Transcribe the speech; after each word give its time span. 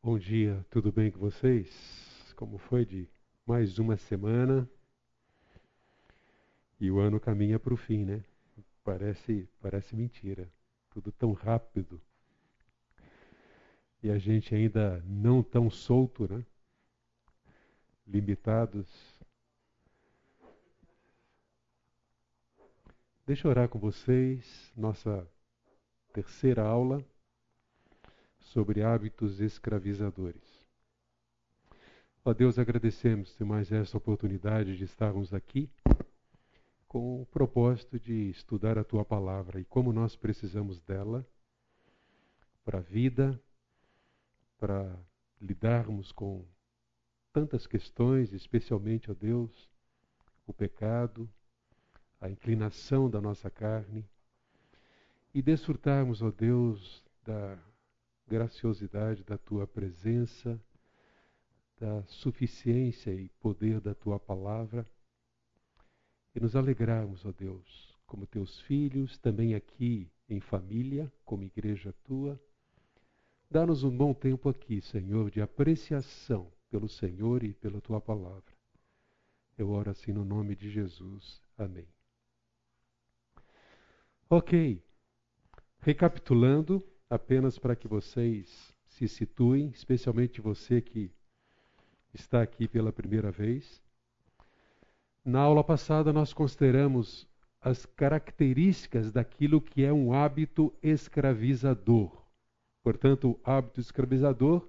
Bom 0.00 0.16
dia, 0.16 0.64
tudo 0.70 0.92
bem 0.92 1.10
com 1.10 1.18
vocês? 1.18 2.32
Como 2.36 2.56
foi 2.56 2.84
de 2.86 3.08
mais 3.44 3.80
uma 3.80 3.96
semana? 3.96 4.70
E 6.80 6.88
o 6.88 7.00
ano 7.00 7.18
caminha 7.18 7.58
para 7.58 7.74
o 7.74 7.76
fim, 7.76 8.04
né? 8.04 8.24
Parece, 8.84 9.48
parece 9.60 9.96
mentira. 9.96 10.48
Tudo 10.90 11.10
tão 11.10 11.32
rápido. 11.32 12.00
E 14.00 14.08
a 14.08 14.18
gente 14.18 14.54
ainda 14.54 15.02
não 15.04 15.42
tão 15.42 15.68
solto, 15.68 16.32
né? 16.32 16.46
Limitados. 18.06 18.88
Deixa 23.26 23.48
eu 23.48 23.50
orar 23.50 23.68
com 23.68 23.80
vocês. 23.80 24.72
Nossa 24.76 25.28
terceira 26.12 26.62
aula 26.62 27.04
sobre 28.48 28.82
hábitos 28.82 29.40
escravizadores. 29.40 30.66
Ó 32.24 32.32
Deus, 32.32 32.58
agradecemos 32.58 33.34
por 33.34 33.46
mais 33.46 33.70
essa 33.70 33.96
oportunidade 33.96 34.76
de 34.76 34.84
estarmos 34.84 35.32
aqui 35.32 35.70
com 36.86 37.22
o 37.22 37.26
propósito 37.26 37.98
de 37.98 38.30
estudar 38.30 38.78
a 38.78 38.84
tua 38.84 39.04
palavra 39.04 39.60
e 39.60 39.64
como 39.64 39.92
nós 39.92 40.16
precisamos 40.16 40.80
dela 40.80 41.26
para 42.64 42.78
a 42.78 42.82
vida, 42.82 43.38
para 44.58 44.98
lidarmos 45.40 46.10
com 46.12 46.44
tantas 47.32 47.66
questões, 47.66 48.32
especialmente, 48.32 49.10
ó 49.10 49.14
Deus, 49.14 49.70
o 50.46 50.52
pecado, 50.52 51.28
a 52.20 52.28
inclinação 52.28 53.08
da 53.08 53.20
nossa 53.20 53.50
carne, 53.50 54.04
e 55.34 55.42
desfrutarmos, 55.42 56.22
ó 56.22 56.30
Deus, 56.30 57.04
da 57.24 57.58
graciosidade 58.28 59.24
da 59.24 59.38
tua 59.38 59.66
presença, 59.66 60.60
da 61.80 62.02
suficiência 62.04 63.12
e 63.12 63.28
poder 63.40 63.80
da 63.80 63.94
tua 63.94 64.18
palavra, 64.18 64.86
e 66.34 66.40
nos 66.40 66.54
alegrarmos, 66.54 67.24
ó 67.24 67.32
Deus, 67.32 67.96
como 68.06 68.26
teus 68.26 68.60
filhos, 68.60 69.18
também 69.18 69.54
aqui 69.54 70.10
em 70.28 70.40
família, 70.40 71.10
como 71.24 71.42
igreja 71.42 71.94
tua. 72.04 72.38
Dá-nos 73.50 73.82
um 73.82 73.96
bom 73.96 74.12
tempo 74.12 74.48
aqui, 74.48 74.80
Senhor, 74.82 75.30
de 75.30 75.40
apreciação 75.40 76.52
pelo 76.70 76.88
Senhor 76.88 77.42
e 77.42 77.54
pela 77.54 77.80
tua 77.80 78.00
palavra. 78.00 78.52
Eu 79.56 79.70
oro 79.70 79.90
assim 79.90 80.12
no 80.12 80.24
nome 80.24 80.54
de 80.54 80.70
Jesus. 80.70 81.40
Amém. 81.56 81.88
Ok. 84.28 84.82
Recapitulando, 85.80 86.86
apenas 87.10 87.58
para 87.58 87.74
que 87.74 87.88
vocês 87.88 88.74
se 88.86 89.08
situem, 89.08 89.68
especialmente 89.68 90.40
você 90.40 90.80
que 90.80 91.10
está 92.12 92.42
aqui 92.42 92.66
pela 92.66 92.92
primeira 92.92 93.30
vez. 93.30 93.82
Na 95.24 95.40
aula 95.40 95.62
passada, 95.62 96.12
nós 96.12 96.32
consideramos 96.32 97.28
as 97.60 97.84
características 97.86 99.10
daquilo 99.10 99.60
que 99.60 99.84
é 99.84 99.92
um 99.92 100.12
hábito 100.12 100.72
escravizador. 100.82 102.24
Portanto, 102.82 103.30
o 103.30 103.40
hábito 103.44 103.80
escravizador 103.80 104.66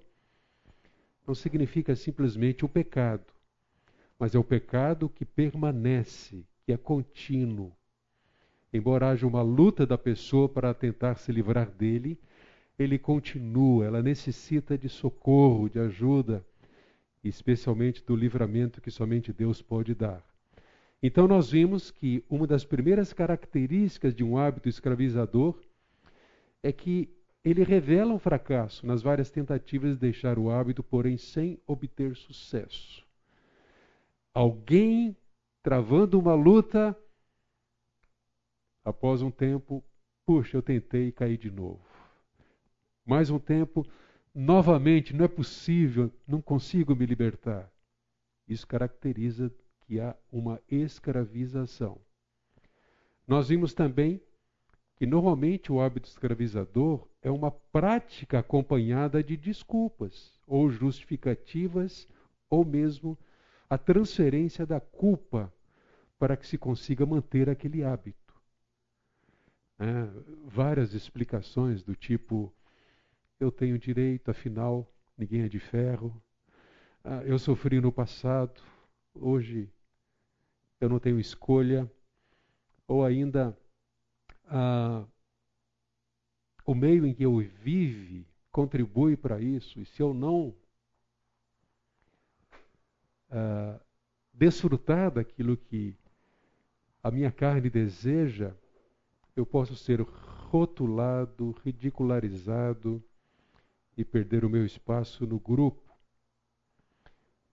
não 1.26 1.34
significa 1.34 1.94
simplesmente 1.94 2.64
o 2.64 2.68
pecado, 2.68 3.32
mas 4.18 4.34
é 4.34 4.38
o 4.38 4.44
pecado 4.44 5.08
que 5.08 5.24
permanece, 5.24 6.44
que 6.64 6.72
é 6.72 6.76
contínuo. 6.76 7.72
Embora 8.72 9.08
haja 9.08 9.26
uma 9.26 9.42
luta 9.42 9.86
da 9.86 9.96
pessoa 9.96 10.48
para 10.48 10.74
tentar 10.74 11.16
se 11.16 11.32
livrar 11.32 11.70
dele, 11.70 12.18
ele 12.82 12.98
continua, 12.98 13.84
ela 13.84 14.02
necessita 14.02 14.78
de 14.78 14.88
socorro, 14.88 15.68
de 15.68 15.78
ajuda, 15.78 16.42
especialmente 17.22 18.02
do 18.02 18.16
livramento 18.16 18.80
que 18.80 18.90
somente 18.90 19.34
Deus 19.34 19.60
pode 19.60 19.94
dar. 19.94 20.24
Então, 21.02 21.28
nós 21.28 21.50
vimos 21.50 21.90
que 21.90 22.24
uma 22.28 22.46
das 22.46 22.64
primeiras 22.64 23.12
características 23.12 24.14
de 24.14 24.24
um 24.24 24.38
hábito 24.38 24.66
escravizador 24.66 25.60
é 26.62 26.72
que 26.72 27.10
ele 27.44 27.62
revela 27.62 28.14
um 28.14 28.18
fracasso 28.18 28.86
nas 28.86 29.02
várias 29.02 29.30
tentativas 29.30 29.92
de 29.92 30.00
deixar 30.00 30.38
o 30.38 30.50
hábito, 30.50 30.82
porém 30.82 31.18
sem 31.18 31.58
obter 31.66 32.16
sucesso. 32.16 33.06
Alguém 34.32 35.14
travando 35.62 36.18
uma 36.18 36.34
luta, 36.34 36.96
após 38.82 39.20
um 39.20 39.30
tempo, 39.30 39.84
puxa, 40.24 40.56
eu 40.56 40.62
tentei 40.62 41.08
e 41.08 41.12
caí 41.12 41.36
de 41.36 41.50
novo 41.50 41.89
mais 43.10 43.28
um 43.28 43.40
tempo, 43.40 43.84
novamente, 44.32 45.12
não 45.16 45.24
é 45.24 45.28
possível, 45.28 46.12
não 46.28 46.40
consigo 46.40 46.94
me 46.94 47.04
libertar. 47.04 47.68
Isso 48.46 48.64
caracteriza 48.64 49.52
que 49.80 49.98
há 49.98 50.14
uma 50.30 50.60
escravização. 50.70 52.00
Nós 53.26 53.48
vimos 53.48 53.74
também 53.74 54.22
que 54.94 55.06
normalmente 55.06 55.72
o 55.72 55.80
hábito 55.80 56.08
escravizador 56.08 57.04
é 57.20 57.28
uma 57.32 57.50
prática 57.50 58.38
acompanhada 58.38 59.24
de 59.24 59.36
desculpas 59.36 60.40
ou 60.46 60.70
justificativas 60.70 62.06
ou 62.48 62.64
mesmo 62.64 63.18
a 63.68 63.76
transferência 63.76 64.64
da 64.64 64.78
culpa 64.78 65.52
para 66.16 66.36
que 66.36 66.46
se 66.46 66.56
consiga 66.56 67.04
manter 67.04 67.50
aquele 67.50 67.82
hábito. 67.82 68.40
É, 69.80 69.84
várias 70.46 70.94
explicações 70.94 71.82
do 71.82 71.96
tipo 71.96 72.54
eu 73.40 73.50
tenho 73.50 73.78
direito, 73.78 74.30
afinal, 74.30 74.86
ninguém 75.16 75.42
é 75.42 75.48
de 75.48 75.58
ferro. 75.58 76.22
Ah, 77.02 77.22
eu 77.24 77.38
sofri 77.38 77.80
no 77.80 77.90
passado, 77.90 78.60
hoje 79.14 79.68
eu 80.78 80.88
não 80.88 81.00
tenho 81.00 81.18
escolha. 81.18 81.90
Ou 82.86 83.04
ainda, 83.04 83.56
ah, 84.46 85.06
o 86.66 86.74
meio 86.74 87.06
em 87.06 87.14
que 87.14 87.24
eu 87.24 87.38
vive 87.38 88.26
contribui 88.52 89.16
para 89.16 89.40
isso, 89.40 89.80
e 89.80 89.86
se 89.86 90.02
eu 90.02 90.12
não 90.12 90.54
ah, 93.30 93.80
desfrutar 94.34 95.10
daquilo 95.10 95.56
que 95.56 95.96
a 97.02 97.10
minha 97.10 97.32
carne 97.32 97.70
deseja, 97.70 98.54
eu 99.34 99.46
posso 99.46 99.74
ser 99.74 100.00
rotulado, 100.02 101.52
ridicularizado, 101.64 103.02
e 104.00 104.04
perder 104.04 104.44
o 104.44 104.50
meu 104.50 104.64
espaço 104.64 105.26
no 105.26 105.38
grupo. 105.38 105.90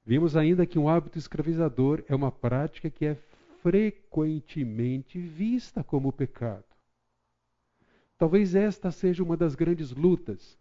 Vimos 0.05 0.37
ainda 0.37 0.65
que 0.65 0.79
um 0.79 0.87
hábito 0.87 1.17
escravizador 1.17 2.03
é 2.07 2.15
uma 2.15 2.31
prática 2.31 2.89
que 2.89 3.05
é 3.05 3.15
frequentemente 3.61 5.19
vista 5.19 5.83
como 5.83 6.13
pecado. 6.13 6.63
Talvez 8.17 8.55
esta 8.55 8.89
seja 8.89 9.21
uma 9.21 9.35
das 9.35 9.55
grandes 9.55 9.91
lutas. 9.91 10.57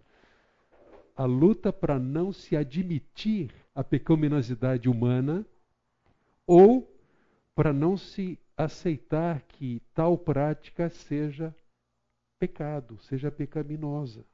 A 1.16 1.24
luta 1.24 1.72
para 1.72 1.98
não 1.98 2.32
se 2.32 2.56
admitir 2.56 3.54
a 3.74 3.84
pecaminosidade 3.84 4.88
humana 4.88 5.46
ou 6.46 6.92
para 7.54 7.72
não 7.72 7.96
se 7.96 8.38
aceitar 8.56 9.40
que 9.42 9.80
tal 9.94 10.18
prática 10.18 10.90
seja 10.90 11.54
pecado, 12.38 12.98
seja 13.02 13.30
pecaminosa. 13.30 14.24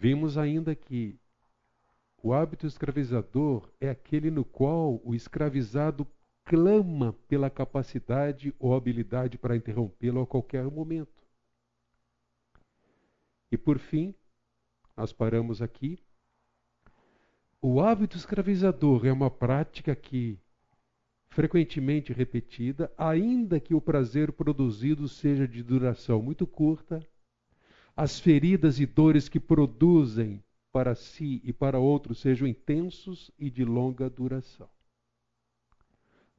Vimos 0.00 0.38
ainda 0.38 0.76
que 0.76 1.18
o 2.22 2.32
hábito 2.32 2.68
escravizador 2.68 3.68
é 3.80 3.90
aquele 3.90 4.30
no 4.30 4.44
qual 4.44 5.00
o 5.02 5.12
escravizado 5.12 6.06
clama 6.44 7.16
pela 7.26 7.50
capacidade 7.50 8.54
ou 8.60 8.76
habilidade 8.76 9.36
para 9.36 9.56
interrompê-lo 9.56 10.20
a 10.20 10.26
qualquer 10.26 10.62
momento. 10.70 11.26
E 13.50 13.58
por 13.58 13.80
fim, 13.80 14.14
nós 14.96 15.12
paramos 15.12 15.60
aqui. 15.60 15.98
O 17.60 17.80
hábito 17.80 18.16
escravizador 18.16 19.04
é 19.04 19.12
uma 19.12 19.28
prática 19.28 19.96
que, 19.96 20.38
frequentemente 21.28 22.12
repetida, 22.12 22.88
ainda 22.96 23.58
que 23.58 23.74
o 23.74 23.80
prazer 23.80 24.30
produzido 24.30 25.08
seja 25.08 25.48
de 25.48 25.60
duração 25.60 26.22
muito 26.22 26.46
curta, 26.46 27.04
as 27.98 28.20
feridas 28.20 28.78
e 28.78 28.86
dores 28.86 29.28
que 29.28 29.40
produzem 29.40 30.40
para 30.70 30.94
si 30.94 31.40
e 31.42 31.52
para 31.52 31.80
outros 31.80 32.20
sejam 32.20 32.46
intensos 32.46 33.28
e 33.36 33.50
de 33.50 33.64
longa 33.64 34.08
duração. 34.08 34.68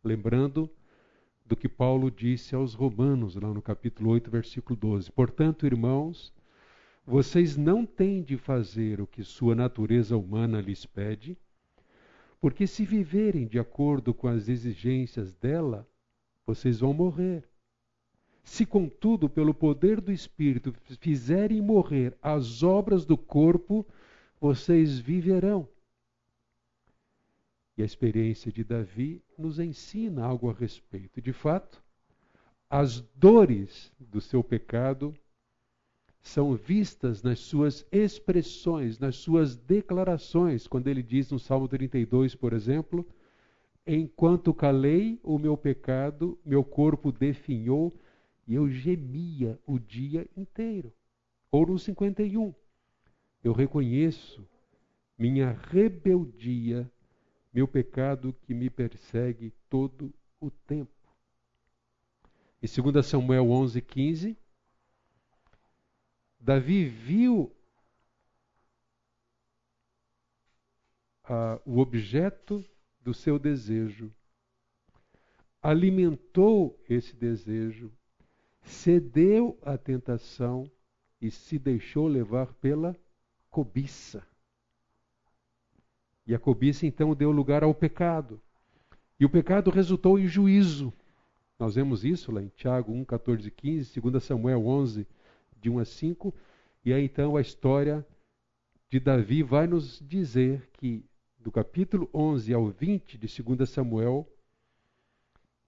Lembrando 0.02 0.70
do 1.46 1.58
que 1.58 1.68
Paulo 1.68 2.10
disse 2.10 2.56
aos 2.56 2.74
Romanos, 2.74 3.36
lá 3.36 3.54
no 3.54 3.62
capítulo 3.62 4.12
8, 4.12 4.32
versículo 4.32 4.80
12: 4.80 5.12
Portanto, 5.12 5.66
irmãos, 5.66 6.34
vocês 7.06 7.58
não 7.58 7.86
têm 7.86 8.24
de 8.24 8.38
fazer 8.38 9.02
o 9.02 9.08
que 9.08 9.22
sua 9.22 9.54
natureza 9.54 10.16
humana 10.16 10.62
lhes 10.62 10.86
pede, 10.86 11.38
porque 12.40 12.66
se 12.66 12.86
viverem 12.86 13.46
de 13.46 13.60
acordo 13.60 14.14
com 14.14 14.30
as 14.30 14.48
exigências 14.48 15.34
dela, 15.34 15.86
vocês 16.46 16.80
vão 16.80 16.94
morrer. 16.94 17.49
Se, 18.44 18.66
contudo, 18.66 19.30
pelo 19.30 19.54
poder 19.54 20.02
do 20.02 20.12
Espírito 20.12 20.74
fizerem 21.00 21.62
morrer 21.62 22.18
as 22.22 22.64
obras 22.64 23.06
do 23.06 23.18
corpo, 23.18 23.86
vocês 24.40 25.00
viverão. 25.00 25.68
E 27.78 27.82
a 27.82 27.86
experiência 27.86 28.52
de 28.52 28.64
Davi 28.64 29.22
nos 29.38 29.60
ensina 29.60 30.26
algo 30.26 30.50
a 30.50 30.54
respeito. 30.54 31.22
De 31.22 31.32
fato, 31.32 31.82
as 32.70 33.02
dores 33.16 33.92
do 34.00 34.20
seu 34.20 34.44
pecado 34.44 35.14
são 36.22 36.56
vistas 36.56 37.24
nas 37.24 37.40
suas 37.40 37.86
expressões, 37.92 39.00
nas 39.00 39.16
suas 39.16 39.56
declarações, 39.56 40.68
quando 40.68 40.88
ele 40.88 41.02
diz 41.02 41.32
no 41.32 41.40
Salmo 41.40 41.68
32, 41.68 42.36
por 42.36 42.54
exemplo, 42.54 43.08
enquanto 43.88 44.54
calei 44.54 45.20
o 45.24 45.40
meu 45.40 45.56
pecado, 45.56 46.38
meu 46.46 46.64
corpo 46.64 47.12
definhou 47.12 47.96
e 48.50 48.56
eu 48.56 48.68
gemia 48.68 49.60
o 49.64 49.78
dia 49.78 50.28
inteiro. 50.36 50.92
Ou 51.52 51.68
no 51.68 51.78
51, 51.78 52.52
eu 53.44 53.54
reconheço 53.54 54.44
minha 55.16 55.52
rebeldia, 55.52 56.92
meu 57.54 57.68
pecado 57.68 58.34
que 58.42 58.56
me 58.56 58.68
persegue 58.68 59.54
todo 59.70 60.12
o 60.42 60.50
tempo. 60.50 60.92
Em 62.60 62.92
2 62.92 63.06
Samuel 63.06 63.52
11, 63.52 63.84
15, 63.84 64.38
Davi 66.40 66.86
viu 66.86 67.56
uh, 71.26 71.62
o 71.66 71.78
objeto 71.78 72.66
do 73.00 73.14
seu 73.14 73.38
desejo, 73.38 74.12
alimentou 75.62 76.84
esse 76.90 77.16
desejo, 77.16 77.94
cedeu 78.70 79.58
à 79.64 79.78
tentação 79.78 80.70
e 81.20 81.32
se 81.32 81.58
deixou 81.58 82.08
levar 82.08 82.54
pela 82.54 82.96
cobiça. 83.50 84.26
E 86.26 86.36
a 86.36 86.40
cobiça 86.40 86.86
então 86.86 87.16
deu 87.16 87.32
lugar 87.32 87.64
ao 87.64 87.74
pecado. 87.74 88.40
E 89.20 89.26
o 89.26 89.30
pecado 89.30 89.72
resultou 89.72 90.20
em 90.20 90.28
juízo. 90.28 90.94
Nós 91.58 91.76
vemos 91.76 92.06
isso 92.06 92.32
lá 92.32 92.42
em 92.42 92.48
Tiago 92.50 92.94
1, 92.94 93.04
14 93.04 93.48
e 93.48 93.52
15, 93.52 94.00
2 94.00 94.24
Samuel 94.24 94.66
11, 94.66 95.08
de 95.60 95.70
1 95.70 95.80
a 95.80 95.86
5. 95.86 96.34
E 96.86 96.94
aí 96.94 97.04
então 97.04 97.36
a 97.36 97.42
história 97.42 98.06
de 98.90 99.00
Davi 99.00 99.44
vai 99.44 99.68
nos 99.68 100.00
dizer 100.08 100.70
que, 100.74 101.04
do 101.38 101.52
capítulo 101.52 102.10
11 102.14 102.54
ao 102.54 102.68
20 102.68 103.18
de 103.18 103.44
2 103.44 103.70
Samuel, 103.70 104.32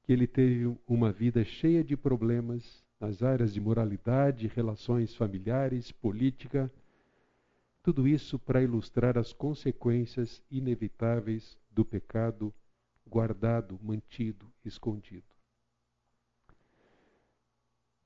que 0.03 0.13
ele 0.13 0.27
teve 0.27 0.77
uma 0.87 1.11
vida 1.11 1.43
cheia 1.43 1.83
de 1.83 1.97
problemas 1.97 2.83
nas 3.01 3.23
áreas 3.23 3.51
de 3.51 3.59
moralidade, 3.59 4.47
relações 4.47 5.15
familiares, 5.15 5.91
política, 5.91 6.71
tudo 7.81 8.07
isso 8.07 8.37
para 8.37 8.61
ilustrar 8.61 9.17
as 9.17 9.33
consequências 9.33 10.39
inevitáveis 10.51 11.57
do 11.71 11.83
pecado 11.83 12.53
guardado, 13.07 13.79
mantido, 13.81 14.45
escondido. 14.63 15.25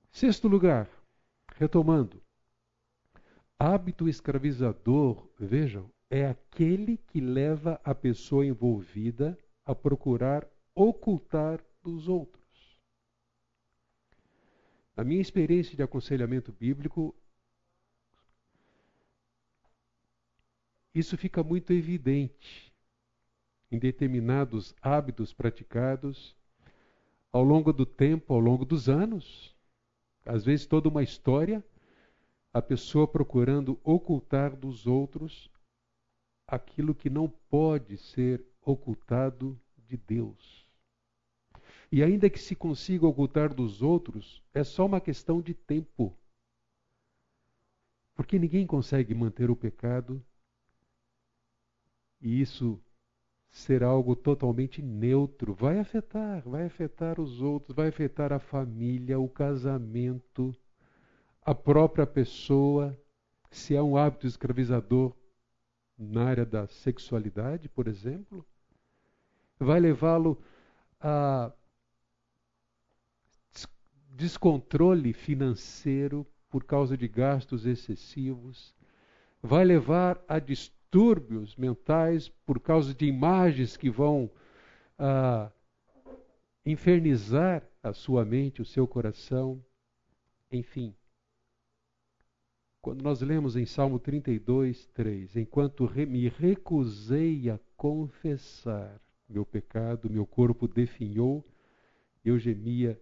Sexto 0.09 0.47
lugar, 0.47 0.89
retomando, 1.56 2.24
hábito 3.59 4.07
escravizador, 4.07 5.27
vejam, 5.38 5.92
é 6.09 6.25
aquele 6.25 6.95
que 6.97 7.19
leva 7.19 7.81
a 7.83 7.94
pessoa 7.94 8.45
envolvida 8.45 9.38
a 9.65 9.75
procurar 9.75 10.47
ocultar 10.74 11.62
dos 11.83 12.07
outros. 12.07 12.44
Na 14.95 15.03
minha 15.03 15.21
experiência 15.21 15.75
de 15.75 15.83
aconselhamento 15.83 16.53
bíblico, 16.53 17.13
isso 20.94 21.18
fica 21.18 21.44
muito 21.44 21.74
evidente 21.74 22.74
em 23.69 23.77
determinados 23.77 24.74
hábitos 24.81 25.33
praticados 25.33 26.36
ao 27.31 27.44
longo 27.44 27.74
do 27.74 27.86
tempo, 27.86 28.33
ao 28.33 28.39
longo 28.39 28.63
dos 28.63 28.88
anos. 28.88 29.53
Às 30.25 30.45
vezes, 30.45 30.65
toda 30.65 30.88
uma 30.88 31.03
história, 31.03 31.62
a 32.53 32.62
pessoa 32.62 33.06
procurando 33.06 33.77
ocultar 33.83 34.56
dos 34.56 34.88
outros 34.88 35.51
aquilo 36.47 36.95
que 36.95 37.09
não 37.09 37.27
pode 37.27 37.97
ser 37.97 38.45
ocultado 38.62 39.59
de 39.77 39.97
Deus. 39.97 40.65
E 41.92 42.04
ainda 42.04 42.30
que 42.30 42.40
se 42.40 42.56
consiga 42.56 43.08
ocultar 43.08 43.54
dos 43.54 43.82
outros, 43.82 44.44
é 44.54 44.64
só 44.64 44.86
uma 44.86 45.00
questão 45.00 45.42
de 45.42 45.54
tempo. 45.54 46.18
Porque 48.16 48.40
ninguém 48.40 48.66
consegue 48.66 49.14
manter 49.14 49.50
o 49.50 49.56
pecado 49.56 50.24
e 52.22 52.42
isso 52.42 52.82
ser 53.50 53.84
algo 53.84 54.16
totalmente 54.16 54.82
neutro. 54.82 55.54
Vai 55.54 55.80
afetar, 55.80 56.42
vai 56.48 56.66
afetar 56.66 57.20
os 57.20 57.42
outros, 57.42 57.76
vai 57.76 57.88
afetar 57.88 58.34
a 58.34 58.40
família, 58.40 59.20
o 59.20 59.30
casamento, 59.30 60.56
a 61.42 61.54
própria 61.54 62.06
pessoa. 62.06 62.98
Se 63.52 63.78
há 63.78 63.84
um 63.84 63.96
hábito 63.96 64.28
escravizador 64.28 65.16
na 65.98 66.26
área 66.26 66.46
da 66.46 66.68
sexualidade, 66.68 67.70
por 67.70 67.88
exemplo, 67.88 68.46
vai 69.60 69.80
levá-lo 69.80 70.42
a 71.00 71.52
descontrole 74.16 75.12
financeiro 75.12 76.26
por 76.50 76.64
causa 76.64 76.96
de 76.96 77.08
gastos 77.08 77.66
excessivos, 77.66 78.74
vai 79.42 79.66
levar 79.66 80.24
a 80.28 80.40
distúrbios 80.40 81.56
mentais 81.56 82.30
por 82.46 82.60
causa 82.60 82.94
de 82.94 83.06
imagens 83.06 83.76
que 83.76 83.90
vão 83.90 84.32
ah, 84.98 85.52
infernizar 86.66 87.62
a 87.84 87.92
sua 87.92 88.24
mente, 88.24 88.62
o 88.62 88.66
seu 88.66 88.88
coração, 88.88 89.62
enfim. 90.50 90.96
Quando 92.82 93.02
nós 93.02 93.22
lemos 93.22 93.58
em 93.58 93.66
Salmo 93.66 94.00
32, 94.00 94.86
3, 94.94 95.36
enquanto 95.36 95.92
me 96.08 96.30
recusei 96.30 97.50
a 97.50 97.60
confessar 97.76 99.02
meu 99.28 99.46
pecado, 99.46 100.10
meu 100.10 100.26
corpo 100.26 100.68
definhou, 100.68 101.44
eu 102.24 102.40
gemia 102.40 103.00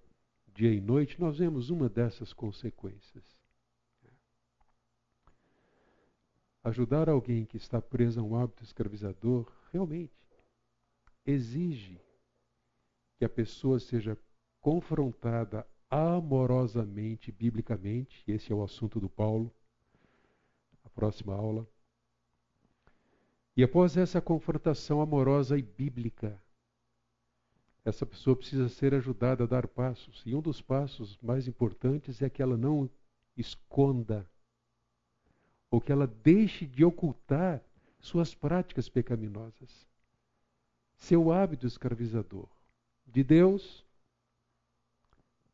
dia 0.53 0.71
e 0.71 0.79
noite, 0.79 1.19
nós 1.19 1.37
vemos 1.37 1.69
uma 1.69 1.89
dessas 1.89 2.31
consequências. 2.31 3.23
Ajudar 6.63 7.09
alguém 7.09 7.45
que 7.45 7.57
está 7.57 7.81
preso 7.81 8.19
a 8.19 8.23
um 8.23 8.37
hábito 8.37 8.63
escravizador 8.63 9.51
realmente 9.71 10.13
exige 11.25 11.99
que 13.17 13.25
a 13.25 13.29
pessoa 13.29 13.79
seja 13.79 14.17
confrontada 14.61 15.67
amorosamente, 15.89 17.31
biblicamente, 17.31 18.23
esse 18.27 18.51
é 18.51 18.55
o 18.55 18.63
assunto 18.63 18.99
do 18.99 19.09
Paulo, 19.09 19.53
a 20.83 20.89
próxima 20.89 21.33
aula. 21.35 21.67
E 23.55 23.63
após 23.63 23.97
essa 23.97 24.21
confrontação 24.21 25.01
amorosa 25.01 25.57
e 25.57 25.61
bíblica, 25.61 26.41
essa 27.85 28.05
pessoa 28.05 28.35
precisa 28.35 28.69
ser 28.69 28.93
ajudada 28.93 29.43
a 29.43 29.47
dar 29.47 29.67
passos. 29.67 30.23
E 30.25 30.33
um 30.33 30.41
dos 30.41 30.61
passos 30.61 31.17
mais 31.21 31.47
importantes 31.47 32.21
é 32.21 32.29
que 32.29 32.41
ela 32.41 32.57
não 32.57 32.89
esconda 33.35 34.29
ou 35.69 35.81
que 35.81 35.91
ela 35.91 36.07
deixe 36.07 36.65
de 36.65 36.85
ocultar 36.85 37.61
suas 37.99 38.35
práticas 38.35 38.87
pecaminosas, 38.89 39.87
seu 40.95 41.31
hábito 41.31 41.65
escravizador 41.65 42.47
de 43.07 43.23
Deus, 43.23 43.85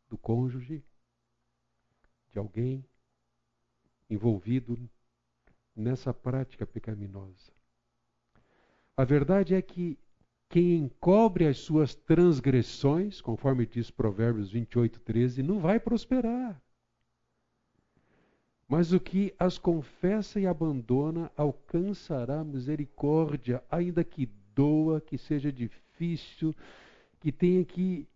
do 0.09 0.17
cônjuge, 0.17 0.83
de 2.31 2.39
alguém 2.39 2.83
envolvido 4.09 4.77
nessa 5.75 6.13
prática 6.13 6.65
pecaminosa. 6.65 7.53
A 8.97 9.05
verdade 9.05 9.55
é 9.55 9.61
que 9.61 9.97
quem 10.49 10.77
encobre 10.77 11.45
as 11.45 11.59
suas 11.59 11.93
transgressões, 11.93 13.21
conforme 13.21 13.67
diz 13.67 13.91
Provérbios 13.91 14.51
28, 14.51 14.99
13, 14.99 15.43
não 15.43 15.59
vai 15.59 15.79
prosperar. 15.79 16.59
Mas 18.67 18.91
o 18.91 18.99
que 18.99 19.33
as 19.37 19.59
confessa 19.59 20.39
e 20.39 20.47
abandona 20.47 21.31
alcançará 21.37 22.43
misericórdia, 22.43 23.63
ainda 23.69 24.03
que 24.03 24.27
doa, 24.55 24.99
que 24.99 25.17
seja 25.17 25.51
difícil, 25.51 26.55
que 27.19 27.31
tenha 27.31 27.63
que 27.63 28.07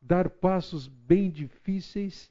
dar 0.00 0.28
passos 0.28 0.88
bem 0.88 1.30
difíceis, 1.30 2.30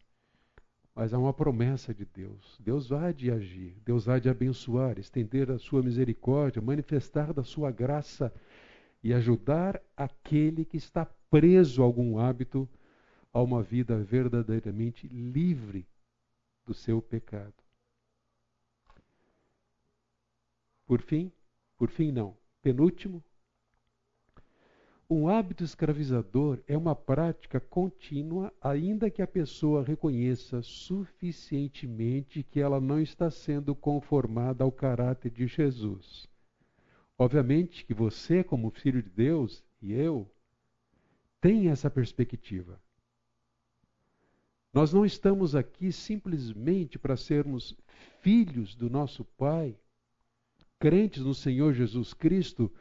mas 0.96 1.14
há 1.14 1.18
uma 1.18 1.34
promessa 1.34 1.94
de 1.94 2.06
Deus. 2.06 2.58
Deus 2.60 2.90
vai 2.90 3.14
de 3.14 3.32
agir, 3.32 3.76
Deus 3.84 4.06
vai 4.06 4.22
de 4.22 4.30
abençoar, 4.30 5.00
estender 5.00 5.50
a 5.50 5.58
sua 5.58 5.82
misericórdia, 5.82 6.62
manifestar 6.62 7.34
da 7.34 7.44
sua 7.44 7.72
graça 7.72 8.32
e 9.04 9.14
ajudar 9.14 9.82
aquele 9.98 10.64
que 10.64 10.78
está 10.78 11.06
preso 11.30 11.82
a 11.82 11.86
algum 11.86 12.18
hábito, 12.18 12.70
a 13.34 13.42
uma 13.42 13.62
vida 13.62 13.98
verdadeiramente 13.98 15.08
livre 15.08 15.86
do 16.66 16.74
seu 16.74 17.02
pecado. 17.02 17.54
Por 20.86 21.02
fim, 21.02 21.32
por 21.78 21.90
fim 21.90 22.12
não, 22.12 22.38
penúltimo, 22.62 23.24
um 25.10 25.28
hábito 25.28 25.64
escravizador 25.64 26.60
é 26.68 26.78
uma 26.78 26.96
prática 26.96 27.60
contínua, 27.60 28.54
ainda 28.62 29.12
que 29.12 29.22
a 29.22 29.28
pessoa 29.28 29.84
reconheça 29.84 30.62
suficientemente 30.64 32.42
que 32.42 32.60
ela 32.60 32.80
não 32.80 33.00
está 33.00 33.30
sendo 33.30 33.76
conformada 33.76 34.64
ao 34.64 34.72
caráter 34.72 35.30
de 35.30 35.46
Jesus. 35.46 36.28
Obviamente 37.18 37.86
que 37.86 37.94
você, 37.94 38.44
como 38.44 38.70
filho 38.70 39.02
de 39.02 39.10
Deus, 39.10 39.64
e 39.82 39.94
eu, 39.94 40.30
tem 41.40 41.70
essa 41.70 41.90
perspectiva. 41.90 42.82
Nós 44.74 44.92
não 44.92 45.06
estamos 45.06 45.56
aqui 45.56 45.92
simplesmente 45.92 46.98
para 46.98 47.16
sermos 47.16 47.76
filhos 48.22 48.76
do 48.76 48.90
nosso 48.90 49.24
Pai, 49.24 49.78
crentes 50.80 51.24
no 51.24 51.36
Senhor 51.36 51.74
Jesus 51.74 52.14
Cristo, 52.14 52.72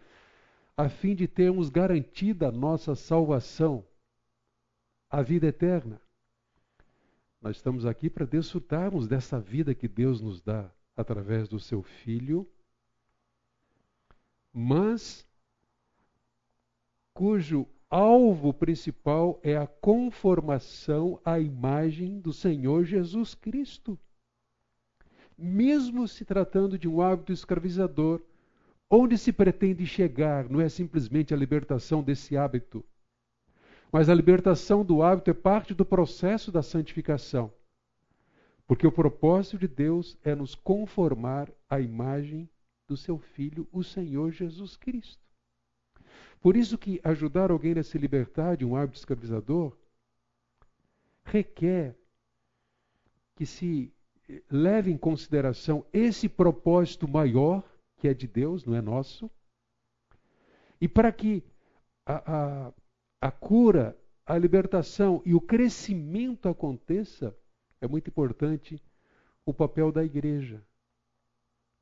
a 0.77 0.89
fim 0.89 1.15
de 1.15 1.29
termos 1.29 1.69
garantida 1.69 2.49
a 2.49 2.53
nossa 2.53 2.95
salvação, 2.95 3.87
a 5.11 5.21
vida 5.21 5.47
eterna. 5.47 6.01
Nós 7.41 7.57
estamos 7.57 7.85
aqui 7.85 8.09
para 8.09 8.25
desfrutarmos 8.25 9.07
dessa 9.07 9.39
vida 9.39 9.75
que 9.75 9.89
Deus 9.89 10.21
nos 10.21 10.41
dá 10.41 10.71
através 10.97 11.49
do 11.49 11.59
seu 11.59 11.83
Filho, 11.83 12.49
mas 14.53 15.27
cujo 17.15 17.67
alvo 17.89 18.53
principal 18.53 19.41
é 19.43 19.57
a 19.57 19.67
conformação 19.67 21.21
à 21.25 21.39
imagem 21.39 22.21
do 22.21 22.33
Senhor 22.33 22.85
Jesus 22.85 23.35
Cristo. 23.35 23.99
Mesmo 25.37 26.07
se 26.07 26.25
tratando 26.25 26.79
de 26.79 26.89
um 26.89 27.01
hábito 27.01 27.33
escravizador, 27.33 28.23
Onde 28.95 29.17
se 29.17 29.33
pretende 29.33 29.87
chegar 29.87 30.51
não 30.51 30.61
é 30.61 30.69
simplesmente 30.69 31.33
a 31.33 31.37
libertação 31.37 32.03
desse 32.03 32.37
hábito, 32.37 32.85
mas 33.91 34.11
a 34.11 34.15
libertação 34.15 34.85
do 34.85 35.03
hábito 35.03 35.31
é 35.31 35.33
parte 35.33 35.73
do 35.73 35.83
processo 35.83 36.53
da 36.53 36.63
santificação. 36.63 37.51
Porque 38.67 38.87
o 38.87 38.93
propósito 38.93 39.57
de 39.57 39.67
Deus 39.67 40.19
é 40.23 40.35
nos 40.35 40.55
conformar 40.55 41.51
à 41.71 41.81
imagem 41.81 42.47
do 42.93 42.97
seu 42.97 43.17
Filho, 43.17 43.67
o 43.73 43.83
Senhor 43.83 44.31
Jesus 44.31 44.77
Cristo. 44.77 45.23
Por 46.43 46.57
isso 46.57 46.77
que 46.77 47.01
ajudar 47.03 47.51
alguém 47.51 47.79
a 47.79 47.83
se 47.83 47.97
libertar 47.97 48.55
de 48.59 48.67
um 48.67 48.77
hábito 48.77 48.99
escravizador 48.99 49.75
requer 51.25 51.97
que 53.35 53.47
se 53.47 53.91
leve 54.51 54.91
em 54.91 54.99
consideração 54.99 55.87
esse 55.91 56.29
propósito 56.29 57.09
maior 57.09 57.63
que 57.97 58.09
é 58.09 58.13
de 58.13 58.27
Deus, 58.27 58.63
não 58.67 58.75
é 58.75 58.83
nosso. 58.83 59.31
E 60.79 60.87
para 60.87 61.11
que 61.13 61.43
a, 62.05 62.67
a, 62.67 62.73
a 63.23 63.31
cura, 63.31 63.97
a 64.27 64.37
libertação 64.37 65.23
e 65.25 65.35
o 65.35 65.41
crescimento 65.41 66.47
aconteça, 66.47 67.35
é 67.81 67.89
muito 67.89 68.11
importante 68.11 68.83
o 69.47 69.55
papel 69.55 69.91
da 69.91 70.05
igreja, 70.05 70.63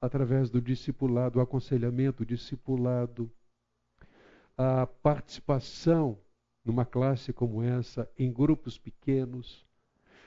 através 0.01 0.51
do 0.51 0.61
discipulado, 0.61 1.39
o 1.39 1.43
aconselhamento, 1.43 2.23
o 2.23 2.27
discipulado, 2.27 3.31
a 4.57 4.87
participação 4.87 6.19
numa 6.65 6.85
classe 6.85 7.33
como 7.33 7.63
essa, 7.63 8.11
em 8.19 8.33
grupos 8.33 8.79
pequenos, 8.79 9.67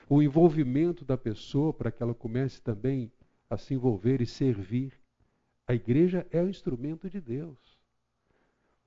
o 0.08 0.22
envolvimento 0.22 1.04
da 1.04 1.16
pessoa 1.16 1.72
para 1.72 1.90
que 1.90 2.02
ela 2.02 2.14
comece 2.14 2.60
também 2.60 3.10
a 3.48 3.56
se 3.56 3.74
envolver 3.74 4.20
e 4.20 4.26
servir. 4.26 4.92
A 5.66 5.74
igreja 5.74 6.26
é 6.30 6.42
o 6.42 6.48
instrumento 6.48 7.08
de 7.08 7.20
Deus. 7.20 7.78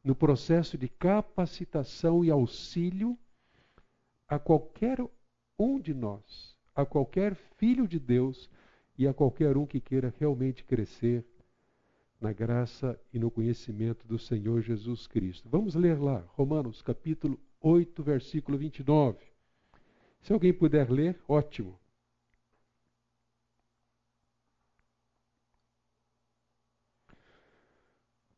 No 0.04 0.16
processo 0.16 0.78
de 0.78 0.88
capacitação 0.88 2.24
e 2.24 2.30
auxílio 2.30 3.18
a 4.28 4.38
qualquer 4.38 5.00
um 5.58 5.80
de 5.80 5.94
nós, 5.94 6.56
a 6.76 6.86
qualquer 6.86 7.36
filho 7.36 7.88
de 7.88 8.00
Deus 8.00 8.50
e 8.98 9.08
a 9.08 9.14
qualquer 9.14 9.58
um 9.58 9.66
que 9.66 9.80
queira 9.80 10.14
realmente 10.20 10.64
crescer 10.64 11.26
na 12.20 12.34
graça 12.34 13.00
e 13.14 13.20
no 13.20 13.30
conhecimento 13.30 14.08
do 14.08 14.18
Senhor 14.18 14.62
Jesus 14.62 15.06
Cristo. 15.06 15.48
Vamos 15.50 15.76
ler 15.76 16.00
lá, 16.00 16.20
Romanos 16.30 16.82
capítulo 16.82 17.40
8, 17.62 18.02
versículo 18.02 18.58
29. 18.58 19.24
Se 20.22 20.34
alguém 20.34 20.54
puder 20.54 20.90
ler, 20.90 21.20
ótimo. 21.28 21.80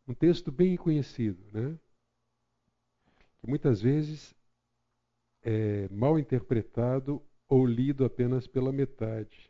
Um 0.07 0.13
texto 0.13 0.51
bem 0.51 0.75
conhecido, 0.75 1.39
né? 1.53 1.77
que 3.39 3.47
muitas 3.47 3.81
vezes 3.81 4.35
é 5.41 5.87
mal 5.89 6.19
interpretado 6.19 7.23
ou 7.47 7.65
lido 7.65 8.03
apenas 8.03 8.45
pela 8.45 8.71
metade. 8.71 9.48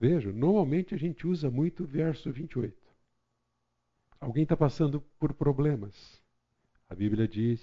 Veja, 0.00 0.32
normalmente 0.32 0.94
a 0.94 0.98
gente 0.98 1.26
usa 1.26 1.50
muito 1.50 1.82
o 1.82 1.86
verso 1.86 2.30
28. 2.30 2.76
Alguém 4.20 4.44
está 4.44 4.56
passando 4.56 5.00
por 5.18 5.32
problemas. 5.32 6.22
A 6.88 6.94
Bíblia 6.94 7.26
diz, 7.26 7.60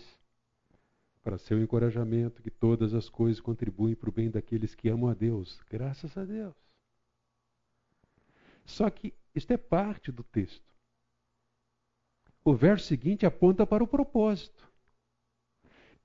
para 1.23 1.37
seu 1.37 1.61
encorajamento, 1.61 2.41
que 2.41 2.51
todas 2.51 2.93
as 2.93 3.09
coisas 3.09 3.41
contribuem 3.41 3.95
para 3.95 4.09
o 4.09 4.13
bem 4.13 4.29
daqueles 4.29 4.75
que 4.75 4.89
amam 4.89 5.09
a 5.09 5.13
Deus. 5.13 5.59
Graças 5.69 6.15
a 6.17 6.23
Deus. 6.23 6.55
Só 8.65 8.89
que 8.89 9.13
isto 9.33 9.51
é 9.51 9.57
parte 9.57 10.11
do 10.11 10.23
texto. 10.23 10.63
O 12.43 12.53
verso 12.53 12.85
seguinte 12.85 13.25
aponta 13.25 13.65
para 13.65 13.83
o 13.83 13.87
propósito. 13.87 14.71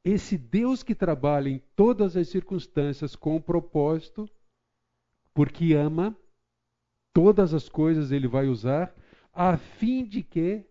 Esse 0.02 0.38
Deus 0.38 0.82
que 0.82 0.94
trabalha 0.94 1.50
em 1.50 1.58
todas 1.76 2.16
as 2.16 2.28
circunstâncias 2.28 3.14
com 3.14 3.36
o 3.36 3.42
propósito, 3.42 4.28
porque 5.34 5.74
ama, 5.74 6.16
todas 7.12 7.54
as 7.54 7.68
coisas 7.68 8.10
ele 8.12 8.28
vai 8.28 8.46
usar 8.46 8.94
a 9.32 9.56
fim 9.56 10.04
de 10.04 10.22
que 10.22 10.64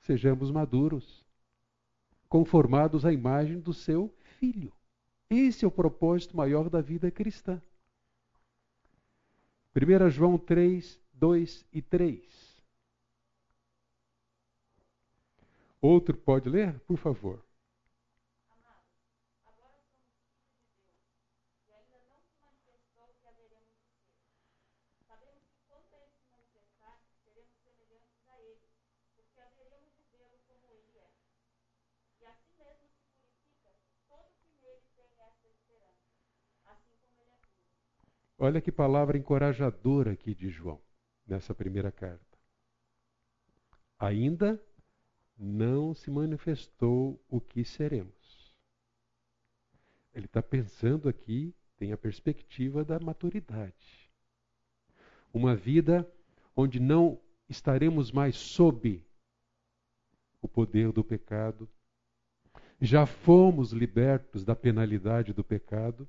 sejamos 0.00 0.50
maduros, 0.50 1.24
conformados 2.28 3.04
à 3.04 3.12
imagem 3.12 3.60
do 3.60 3.72
seu 3.72 4.14
filho. 4.38 4.72
Esse 5.28 5.64
é 5.64 5.68
o 5.68 5.72
propósito 5.72 6.36
maior 6.36 6.68
da 6.68 6.80
vida 6.80 7.10
cristã. 7.10 7.60
1 9.74 10.10
João 10.10 10.36
3, 10.36 11.00
2 11.12 11.66
e 11.72 11.80
3. 11.80 12.50
Outro 15.80 16.16
pode 16.16 16.48
ler, 16.48 16.78
por 16.80 16.98
favor. 16.98 17.42
Olha 38.42 38.58
que 38.58 38.72
palavra 38.72 39.18
encorajadora 39.18 40.12
aqui 40.12 40.34
de 40.34 40.48
João, 40.48 40.80
nessa 41.26 41.54
primeira 41.54 41.92
carta. 41.92 42.38
Ainda 43.98 44.58
não 45.36 45.92
se 45.92 46.10
manifestou 46.10 47.22
o 47.28 47.38
que 47.38 47.62
seremos. 47.66 48.56
Ele 50.14 50.24
está 50.24 50.42
pensando 50.42 51.06
aqui, 51.06 51.54
tem 51.76 51.92
a 51.92 51.98
perspectiva 51.98 52.82
da 52.82 52.98
maturidade. 52.98 54.10
Uma 55.34 55.54
vida 55.54 56.10
onde 56.56 56.80
não 56.80 57.20
estaremos 57.46 58.10
mais 58.10 58.36
sob 58.36 59.04
o 60.40 60.48
poder 60.48 60.92
do 60.92 61.04
pecado, 61.04 61.68
já 62.80 63.04
fomos 63.04 63.70
libertos 63.70 64.46
da 64.46 64.56
penalidade 64.56 65.34
do 65.34 65.44
pecado 65.44 66.08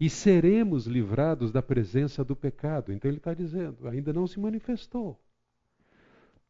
e 0.00 0.08
seremos 0.08 0.86
livrados 0.86 1.50
da 1.50 1.60
presença 1.60 2.24
do 2.24 2.36
pecado. 2.36 2.92
Então 2.92 3.10
ele 3.10 3.18
está 3.18 3.34
dizendo, 3.34 3.88
ainda 3.88 4.12
não 4.12 4.26
se 4.26 4.38
manifestou. 4.38 5.18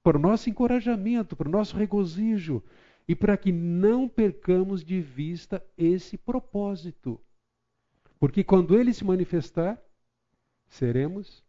Para 0.03 0.17
o 0.17 0.21
nosso 0.21 0.51
encorajamento, 0.51 1.35
para 1.35 1.49
o 1.49 1.53
nosso 1.53 1.77
regozijo, 1.77 2.63
e 3.09 3.15
para 3.15 3.39
que 3.39 3.51
não 3.51 4.07
percamos 4.07 4.85
de 4.85 5.01
vista 5.01 5.65
esse 5.79 6.19
propósito. 6.19 7.19
Porque 8.21 8.45
quando 8.45 8.79
ele 8.79 8.93
se 8.93 9.03
manifestar, 9.03 9.83
seremos 10.67 11.43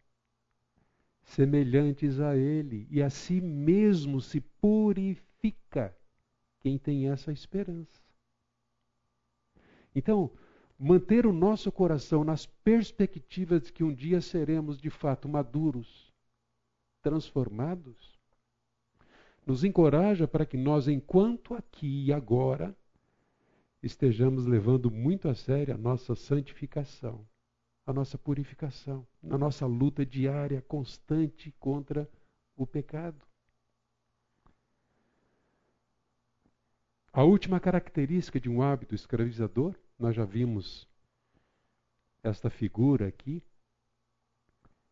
semelhantes 1.21 2.19
a 2.21 2.35
ele, 2.37 2.87
e 2.89 3.03
a 3.03 3.09
si 3.09 3.41
mesmo 3.41 4.21
se 4.21 4.39
purifica 4.39 5.93
quem 6.61 6.77
tem 6.77 7.09
essa 7.09 7.31
esperança. 7.31 8.01
Então, 9.93 10.31
manter 10.79 11.25
o 11.25 11.33
nosso 11.33 11.69
coração 11.73 12.23
nas 12.23 12.45
perspectivas 12.45 13.63
de 13.63 13.73
que 13.73 13.83
um 13.83 13.93
dia 13.93 14.21
seremos 14.21 14.79
de 14.79 14.89
fato 14.89 15.27
maduros, 15.27 16.13
transformados, 17.01 18.17
nos 19.45 19.65
encoraja 19.65 20.25
para 20.25 20.45
que 20.45 20.55
nós, 20.55 20.87
enquanto 20.87 21.53
aqui 21.53 22.05
e 22.05 22.13
agora, 22.13 22.73
estejamos 23.83 24.45
levando 24.45 24.89
muito 24.89 25.27
a 25.27 25.35
sério 25.35 25.73
a 25.73 25.77
nossa 25.77 26.15
santificação, 26.15 27.27
a 27.85 27.91
nossa 27.91 28.17
purificação, 28.17 29.05
a 29.29 29.37
nossa 29.37 29.65
luta 29.65 30.05
diária, 30.05 30.61
constante 30.61 31.51
contra 31.59 32.09
o 32.55 32.65
pecado. 32.65 33.25
A 37.11 37.23
última 37.23 37.59
característica 37.59 38.39
de 38.39 38.49
um 38.49 38.61
hábito 38.61 38.93
escravizador, 38.93 39.75
nós 39.99 40.15
já 40.15 40.23
vimos 40.23 40.87
esta 42.23 42.49
figura 42.49 43.07
aqui, 43.07 43.43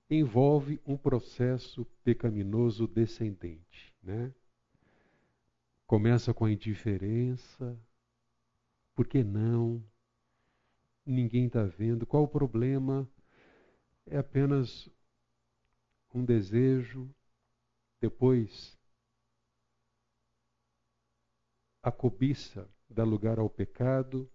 envolve 0.10 0.80
um 0.86 0.98
processo 0.98 1.86
pecaminoso 2.04 2.88
descendente. 2.88 3.94
Né? 4.04 4.34
Começa 5.86 6.34
com 6.34 6.46
a 6.46 6.52
indiferença, 6.52 7.80
por 8.94 9.08
que 9.08 9.24
não? 9.24 9.84
Ninguém 11.06 11.46
está 11.46 11.64
vendo. 11.64 12.06
Qual 12.06 12.24
o 12.24 12.28
problema? 12.28 13.08
É 14.06 14.18
apenas 14.18 14.90
um 16.14 16.26
desejo. 16.26 17.10
Depois, 18.02 18.78
a 21.82 21.92
cobiça 21.92 22.70
dá 22.90 23.04
lugar 23.04 23.40
ao 23.40 23.50
pecado. 23.50 24.30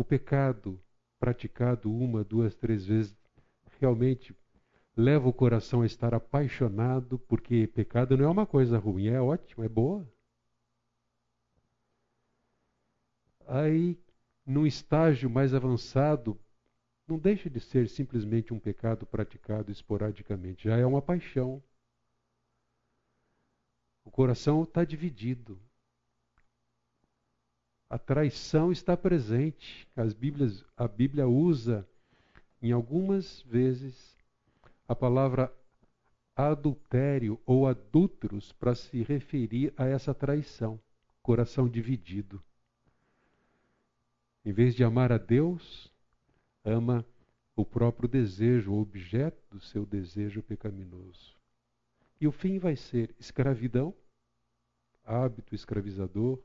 O 0.00 0.04
pecado 0.04 0.82
praticado 1.18 1.92
uma, 1.92 2.24
duas, 2.24 2.54
três 2.54 2.86
vezes 2.86 3.14
realmente 3.78 4.34
leva 4.96 5.28
o 5.28 5.32
coração 5.32 5.82
a 5.82 5.86
estar 5.86 6.14
apaixonado, 6.14 7.18
porque 7.18 7.66
pecado 7.66 8.16
não 8.16 8.24
é 8.24 8.28
uma 8.30 8.46
coisa 8.46 8.78
ruim, 8.78 9.08
é 9.08 9.20
ótimo, 9.20 9.62
é 9.62 9.68
boa. 9.68 10.10
Aí, 13.46 14.00
num 14.46 14.66
estágio 14.66 15.28
mais 15.28 15.52
avançado, 15.52 16.40
não 17.06 17.18
deixa 17.18 17.50
de 17.50 17.60
ser 17.60 17.86
simplesmente 17.86 18.54
um 18.54 18.58
pecado 18.58 19.04
praticado 19.04 19.70
esporadicamente, 19.70 20.64
já 20.64 20.78
é 20.78 20.86
uma 20.86 21.02
paixão. 21.02 21.62
O 24.02 24.10
coração 24.10 24.62
está 24.62 24.82
dividido. 24.82 25.60
A 27.90 27.98
traição 27.98 28.70
está 28.70 28.96
presente. 28.96 29.88
As 29.96 30.14
Bíblias, 30.14 30.64
a 30.76 30.86
Bíblia 30.86 31.26
usa, 31.26 31.84
em 32.62 32.70
algumas 32.70 33.42
vezes, 33.42 34.16
a 34.86 34.94
palavra 34.94 35.52
adultério 36.36 37.40
ou 37.44 37.66
adúlteros 37.66 38.52
para 38.52 38.76
se 38.76 39.02
referir 39.02 39.74
a 39.76 39.86
essa 39.86 40.14
traição. 40.14 40.78
Coração 41.20 41.68
dividido. 41.68 42.40
Em 44.44 44.52
vez 44.52 44.76
de 44.76 44.84
amar 44.84 45.10
a 45.10 45.18
Deus, 45.18 45.92
ama 46.64 47.04
o 47.56 47.64
próprio 47.64 48.08
desejo, 48.08 48.70
o 48.70 48.80
objeto 48.80 49.42
do 49.50 49.60
seu 49.60 49.84
desejo 49.84 50.44
pecaminoso. 50.44 51.34
E 52.20 52.28
o 52.28 52.32
fim 52.32 52.60
vai 52.60 52.76
ser 52.76 53.12
escravidão, 53.18 53.92
hábito 55.04 55.56
escravizador 55.56 56.40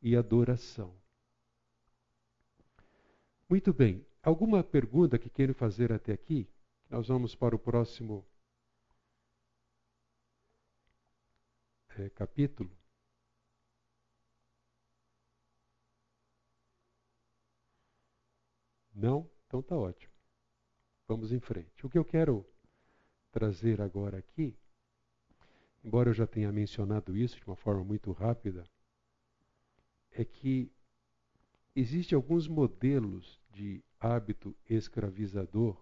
e 0.00 0.16
adoração. 0.16 0.94
Muito 3.48 3.72
bem. 3.72 4.06
Alguma 4.22 4.62
pergunta 4.62 5.18
que 5.18 5.30
queiram 5.30 5.54
fazer 5.54 5.92
até 5.92 6.12
aqui? 6.12 6.48
Nós 6.90 7.08
vamos 7.08 7.34
para 7.34 7.56
o 7.56 7.58
próximo 7.58 8.26
é, 11.96 12.08
capítulo. 12.10 12.70
Não? 18.94 19.30
Então 19.46 19.62
tá 19.62 19.76
ótimo. 19.76 20.12
Vamos 21.06 21.32
em 21.32 21.40
frente. 21.40 21.86
O 21.86 21.88
que 21.88 21.96
eu 21.96 22.04
quero 22.04 22.44
trazer 23.30 23.80
agora 23.80 24.18
aqui, 24.18 24.58
embora 25.82 26.10
eu 26.10 26.14
já 26.14 26.26
tenha 26.26 26.52
mencionado 26.52 27.16
isso 27.16 27.36
de 27.36 27.46
uma 27.46 27.56
forma 27.56 27.84
muito 27.84 28.12
rápida, 28.12 28.64
é 30.18 30.24
que 30.24 30.68
existem 31.76 32.16
alguns 32.16 32.48
modelos 32.48 33.40
de 33.52 33.80
hábito 34.00 34.52
escravizador 34.68 35.80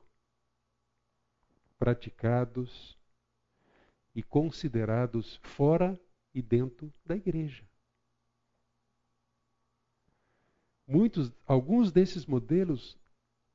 praticados 1.78 2.98
e 4.14 4.22
considerados 4.22 5.36
fora 5.42 5.98
e 6.34 6.42
dentro 6.42 6.92
da 7.02 7.16
igreja. 7.16 7.66
Muitos, 10.86 11.32
alguns 11.46 11.90
desses 11.90 12.26
modelos 12.26 12.98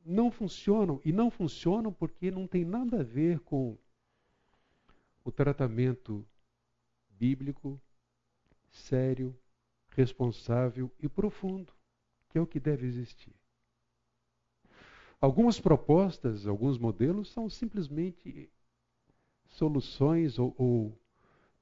não 0.04 0.32
funcionam 0.32 1.00
e 1.06 1.12
não 1.12 1.30
funcionam 1.30 1.94
porque 1.94 2.32
não 2.32 2.48
tem 2.48 2.65
nada 2.65 3.02
a 3.02 3.04
ver 3.04 3.39
com 3.41 3.78
o 5.24 5.32
tratamento 5.32 6.28
bíblico 7.08 7.80
sério, 8.72 9.39
responsável 9.92 10.92
e 11.00 11.08
profundo, 11.08 11.74
que 12.30 12.38
é 12.38 12.42
o 12.42 12.48
que 12.48 12.60
deve 12.60 12.88
existir. 12.88 13.34
Algumas 15.20 15.60
propostas, 15.60 16.48
alguns 16.48 16.78
modelos 16.78 17.30
são 17.30 17.50
simplesmente 17.50 18.50
soluções 19.50 20.40
ou, 20.40 20.56
ou 20.58 21.00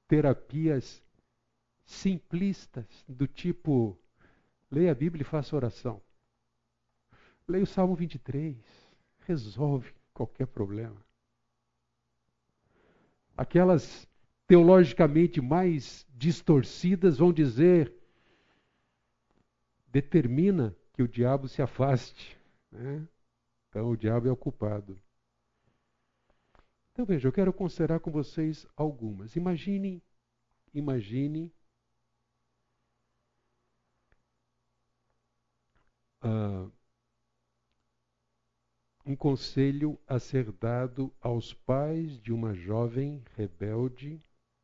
terapias 0.08 1.02
simplistas, 1.84 2.86
do 3.06 3.26
tipo: 3.26 3.98
leia 4.70 4.92
a 4.92 4.94
Bíblia 4.94 5.22
e 5.22 5.24
faça 5.24 5.56
oração. 5.56 6.00
Leia 7.46 7.64
o 7.64 7.66
Salmo 7.66 7.94
23, 7.94 8.56
resolve 9.26 9.92
qualquer 10.14 10.46
problema. 10.46 11.04
Aquelas 13.36 14.08
teologicamente 14.46 15.40
mais 15.40 16.06
distorcidas 16.14 17.18
vão 17.18 17.32
dizer: 17.32 17.92
determina 19.90 20.74
que 20.92 21.02
o 21.02 21.08
diabo 21.08 21.48
se 21.48 21.62
afaste. 21.62 22.38
Né? 22.70 23.06
Então 23.68 23.90
o 23.90 23.96
diabo 23.96 24.28
é 24.28 24.32
o 24.32 24.36
culpado. 24.36 25.00
Então 26.92 27.04
veja, 27.04 27.28
eu 27.28 27.32
quero 27.32 27.52
considerar 27.52 28.00
com 28.00 28.10
vocês 28.10 28.66
algumas. 28.76 29.36
Imagine, 29.36 30.02
imagine 30.74 31.52
uh, 36.22 36.70
um 39.04 39.16
conselho 39.16 39.98
a 40.06 40.18
ser 40.18 40.52
dado 40.52 41.12
aos 41.20 41.54
pais 41.54 42.20
de 42.20 42.32
uma 42.32 42.54
jovem 42.54 43.24
rebelde 43.34 44.22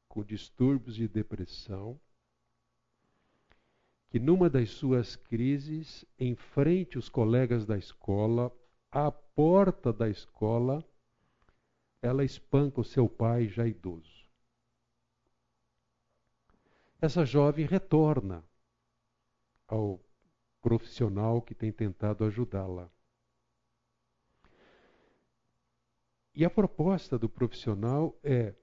com 0.08 0.22
distúrbios 0.22 0.96
de 0.96 1.08
depressão, 1.08 2.00
que 4.16 4.20
numa 4.20 4.48
das 4.48 4.70
suas 4.70 5.14
crises, 5.14 6.02
enfrente 6.18 6.96
os 6.96 7.06
colegas 7.06 7.66
da 7.66 7.76
escola, 7.76 8.50
à 8.90 9.12
porta 9.12 9.92
da 9.92 10.08
escola, 10.08 10.82
ela 12.00 12.24
espanca 12.24 12.80
o 12.80 12.84
seu 12.84 13.10
pai 13.10 13.46
já 13.46 13.66
idoso. 13.66 14.26
Essa 16.98 17.26
jovem 17.26 17.66
retorna 17.66 18.42
ao 19.68 20.00
profissional 20.62 21.42
que 21.42 21.54
tem 21.54 21.70
tentado 21.70 22.24
ajudá-la. 22.24 22.90
E 26.34 26.42
a 26.42 26.48
proposta 26.48 27.18
do 27.18 27.28
profissional 27.28 28.18
é: 28.22 28.54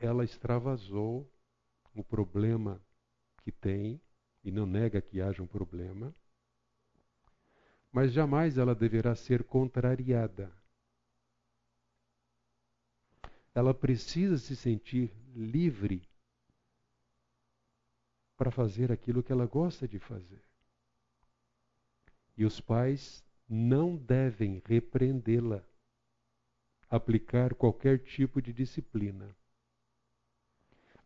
ela 0.00 0.24
extravasou 0.24 1.32
o 1.94 2.02
problema 2.02 2.82
que 3.42 3.52
tem, 3.52 4.00
e 4.44 4.50
não 4.50 4.66
nega 4.66 5.00
que 5.00 5.20
haja 5.20 5.42
um 5.42 5.46
problema, 5.46 6.14
mas 7.92 8.12
jamais 8.12 8.56
ela 8.56 8.74
deverá 8.74 9.14
ser 9.14 9.44
contrariada. 9.44 10.50
Ela 13.54 13.74
precisa 13.74 14.38
se 14.38 14.56
sentir 14.56 15.12
livre 15.34 16.08
para 18.36 18.50
fazer 18.50 18.90
aquilo 18.90 19.22
que 19.22 19.30
ela 19.30 19.46
gosta 19.46 19.86
de 19.86 19.98
fazer. 19.98 20.42
E 22.36 22.44
os 22.44 22.60
pais 22.60 23.22
não 23.46 23.96
devem 23.96 24.62
repreendê-la, 24.64 25.62
aplicar 26.88 27.54
qualquer 27.54 27.98
tipo 27.98 28.40
de 28.40 28.52
disciplina. 28.52 29.36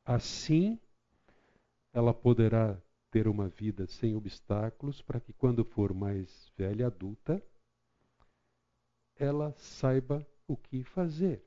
Assim, 0.05 0.79
ela 1.97 2.13
poderá 2.13 2.79
ter 3.11 3.27
uma 3.27 3.49
vida 3.49 3.87
sem 3.87 4.15
obstáculos 4.15 5.01
para 5.01 5.19
que, 5.19 5.33
quando 5.33 5.65
for 5.65 5.95
mais 5.95 6.53
velha, 6.55 6.89
adulta, 6.89 7.43
ela 9.15 9.55
saiba 9.55 10.29
o 10.47 10.59
que 10.59 10.85
fazer. 10.85 11.43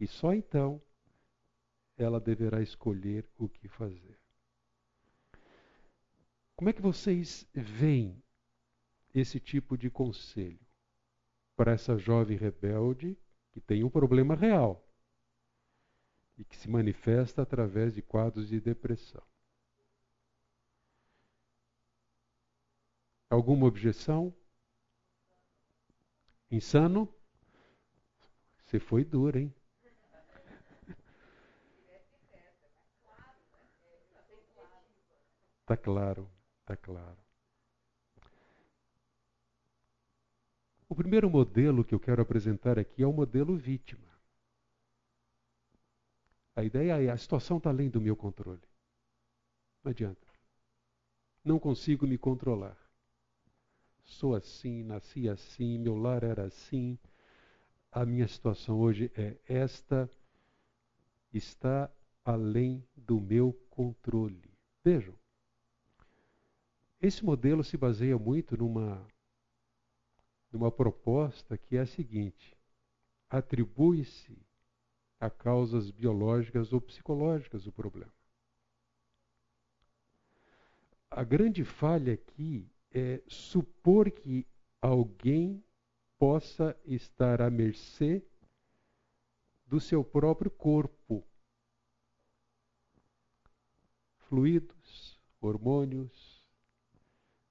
E 0.00 0.06
só 0.06 0.32
então 0.32 0.80
ela 1.98 2.18
deverá 2.18 2.62
escolher 2.62 3.28
o 3.36 3.46
que 3.46 3.68
fazer. 3.68 4.18
Como 6.56 6.70
é 6.70 6.72
que 6.72 6.80
vocês 6.80 7.46
veem 7.52 8.24
esse 9.14 9.38
tipo 9.38 9.76
de 9.76 9.90
conselho 9.90 10.66
para 11.54 11.72
essa 11.72 11.98
jovem 11.98 12.38
rebelde 12.38 13.18
que 13.50 13.60
tem 13.60 13.84
um 13.84 13.90
problema 13.90 14.34
real 14.34 14.82
e 16.38 16.42
que 16.42 16.56
se 16.56 16.70
manifesta 16.70 17.42
através 17.42 17.94
de 17.94 18.00
quadros 18.00 18.48
de 18.48 18.58
depressão. 18.58 19.22
Alguma 23.32 23.64
objeção? 23.64 24.30
Insano? 26.50 27.08
Você 28.58 28.78
foi 28.78 29.06
duro, 29.06 29.38
hein? 29.38 29.54
Está 35.62 35.78
claro, 35.78 36.30
está 36.60 36.76
claro. 36.76 37.16
O 40.86 40.94
primeiro 40.94 41.30
modelo 41.30 41.82
que 41.82 41.94
eu 41.94 42.00
quero 42.00 42.20
apresentar 42.20 42.78
aqui 42.78 43.02
é 43.02 43.06
o 43.06 43.14
modelo 43.14 43.56
vítima. 43.56 44.12
A 46.54 46.62
ideia 46.62 47.02
é: 47.02 47.08
a 47.08 47.16
situação 47.16 47.56
está 47.56 47.70
além 47.70 47.88
do 47.88 47.98
meu 47.98 48.14
controle. 48.14 48.60
Não 49.82 49.90
adianta. 49.90 50.28
Não 51.42 51.58
consigo 51.58 52.06
me 52.06 52.18
controlar. 52.18 52.81
Sou 54.04 54.34
assim, 54.34 54.82
nasci 54.82 55.28
assim, 55.28 55.78
meu 55.78 55.96
lar 55.96 56.22
era 56.22 56.44
assim. 56.44 56.98
A 57.90 58.04
minha 58.04 58.26
situação 58.26 58.80
hoje 58.80 59.10
é 59.16 59.36
esta. 59.46 60.10
Está 61.32 61.90
além 62.24 62.86
do 62.96 63.20
meu 63.20 63.52
controle. 63.70 64.50
Vejam, 64.84 65.14
esse 67.00 67.24
modelo 67.24 67.64
se 67.64 67.76
baseia 67.76 68.18
muito 68.18 68.56
numa 68.56 69.06
numa 70.52 70.70
proposta 70.70 71.56
que 71.56 71.76
é 71.76 71.80
a 71.80 71.86
seguinte: 71.86 72.56
atribui-se 73.28 74.38
a 75.18 75.30
causas 75.30 75.90
biológicas 75.90 76.72
ou 76.72 76.80
psicológicas 76.80 77.66
o 77.66 77.72
problema. 77.72 78.12
A 81.10 81.22
grande 81.24 81.64
falha 81.64 82.14
aqui 82.14 82.68
é 82.92 83.22
supor 83.26 84.10
que 84.10 84.46
alguém 84.80 85.62
possa 86.18 86.76
estar 86.84 87.40
à 87.40 87.50
mercê 87.50 88.24
do 89.66 89.80
seu 89.80 90.04
próprio 90.04 90.50
corpo. 90.50 91.26
Fluidos, 94.18 95.20
hormônios, 95.40 96.44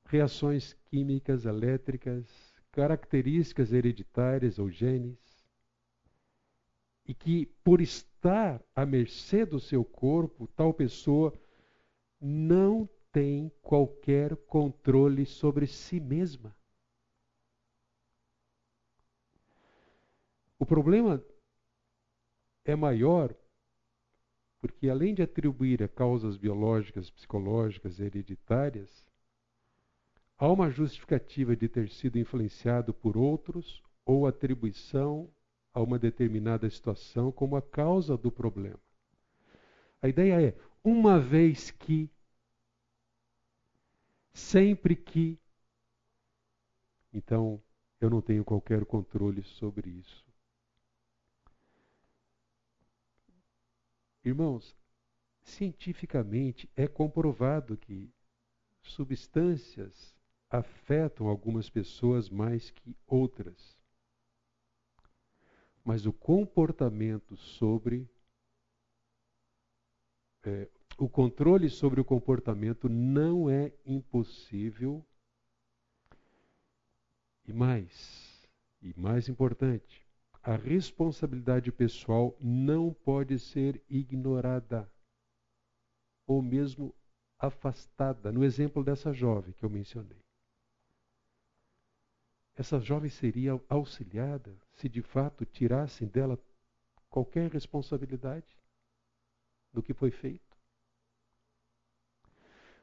reações 0.05 0.73
químicas, 0.85 1.45
elétricas, 1.45 2.27
características 2.71 3.73
hereditárias 3.73 4.59
ou 4.59 4.69
genes, 4.69 5.19
e 7.05 7.13
que, 7.13 7.47
por 7.63 7.81
estar 7.81 8.63
à 8.75 8.85
mercê 8.85 9.45
do 9.45 9.59
seu 9.59 9.83
corpo, 9.83 10.47
tal 10.55 10.73
pessoa 10.73 11.33
não 12.19 12.87
tem 13.11 13.51
qualquer 13.61 14.35
controle 14.35 15.25
sobre 15.25 15.67
si 15.67 15.99
mesma. 15.99 16.55
O 20.57 20.65
problema 20.65 21.23
é 22.63 22.75
maior 22.75 23.35
porque, 24.59 24.89
além 24.89 25.13
de 25.15 25.23
atribuir 25.23 25.81
a 25.81 25.87
causas 25.87 26.37
biológicas, 26.37 27.09
psicológicas, 27.09 27.99
hereditárias, 27.99 29.03
Há 30.41 30.51
uma 30.51 30.71
justificativa 30.71 31.55
de 31.55 31.69
ter 31.69 31.87
sido 31.87 32.17
influenciado 32.17 32.91
por 32.91 33.15
outros 33.15 33.79
ou 34.03 34.25
atribuição 34.25 35.29
a 35.71 35.79
uma 35.79 35.99
determinada 35.99 36.67
situação 36.67 37.31
como 37.31 37.55
a 37.55 37.61
causa 37.61 38.17
do 38.17 38.31
problema. 38.31 38.79
A 40.01 40.07
ideia 40.07 40.41
é, 40.41 40.55
uma 40.83 41.19
vez 41.19 41.69
que, 41.69 42.09
sempre 44.33 44.95
que, 44.95 45.39
então 47.13 47.61
eu 47.99 48.09
não 48.09 48.21
tenho 48.21 48.43
qualquer 48.43 48.85
controle 48.85 49.43
sobre 49.43 49.89
isso. 49.89 50.25
Irmãos, 54.23 54.75
cientificamente 55.41 56.69
é 56.75 56.87
comprovado 56.87 57.75
que 57.75 58.13
substâncias 58.81 60.15
afetam 60.49 61.27
algumas 61.27 61.69
pessoas 61.69 62.29
mais 62.29 62.69
que 62.69 62.95
outras. 63.07 63.77
Mas 65.83 66.05
o 66.05 66.13
comportamento 66.13 67.35
sobre. 67.35 68.07
É, 70.43 70.69
o 70.97 71.09
controle 71.09 71.69
sobre 71.69 71.99
o 71.99 72.05
comportamento 72.05 72.87
não 72.87 73.49
é 73.49 73.73
impossível. 73.85 75.05
E 77.47 77.53
mais, 77.53 78.47
e 78.81 78.93
mais 78.99 79.27
importante, 79.27 80.05
a 80.43 80.55
responsabilidade 80.55 81.71
pessoal 81.71 82.35
não 82.39 82.93
pode 82.93 83.37
ser 83.39 83.81
ignorada 83.89 84.89
ou 86.27 86.41
mesmo 86.41 86.93
afastada, 87.37 88.31
no 88.31 88.43
exemplo 88.43 88.83
dessa 88.83 89.11
jovem 89.11 89.53
que 89.53 89.65
eu 89.65 89.69
mencionei 89.69 90.21
essa 92.61 92.79
jovem 92.79 93.09
seria 93.09 93.59
auxiliada 93.67 94.55
se 94.73 94.87
de 94.87 95.01
fato 95.01 95.45
tirassem 95.45 96.07
dela 96.07 96.39
qualquer 97.09 97.49
responsabilidade 97.51 98.55
do 99.73 99.81
que 99.81 99.93
foi 99.93 100.11
feito. 100.11 100.50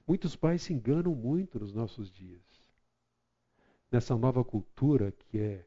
Muitos 0.08 0.34
pais 0.34 0.62
se 0.62 0.72
enganam 0.72 1.14
muito 1.14 1.60
nos 1.60 1.74
nossos 1.74 2.10
dias. 2.10 2.42
Nessa 3.92 4.16
nova 4.16 4.42
cultura 4.42 5.12
que 5.12 5.38
é 5.38 5.66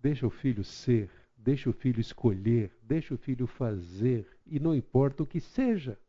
deixa 0.00 0.26
o 0.26 0.30
filho 0.30 0.64
ser, 0.64 1.10
deixa 1.36 1.68
o 1.68 1.72
filho 1.74 2.00
escolher, 2.00 2.74
deixa 2.82 3.12
o 3.12 3.18
filho 3.18 3.46
fazer, 3.46 4.26
e 4.46 4.58
não 4.58 4.74
importa 4.74 5.22
o 5.22 5.26
que 5.26 5.38
seja. 5.38 6.00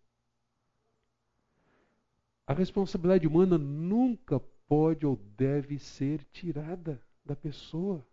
A 2.46 2.54
responsabilidade 2.54 3.28
humana 3.28 3.58
nunca 3.58 4.40
pode 4.66 5.06
ou 5.06 5.18
deve 5.36 5.78
ser 5.78 6.24
tirada 6.32 7.02
da 7.26 7.36
pessoa. 7.36 8.08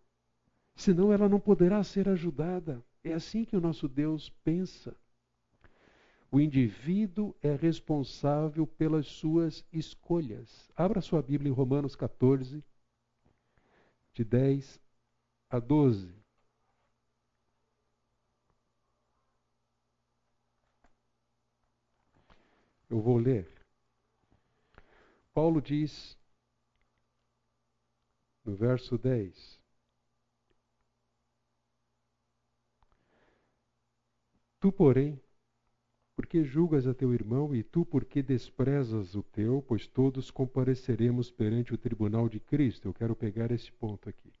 Senão 0.75 1.13
ela 1.13 1.29
não 1.29 1.39
poderá 1.39 1.81
ser 1.85 2.09
ajudada. 2.09 2.83
É 3.01 3.13
assim 3.13 3.45
que 3.45 3.55
o 3.55 3.61
nosso 3.61 3.87
Deus 3.87 4.29
pensa. 4.43 4.93
O 6.31 6.39
indivíduo 6.39 7.35
é 7.41 7.55
responsável 7.55 8.67
pelas 8.67 9.07
suas 9.07 9.63
escolhas. 9.71 10.69
Abra 10.75 11.01
sua 11.01 11.21
Bíblia 11.21 11.49
em 11.49 11.53
Romanos 11.53 11.95
14, 11.95 12.63
de 14.13 14.23
10 14.23 14.79
a 15.49 15.59
12. 15.59 16.13
Eu 22.89 23.01
vou 23.01 23.17
ler. 23.17 23.49
Paulo 25.33 25.61
diz 25.61 26.17
no 28.45 28.55
verso 28.55 28.97
10. 28.97 29.59
Tu, 34.59 34.71
porém, 34.71 35.21
porque 36.35 36.43
julgas 36.43 36.85
a 36.85 36.93
teu 36.93 37.13
irmão, 37.13 37.55
e 37.55 37.63
tu, 37.63 37.85
porque 37.85 38.21
desprezas 38.21 39.15
o 39.15 39.23
teu, 39.23 39.63
pois 39.65 39.87
todos 39.87 40.29
compareceremos 40.29 41.31
perante 41.31 41.73
o 41.73 41.77
tribunal 41.77 42.27
de 42.27 42.41
Cristo. 42.41 42.89
Eu 42.89 42.93
quero 42.93 43.15
pegar 43.15 43.51
esse 43.51 43.71
ponto 43.71 44.09
aqui. 44.09 44.33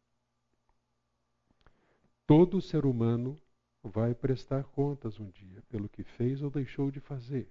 Todo 2.27 2.59
ser 2.59 2.85
humano 2.85 3.39
vai 3.81 4.13
prestar 4.13 4.65
contas 4.65 5.21
um 5.21 5.29
dia 5.29 5.63
pelo 5.69 5.87
que 5.87 6.03
fez 6.03 6.41
ou 6.41 6.49
deixou 6.49 6.91
de 6.91 6.99
fazer. 6.99 7.49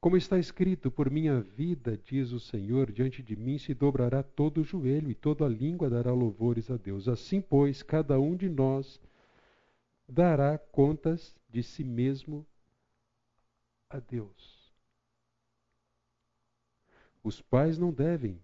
Como 0.00 0.16
está 0.16 0.38
escrito, 0.38 0.92
por 0.92 1.10
minha 1.10 1.40
vida, 1.40 1.98
diz 1.98 2.30
o 2.30 2.38
Senhor, 2.38 2.92
diante 2.92 3.20
de 3.20 3.34
mim 3.34 3.58
se 3.58 3.74
dobrará 3.74 4.22
todo 4.22 4.60
o 4.60 4.64
joelho 4.64 5.10
e 5.10 5.14
toda 5.14 5.44
a 5.44 5.48
língua 5.48 5.90
dará 5.90 6.12
louvores 6.12 6.70
a 6.70 6.76
Deus. 6.76 7.08
Assim, 7.08 7.40
pois, 7.40 7.82
cada 7.82 8.20
um 8.20 8.36
de 8.36 8.48
nós 8.48 9.00
dará 10.08 10.56
contas 10.58 11.36
de 11.48 11.62
si 11.62 11.84
mesmo 11.84 12.46
a 13.90 14.00
Deus. 14.00 14.72
Os 17.22 17.42
pais 17.42 17.76
não 17.76 17.92
devem 17.92 18.42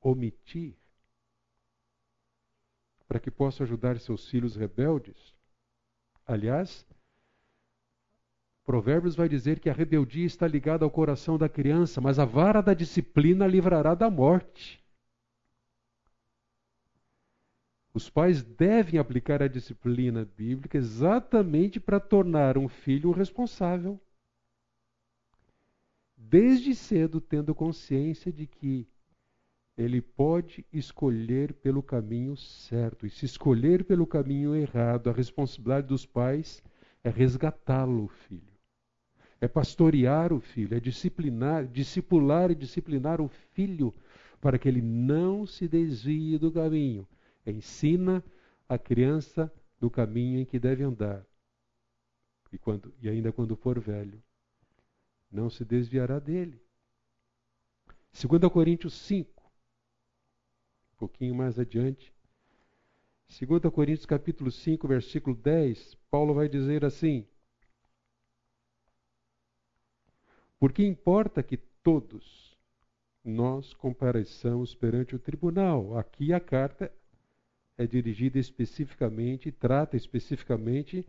omitir 0.00 0.74
para 3.06 3.20
que 3.20 3.30
possam 3.30 3.64
ajudar 3.64 3.98
seus 3.98 4.26
filhos 4.28 4.56
rebeldes. 4.56 5.34
Aliás, 6.26 6.86
Provérbios 8.64 9.14
vai 9.14 9.28
dizer 9.28 9.60
que 9.60 9.68
a 9.68 9.72
rebeldia 9.72 10.24
está 10.24 10.46
ligada 10.46 10.84
ao 10.84 10.90
coração 10.90 11.36
da 11.36 11.48
criança, 11.48 12.00
mas 12.00 12.18
a 12.18 12.24
vara 12.24 12.62
da 12.62 12.72
disciplina 12.72 13.46
livrará 13.46 13.94
da 13.94 14.08
morte. 14.08 14.81
Os 17.94 18.08
pais 18.08 18.42
devem 18.42 18.98
aplicar 18.98 19.42
a 19.42 19.48
disciplina 19.48 20.24
bíblica 20.24 20.78
exatamente 20.78 21.78
para 21.78 22.00
tornar 22.00 22.56
um 22.56 22.68
filho 22.68 23.10
responsável. 23.10 24.00
Desde 26.16 26.74
cedo, 26.74 27.20
tendo 27.20 27.54
consciência 27.54 28.32
de 28.32 28.46
que 28.46 28.86
ele 29.76 30.00
pode 30.00 30.64
escolher 30.72 31.52
pelo 31.54 31.82
caminho 31.82 32.36
certo. 32.36 33.06
E 33.06 33.10
se 33.10 33.26
escolher 33.26 33.84
pelo 33.84 34.06
caminho 34.06 34.54
errado, 34.54 35.10
a 35.10 35.12
responsabilidade 35.12 35.88
dos 35.88 36.06
pais 36.06 36.62
é 37.04 37.10
resgatá-lo, 37.10 38.08
filho 38.08 38.52
é 39.42 39.48
pastorear 39.48 40.32
o 40.32 40.38
filho, 40.38 40.76
é 40.76 40.78
disciplinar, 40.78 41.66
discipular 41.66 42.52
e 42.52 42.54
disciplinar 42.54 43.20
o 43.20 43.26
filho 43.26 43.92
para 44.40 44.56
que 44.56 44.68
ele 44.68 44.80
não 44.80 45.44
se 45.44 45.66
desvie 45.66 46.38
do 46.38 46.52
caminho. 46.52 47.04
Ensina 47.46 48.22
a 48.68 48.78
criança 48.78 49.52
do 49.80 49.90
caminho 49.90 50.40
em 50.40 50.44
que 50.44 50.58
deve 50.58 50.82
andar. 50.82 51.26
E, 52.52 52.58
quando, 52.58 52.94
e 53.00 53.08
ainda 53.08 53.32
quando 53.32 53.56
for 53.56 53.80
velho, 53.80 54.22
não 55.30 55.50
se 55.50 55.64
desviará 55.64 56.18
dele. 56.18 56.60
2 58.12 58.52
Coríntios 58.52 58.94
5, 58.94 59.42
um 60.92 60.96
pouquinho 60.96 61.34
mais 61.34 61.58
adiante. 61.58 62.12
2 63.28 63.72
Coríntios 63.72 64.06
capítulo 64.06 64.50
5, 64.50 64.86
versículo 64.86 65.34
10, 65.34 65.94
Paulo 66.10 66.34
vai 66.34 66.48
dizer 66.48 66.84
assim: 66.84 67.26
Porque 70.58 70.84
importa 70.84 71.42
que 71.42 71.56
todos 71.56 72.56
nós 73.24 73.72
compareçamos 73.74 74.74
perante 74.74 75.16
o 75.16 75.18
tribunal. 75.18 75.96
Aqui 75.96 76.32
a 76.32 76.38
carta 76.38 76.92
é 77.82 77.86
dirigida 77.86 78.38
especificamente, 78.38 79.50
trata 79.50 79.96
especificamente 79.96 81.06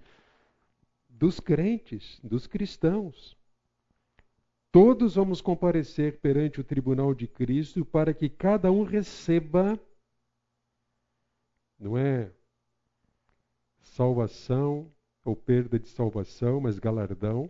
dos 1.10 1.40
crentes, 1.40 2.20
dos 2.24 2.48
cristãos. 2.48 3.38
Todos 4.72 5.16
vamos 5.16 5.40
comparecer 5.40 6.20
perante 6.20 6.60
o 6.60 6.64
tribunal 6.64 7.14
de 7.14 7.28
Cristo 7.28 7.86
para 7.86 8.14
que 8.14 8.28
cada 8.28 8.72
um 8.72 8.84
receba, 8.84 9.80
não 11.80 11.98
é 11.98 12.32
salvação 13.82 14.92
ou 15.24 15.36
perda 15.36 15.78
de 15.78 15.88
salvação, 15.88 16.60
mas 16.60 16.80
galardão 16.80 17.50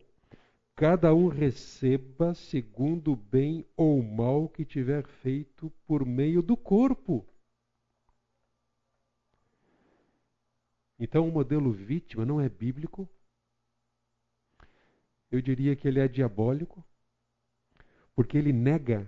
cada 0.75 1.13
um 1.13 1.27
receba 1.27 2.33
segundo 2.33 3.13
o 3.13 3.15
bem 3.15 3.65
ou 3.77 4.01
mal 4.01 4.49
que 4.49 4.65
tiver 4.65 5.05
feito 5.05 5.71
por 5.86 6.05
meio 6.05 6.41
do 6.41 6.57
corpo. 6.57 7.25
Então, 11.03 11.27
o 11.27 11.31
modelo 11.33 11.69
vítima 11.69 12.25
não 12.25 12.39
é 12.39 12.47
bíblico. 12.47 13.09
Eu 15.29 15.41
diria 15.41 15.75
que 15.75 15.85
ele 15.85 15.99
é 15.99 16.07
diabólico, 16.07 16.81
porque 18.15 18.37
ele 18.37 18.53
nega 18.53 19.05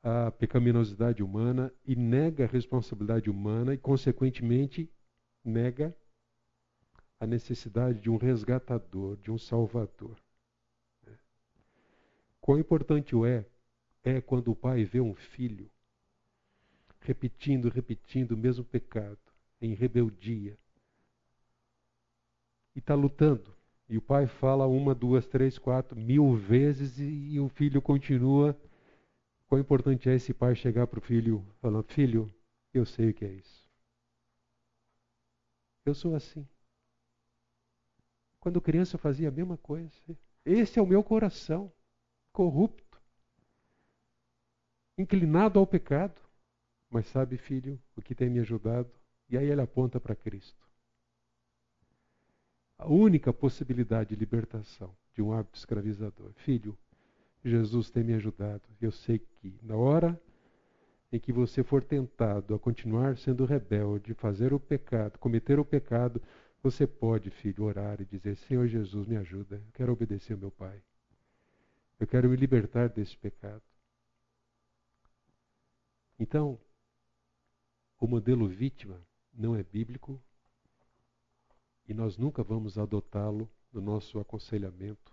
a 0.00 0.30
pecaminosidade 0.30 1.24
humana 1.24 1.74
e 1.84 1.96
nega 1.96 2.44
a 2.44 2.46
responsabilidade 2.46 3.28
humana 3.28 3.74
e, 3.74 3.78
consequentemente, 3.78 4.88
nega 5.44 5.92
a 7.18 7.26
necessidade 7.26 7.98
de 7.98 8.08
um 8.08 8.16
resgatador, 8.16 9.16
de 9.16 9.28
um 9.32 9.38
salvador. 9.38 10.16
Quão 12.40 12.60
importante 12.60 13.16
é 13.26 13.44
é 14.04 14.20
quando 14.20 14.52
o 14.52 14.56
pai 14.56 14.84
vê 14.84 15.00
um 15.00 15.14
filho 15.14 15.68
repetindo, 17.00 17.68
repetindo 17.68 18.32
o 18.32 18.36
mesmo 18.36 18.64
pecado, 18.64 19.31
em 19.62 19.74
rebeldia, 19.74 20.58
e 22.74 22.78
está 22.80 22.94
lutando. 22.94 23.54
E 23.88 23.96
o 23.96 24.02
pai 24.02 24.26
fala 24.26 24.66
uma, 24.66 24.94
duas, 24.94 25.26
três, 25.26 25.58
quatro, 25.58 25.98
mil 25.98 26.34
vezes 26.34 26.98
e, 26.98 27.34
e 27.34 27.40
o 27.40 27.48
filho 27.48 27.80
continua. 27.80 28.58
Quão 29.46 29.60
importante 29.60 30.08
é 30.08 30.14
esse 30.14 30.32
pai 30.32 30.54
chegar 30.54 30.86
para 30.86 30.98
o 30.98 31.02
filho 31.02 31.46
falando: 31.60 31.84
Filho, 31.84 32.32
eu 32.72 32.86
sei 32.86 33.10
o 33.10 33.14
que 33.14 33.24
é 33.24 33.32
isso. 33.32 33.70
Eu 35.84 35.94
sou 35.94 36.14
assim. 36.14 36.46
Quando 38.40 38.60
criança 38.60 38.96
eu 38.96 39.00
fazia 39.00 39.28
a 39.28 39.32
mesma 39.32 39.56
coisa. 39.58 39.92
Esse 40.44 40.78
é 40.78 40.82
o 40.82 40.86
meu 40.86 41.04
coração, 41.04 41.72
corrupto, 42.32 43.00
inclinado 44.98 45.58
ao 45.58 45.66
pecado. 45.66 46.20
Mas 46.90 47.06
sabe, 47.06 47.36
filho, 47.36 47.80
o 47.96 48.02
que 48.02 48.14
tem 48.14 48.28
me 48.28 48.40
ajudado? 48.40 48.90
E 49.32 49.38
aí 49.38 49.50
ele 49.50 49.62
aponta 49.62 49.98
para 49.98 50.14
Cristo. 50.14 50.62
A 52.76 52.86
única 52.86 53.32
possibilidade 53.32 54.10
de 54.10 54.16
libertação 54.16 54.94
de 55.14 55.22
um 55.22 55.32
hábito 55.32 55.58
escravizador. 55.58 56.32
Filho, 56.34 56.76
Jesus 57.42 57.88
tem 57.88 58.04
me 58.04 58.12
ajudado. 58.12 58.62
Eu 58.78 58.92
sei 58.92 59.18
que 59.18 59.58
na 59.62 59.74
hora 59.74 60.20
em 61.10 61.18
que 61.18 61.32
você 61.32 61.64
for 61.64 61.82
tentado 61.82 62.54
a 62.54 62.58
continuar 62.58 63.16
sendo 63.16 63.46
rebelde, 63.46 64.12
fazer 64.12 64.52
o 64.52 64.60
pecado, 64.60 65.18
cometer 65.18 65.58
o 65.58 65.64
pecado, 65.64 66.20
você 66.62 66.86
pode, 66.86 67.30
filho, 67.30 67.64
orar 67.64 68.02
e 68.02 68.04
dizer: 68.04 68.36
Senhor 68.36 68.66
Jesus, 68.66 69.06
me 69.08 69.16
ajuda. 69.16 69.56
Eu 69.56 69.72
quero 69.72 69.92
obedecer 69.94 70.34
ao 70.34 70.38
meu 70.38 70.50
Pai. 70.50 70.82
Eu 71.98 72.06
quero 72.06 72.28
me 72.28 72.36
libertar 72.36 72.90
desse 72.90 73.16
pecado. 73.16 73.62
Então, 76.18 76.60
o 77.98 78.06
modelo 78.06 78.46
vítima 78.46 79.00
não 79.32 79.56
é 79.56 79.62
bíblico 79.62 80.22
e 81.88 81.94
nós 81.94 82.16
nunca 82.16 82.42
vamos 82.42 82.78
adotá-lo 82.78 83.50
no 83.72 83.80
nosso 83.80 84.18
aconselhamento 84.18 85.12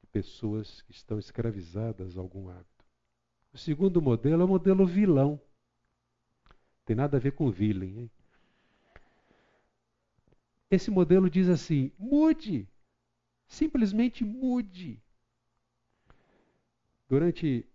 de 0.00 0.06
pessoas 0.08 0.82
que 0.82 0.92
estão 0.92 1.18
escravizadas 1.18 2.16
a 2.16 2.20
algum 2.20 2.48
hábito. 2.48 2.84
O 3.52 3.58
segundo 3.58 4.00
modelo 4.00 4.42
é 4.42 4.44
o 4.44 4.48
modelo 4.48 4.86
vilão. 4.86 5.40
Tem 6.84 6.96
nada 6.96 7.16
a 7.16 7.20
ver 7.20 7.32
com 7.32 7.50
villain, 7.50 8.00
hein? 8.00 8.10
Esse 10.70 10.90
modelo 10.90 11.28
diz 11.28 11.48
assim: 11.48 11.92
mude, 11.98 12.66
simplesmente 13.46 14.24
mude. 14.24 15.00
Durante 17.08 17.66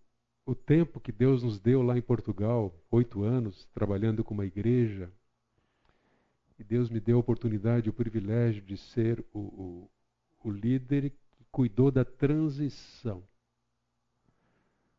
o 0.48 0.54
tempo 0.54 0.98
que 0.98 1.12
Deus 1.12 1.42
nos 1.42 1.60
deu 1.60 1.82
lá 1.82 1.98
em 1.98 2.00
Portugal, 2.00 2.74
oito 2.90 3.22
anos, 3.22 3.66
trabalhando 3.74 4.24
com 4.24 4.32
uma 4.32 4.46
igreja, 4.46 5.12
e 6.58 6.64
Deus 6.64 6.88
me 6.88 6.98
deu 6.98 7.18
a 7.18 7.20
oportunidade, 7.20 7.90
o 7.90 7.92
privilégio 7.92 8.62
de 8.62 8.78
ser 8.78 9.22
o, 9.30 9.40
o, 9.40 9.90
o 10.42 10.50
líder 10.50 11.10
que 11.10 11.44
cuidou 11.52 11.90
da 11.90 12.02
transição. 12.02 13.22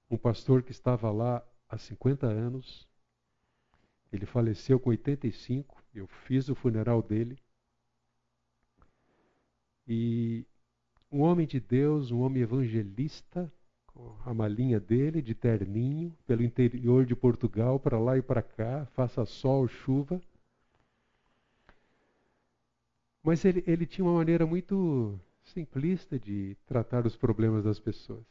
Um 0.08 0.20
pastor 0.20 0.62
que 0.62 0.70
estava 0.70 1.10
lá 1.10 1.44
há 1.68 1.80
50 1.80 2.28
anos, 2.28 2.88
ele 4.14 4.28
faleceu 4.28 4.80
com 4.80 4.92
85, 4.92 5.84
eu 5.96 6.06
fiz 6.28 6.48
o 6.48 6.54
funeral 6.54 7.02
dele. 7.02 7.40
E 9.88 10.46
um 11.12 11.22
homem 11.22 11.48
de 11.48 11.60
Deus, 11.60 12.12
um 12.12 12.20
homem 12.20 12.44
evangelista, 12.44 13.52
a 14.26 14.34
malinha 14.34 14.80
dele, 14.80 15.22
de 15.22 15.34
terninho, 15.34 16.16
pelo 16.26 16.44
interior 16.44 17.06
de 17.06 17.16
Portugal, 17.16 17.80
para 17.80 18.00
lá 18.00 18.18
e 18.18 18.22
para 18.22 18.42
cá, 18.42 18.86
faça 18.88 19.26
sol, 19.26 19.68
chuva. 19.68 20.22
Mas 23.24 23.44
ele, 23.44 23.64
ele 23.68 23.86
tinha 23.86 24.06
uma 24.06 24.16
maneira 24.16 24.46
muito 24.46 25.20
simplista 25.44 26.18
de 26.18 26.56
tratar 26.66 27.06
os 27.06 27.16
problemas 27.16 27.64
das 27.64 27.80
pessoas. 27.80 28.26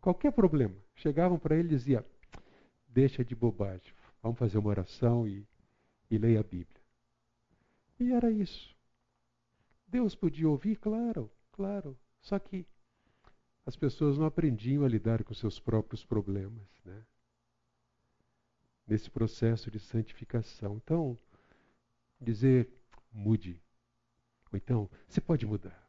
Qualquer 0.00 0.32
problema. 0.32 0.74
Chegavam 0.94 1.38
para 1.38 1.56
ele 1.56 1.68
e 1.68 1.76
dizia: 1.76 2.04
Deixa 2.88 3.24
de 3.24 3.34
bobagem, 3.34 3.92
vamos 4.22 4.38
fazer 4.38 4.58
uma 4.58 4.70
oração 4.70 5.26
e, 5.26 5.46
e 6.10 6.18
leia 6.18 6.40
a 6.40 6.42
Bíblia. 6.42 6.82
E 8.00 8.12
era 8.12 8.30
isso. 8.30 8.74
Deus 9.86 10.14
podia 10.14 10.48
ouvir, 10.48 10.76
claro, 10.76 11.30
claro. 11.52 11.96
Só 12.20 12.38
que 12.38 12.66
as 13.64 13.76
pessoas 13.76 14.18
não 14.18 14.26
aprendiam 14.26 14.84
a 14.84 14.88
lidar 14.88 15.22
com 15.22 15.34
seus 15.34 15.60
próprios 15.60 16.04
problemas, 16.04 16.68
né? 16.84 17.04
Nesse 18.86 19.10
processo 19.10 19.70
de 19.70 19.78
santificação. 19.78 20.76
Então, 20.76 21.16
dizer 22.20 22.68
mude. 23.12 23.60
Ou 24.52 24.56
então, 24.56 24.90
você 25.08 25.20
pode 25.20 25.46
mudar. 25.46 25.88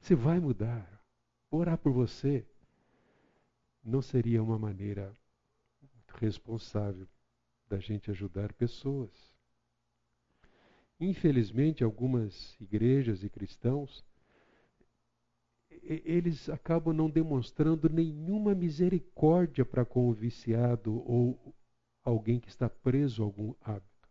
Você 0.00 0.14
vai 0.14 0.40
mudar. 0.40 0.98
Orar 1.50 1.78
por 1.78 1.92
você 1.92 2.44
não 3.82 4.02
seria 4.02 4.42
uma 4.42 4.58
maneira 4.58 5.16
responsável 6.18 7.08
da 7.68 7.78
gente 7.78 8.10
ajudar 8.10 8.52
pessoas. 8.52 9.10
Infelizmente, 11.00 11.84
algumas 11.84 12.56
igrejas 12.60 13.22
e 13.22 13.30
cristãos 13.30 14.04
eles 15.88 16.48
acabam 16.50 16.94
não 16.94 17.08
demonstrando 17.08 17.88
nenhuma 17.88 18.54
misericórdia 18.54 19.64
para 19.64 19.84
com 19.84 20.08
o 20.08 20.12
viciado 20.12 21.02
ou 21.08 21.54
alguém 22.04 22.38
que 22.38 22.48
está 22.48 22.68
preso 22.68 23.22
a 23.22 23.26
algum 23.26 23.54
hábito. 23.62 24.08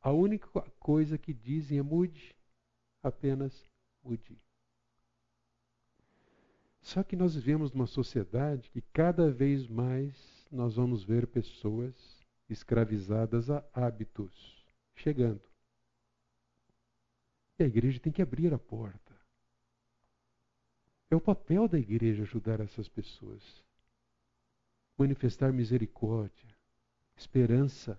A 0.00 0.12
única 0.12 0.48
coisa 0.78 1.18
que 1.18 1.34
dizem 1.34 1.78
é 1.78 1.82
mude, 1.82 2.36
apenas 3.02 3.68
mude. 4.02 4.38
Só 6.80 7.02
que 7.02 7.16
nós 7.16 7.34
vivemos 7.34 7.72
numa 7.72 7.86
sociedade 7.86 8.70
que 8.70 8.80
cada 8.80 9.30
vez 9.30 9.66
mais 9.66 10.46
nós 10.50 10.76
vamos 10.76 11.02
ver 11.02 11.26
pessoas 11.26 12.24
escravizadas 12.48 13.50
a 13.50 13.62
hábitos 13.74 14.64
chegando. 14.94 15.42
E 17.58 17.64
a 17.64 17.66
igreja 17.66 17.98
tem 17.98 18.12
que 18.12 18.22
abrir 18.22 18.54
a 18.54 18.58
porta. 18.58 19.07
É 21.10 21.16
o 21.16 21.20
papel 21.20 21.66
da 21.66 21.78
igreja 21.78 22.22
ajudar 22.22 22.60
essas 22.60 22.88
pessoas. 22.88 23.42
Manifestar 24.96 25.52
misericórdia, 25.52 26.54
esperança. 27.16 27.98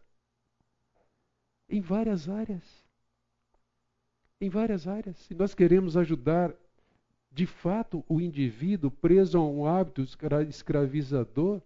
Em 1.67 1.81
várias 1.81 2.29
áreas. 2.29 2.83
Em 4.39 4.49
várias 4.49 4.87
áreas. 4.87 5.17
Se 5.17 5.33
nós 5.33 5.55
queremos 5.55 5.97
ajudar, 5.97 6.53
de 7.31 7.45
fato, 7.45 8.03
o 8.07 8.21
indivíduo 8.21 8.91
preso 8.91 9.37
a 9.37 9.47
um 9.47 9.65
hábito 9.65 10.05
escravizador, 10.47 11.61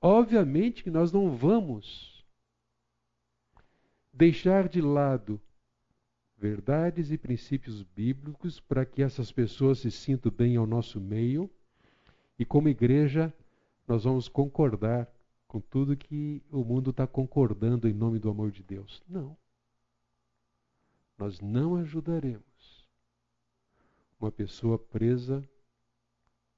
obviamente 0.00 0.84
que 0.84 0.90
nós 0.90 1.12
não 1.12 1.36
vamos 1.36 2.24
deixar 4.12 4.68
de 4.68 4.80
lado 4.80 5.40
verdades 6.38 7.10
e 7.10 7.18
princípios 7.18 7.82
bíblicos 7.82 8.60
para 8.60 8.86
que 8.86 9.02
essas 9.02 9.32
pessoas 9.32 9.80
se 9.80 9.90
sintam 9.90 10.30
bem 10.30 10.56
ao 10.56 10.66
nosso 10.66 11.00
meio. 11.00 11.50
E 12.38 12.44
como 12.44 12.68
igreja, 12.68 13.34
nós 13.86 14.04
vamos 14.04 14.28
concordar 14.28 15.12
com 15.48 15.60
tudo 15.60 15.96
que 15.96 16.42
o 16.50 16.64
mundo 16.64 16.90
está 16.90 17.06
concordando 17.06 17.88
em 17.88 17.92
nome 17.92 18.18
do 18.18 18.30
amor 18.30 18.52
de 18.52 18.62
Deus. 18.62 19.02
Não. 19.08 19.36
Nós 21.16 21.40
não 21.40 21.74
ajudaremos 21.74 22.88
uma 24.20 24.30
pessoa 24.30 24.78
presa 24.78 25.42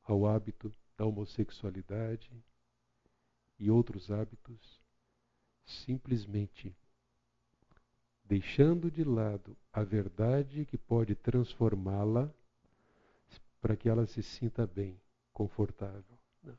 ao 0.03 0.27
hábito 0.27 0.73
da 0.97 1.07
homossexualidade 1.07 2.31
e 3.59 3.71
outros 3.71 4.11
hábitos 4.11 4.81
simplesmente 5.64 6.75
deixando 8.31 8.93
de 8.93 9.03
lado 9.03 9.57
a 9.73 9.83
verdade 9.83 10.64
que 10.64 10.79
pode 10.79 11.16
transformá-la 11.16 12.33
para 13.61 13.77
que 13.77 13.88
ela 13.88 14.07
se 14.07 14.23
sinta 14.23 14.69
bem, 14.69 14.97
confortável. 15.33 16.16
Não. 16.40 16.57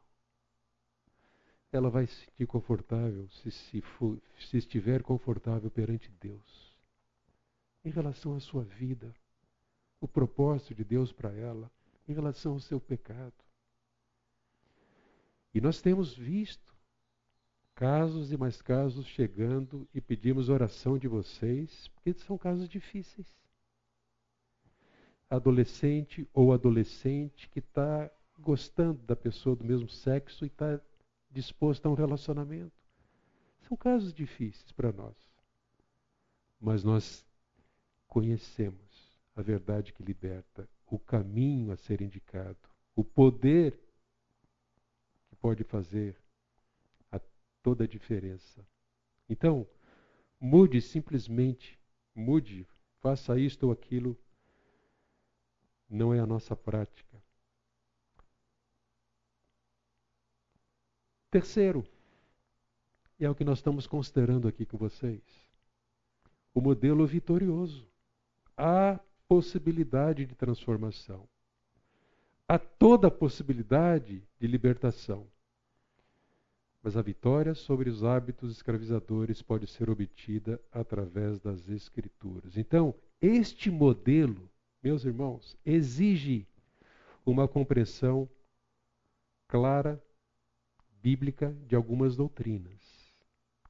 Ela 1.71 1.89
vai 1.89 2.07
se 2.07 2.25
sentir 2.25 2.45
confortável 2.45 3.29
se, 3.29 3.49
se, 3.49 3.79
for, 3.79 4.21
se 4.37 4.57
estiver 4.57 5.01
confortável 5.01 5.71
perante 5.71 6.11
Deus. 6.19 6.77
Em 7.85 7.89
relação 7.89 8.35
à 8.35 8.41
sua 8.41 8.65
vida, 8.65 9.15
o 10.01 10.09
propósito 10.09 10.75
de 10.75 10.83
Deus 10.83 11.13
para 11.13 11.31
ela, 11.31 11.71
em 12.05 12.11
relação 12.11 12.51
ao 12.51 12.59
seu 12.59 12.81
pecado. 12.81 13.33
E 15.53 15.61
nós 15.61 15.81
temos 15.81 16.13
visto 16.13 16.70
casos 17.81 18.31
e 18.31 18.37
mais 18.37 18.61
casos 18.61 19.07
chegando 19.07 19.89
e 19.91 19.99
pedimos 19.99 20.49
oração 20.49 20.99
de 20.99 21.07
vocês, 21.07 21.87
porque 21.87 22.13
são 22.13 22.37
casos 22.37 22.69
difíceis. 22.69 23.25
Adolescente 25.27 26.29
ou 26.31 26.53
adolescente 26.53 27.49
que 27.49 27.57
está 27.57 28.07
gostando 28.37 29.01
da 29.01 29.15
pessoa 29.15 29.55
do 29.55 29.65
mesmo 29.65 29.89
sexo 29.89 30.45
e 30.45 30.47
está 30.47 30.79
disposto 31.31 31.87
a 31.87 31.89
um 31.89 31.95
relacionamento. 31.95 32.71
São 33.61 33.75
casos 33.75 34.13
difíceis 34.13 34.71
para 34.73 34.91
nós. 34.91 35.17
Mas 36.59 36.83
nós 36.83 37.25
conhecemos 38.05 39.19
a 39.35 39.41
verdade 39.41 39.91
que 39.91 40.03
liberta, 40.03 40.69
o 40.85 40.99
caminho 40.99 41.71
a 41.71 41.77
ser 41.77 41.99
indicado, 41.99 42.59
o 42.95 43.03
poder 43.03 43.73
que 45.29 45.35
pode 45.35 45.63
fazer 45.63 46.20
toda 47.61 47.83
a 47.83 47.87
diferença. 47.87 48.65
Então, 49.29 49.67
mude 50.39 50.81
simplesmente, 50.81 51.79
mude, 52.13 52.67
faça 52.99 53.39
isto 53.39 53.67
ou 53.67 53.71
aquilo, 53.71 54.17
não 55.89 56.13
é 56.13 56.19
a 56.19 56.25
nossa 56.25 56.55
prática. 56.55 57.21
Terceiro, 61.29 61.85
é 63.17 63.29
o 63.29 63.35
que 63.35 63.43
nós 63.43 63.59
estamos 63.59 63.87
considerando 63.87 64.47
aqui 64.47 64.65
com 64.65 64.77
vocês, 64.77 65.21
o 66.53 66.59
modelo 66.59 67.05
vitorioso. 67.05 67.87
Há 68.57 68.99
possibilidade 69.27 70.25
de 70.25 70.35
transformação. 70.35 71.27
Há 72.47 72.59
toda 72.59 73.07
a 73.07 73.11
possibilidade 73.11 74.21
de 74.37 74.47
libertação. 74.47 75.25
Mas 76.83 76.97
a 76.97 77.01
vitória 77.01 77.53
sobre 77.53 77.89
os 77.89 78.03
hábitos 78.03 78.51
escravizadores 78.51 79.41
pode 79.41 79.67
ser 79.67 79.89
obtida 79.89 80.59
através 80.71 81.39
das 81.39 81.69
Escrituras. 81.69 82.57
Então, 82.57 82.95
este 83.21 83.69
modelo, 83.69 84.49
meus 84.81 85.05
irmãos, 85.05 85.55
exige 85.63 86.47
uma 87.23 87.47
compreensão 87.47 88.27
clara, 89.47 90.03
bíblica, 91.01 91.51
de 91.67 91.75
algumas 91.75 92.15
doutrinas. 92.15 92.81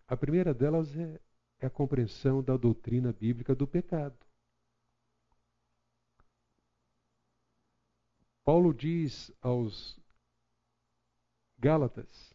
A 0.07 0.15
primeira 0.15 0.53
delas 0.53 0.95
é, 0.95 1.19
é 1.59 1.65
a 1.65 1.69
compreensão 1.69 2.41
da 2.41 2.55
doutrina 2.55 3.11
bíblica 3.11 3.53
do 3.53 3.67
pecado. 3.67 4.17
Paulo 8.43 8.73
diz 8.73 9.31
aos 9.41 9.99
Gálatas 11.59 12.30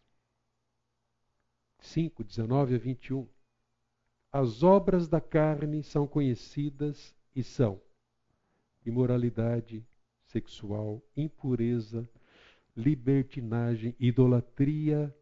5, 1.79 2.23
19 2.23 2.75
a 2.75 2.77
21. 2.77 3.27
As 4.31 4.63
obras 4.63 5.07
da 5.07 5.21
carne 5.21 5.83
são 5.83 6.07
conhecidas 6.07 7.15
e 7.35 7.43
são 7.43 7.81
imoralidade 8.85 9.85
sexual, 10.25 11.01
impureza, 11.15 12.07
libertinagem, 12.75 13.95
idolatria, 13.99 15.13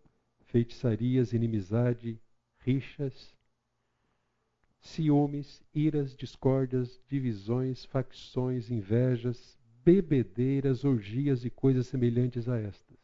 feitiçarias, 0.46 1.34
inimizade, 1.34 2.20
rixas, 2.60 3.36
ciúmes, 4.82 5.64
iras, 5.74 6.16
discórdias, 6.16 7.02
divisões, 7.08 7.86
facções, 7.86 8.70
invejas, 8.70 9.58
bebedeiras, 9.84 10.84
orgias 10.84 11.46
e 11.46 11.50
coisas 11.50 11.88
semelhantes 11.88 12.48
a 12.48 12.60
estas. 12.60 12.98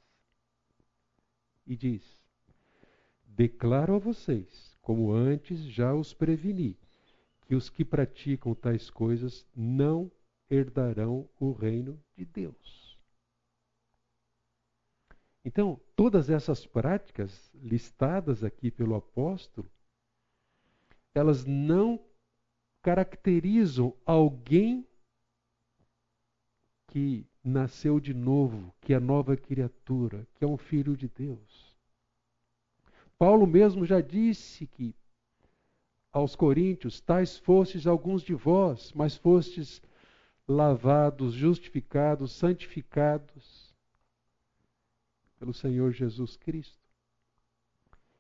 E 1.66 1.76
diz: 1.76 2.21
Declaro 3.34 3.96
a 3.96 3.98
vocês, 3.98 4.78
como 4.82 5.12
antes 5.12 5.60
já 5.64 5.94
os 5.94 6.14
preveni, 6.14 6.78
que 7.46 7.56
os 7.56 7.70
que 7.70 7.86
praticam 7.86 8.54
tais 8.54 8.90
coisas 8.90 9.46
não 9.56 10.12
herdarão 10.50 11.30
o 11.40 11.54
reino 11.54 12.00
de 12.16 12.26
Deus. 12.26 13.00
Então, 15.44 15.80
todas 15.96 16.30
essas 16.30 16.66
práticas 16.66 17.52
listadas 17.56 18.44
aqui 18.44 18.70
pelo 18.70 18.96
apóstolo, 18.96 19.72
elas 21.16 21.46
não 21.46 22.00
caracterizam 22.82 23.96
alguém 24.06 24.86
que 26.88 27.26
nasceu 27.44 28.00
de 28.00 28.14
novo, 28.14 28.74
que 28.82 28.94
é 28.94 29.00
nova 29.00 29.38
criatura, 29.38 30.28
que 30.36 30.44
é 30.44 30.48
um 30.48 30.58
filho 30.58 30.96
de 30.96 31.08
Deus. 31.08 31.71
Paulo 33.22 33.46
mesmo 33.46 33.86
já 33.86 34.02
disse 34.02 34.66
que 34.66 34.96
aos 36.12 36.36
coríntios, 36.36 37.00
tais 37.00 37.38
fostes 37.38 37.86
alguns 37.86 38.24
de 38.24 38.34
vós, 38.34 38.92
mas 38.94 39.16
fostes 39.16 39.80
lavados, 40.48 41.32
justificados, 41.36 42.32
santificados 42.32 43.76
pelo 45.38 45.54
Senhor 45.54 45.92
Jesus 45.92 46.36
Cristo. 46.36 46.82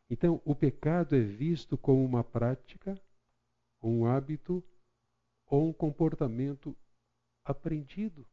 Então, 0.08 0.39
o 0.45 0.54
pecado 0.54 1.16
é 1.16 1.22
visto 1.22 1.80
como 1.80 2.06
uma 2.06 2.24
prática, 2.24 2.95
um 3.82 4.06
hábito 4.06 4.64
ou 5.47 5.68
um 5.68 5.74
comportamento 5.74 6.78
aprendido. 7.43 8.24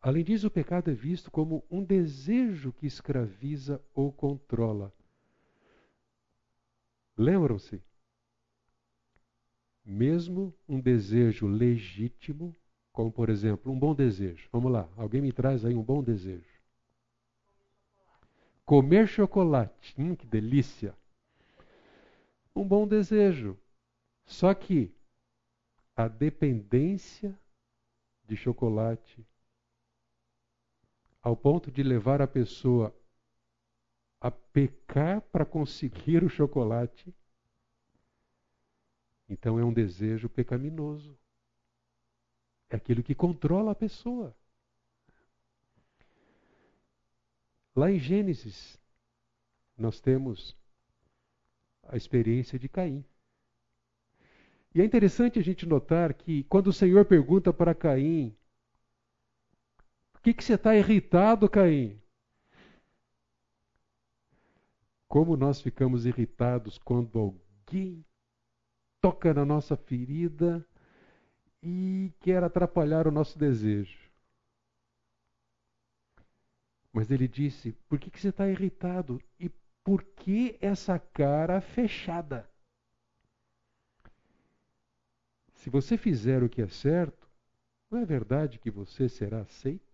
Além 0.00 0.22
disso, 0.22 0.46
o 0.46 0.50
pecado 0.50 0.90
é 0.90 0.94
visto 0.94 1.30
como 1.30 1.64
um 1.70 1.82
desejo 1.82 2.72
que 2.72 2.86
escraviza 2.86 3.82
ou 3.92 4.12
controla. 4.12 4.92
Lembram-se? 7.16 7.82
Mesmo 9.84 10.54
um 10.68 10.80
desejo 10.80 11.48
legítimo, 11.48 12.54
como 12.92 13.10
por 13.10 13.28
exemplo, 13.28 13.72
um 13.72 13.78
bom 13.78 13.94
desejo. 13.94 14.48
Vamos 14.52 14.70
lá, 14.70 14.88
alguém 14.96 15.20
me 15.20 15.32
traz 15.32 15.64
aí 15.64 15.74
um 15.74 15.82
bom 15.82 16.02
desejo. 16.02 16.58
Comer 18.64 19.08
chocolate. 19.08 19.94
Hum, 19.98 20.14
que 20.14 20.26
delícia! 20.26 20.94
Um 22.54 22.68
bom 22.68 22.86
desejo. 22.86 23.58
Só 24.26 24.52
que 24.52 24.94
a 25.96 26.06
dependência 26.06 27.36
de 28.26 28.36
chocolate 28.36 29.26
ao 31.22 31.36
ponto 31.36 31.70
de 31.70 31.82
levar 31.82 32.22
a 32.22 32.26
pessoa 32.26 32.94
a 34.20 34.30
pecar 34.30 35.20
para 35.20 35.44
conseguir 35.44 36.24
o 36.24 36.28
chocolate, 36.28 37.14
então 39.28 39.58
é 39.58 39.64
um 39.64 39.72
desejo 39.72 40.28
pecaminoso. 40.28 41.16
É 42.70 42.76
aquilo 42.76 43.02
que 43.02 43.14
controla 43.14 43.72
a 43.72 43.74
pessoa. 43.74 44.34
Lá 47.76 47.90
em 47.90 47.98
Gênesis, 47.98 48.78
nós 49.76 50.00
temos 50.00 50.56
a 51.84 51.96
experiência 51.96 52.58
de 52.58 52.68
Caim. 52.68 53.04
E 54.74 54.80
é 54.80 54.84
interessante 54.84 55.38
a 55.38 55.42
gente 55.42 55.64
notar 55.64 56.12
que 56.12 56.44
quando 56.44 56.68
o 56.68 56.72
Senhor 56.72 57.04
pergunta 57.04 57.52
para 57.52 57.74
Caim 57.74 58.36
que, 60.28 60.34
que 60.34 60.44
você 60.44 60.54
está 60.54 60.76
irritado, 60.76 61.48
Caim? 61.48 61.98
Como 65.06 65.36
nós 65.36 65.60
ficamos 65.60 66.04
irritados 66.04 66.76
quando 66.76 67.18
alguém 67.18 68.04
toca 69.00 69.32
na 69.32 69.44
nossa 69.44 69.74
ferida 69.74 70.66
e 71.62 72.12
quer 72.20 72.44
atrapalhar 72.44 73.06
o 73.06 73.10
nosso 73.10 73.38
desejo. 73.38 73.98
Mas 76.92 77.10
ele 77.10 77.26
disse: 77.26 77.72
Por 77.88 77.98
que, 77.98 78.10
que 78.10 78.20
você 78.20 78.28
está 78.28 78.46
irritado? 78.48 79.22
E 79.40 79.50
por 79.82 80.04
que 80.04 80.58
essa 80.60 80.98
cara 80.98 81.60
fechada? 81.62 82.46
Se 85.54 85.70
você 85.70 85.96
fizer 85.96 86.42
o 86.42 86.50
que 86.50 86.60
é 86.60 86.68
certo, 86.68 87.26
não 87.90 88.00
é 88.00 88.04
verdade 88.04 88.58
que 88.58 88.70
você 88.70 89.08
será 89.08 89.40
aceito? 89.40 89.87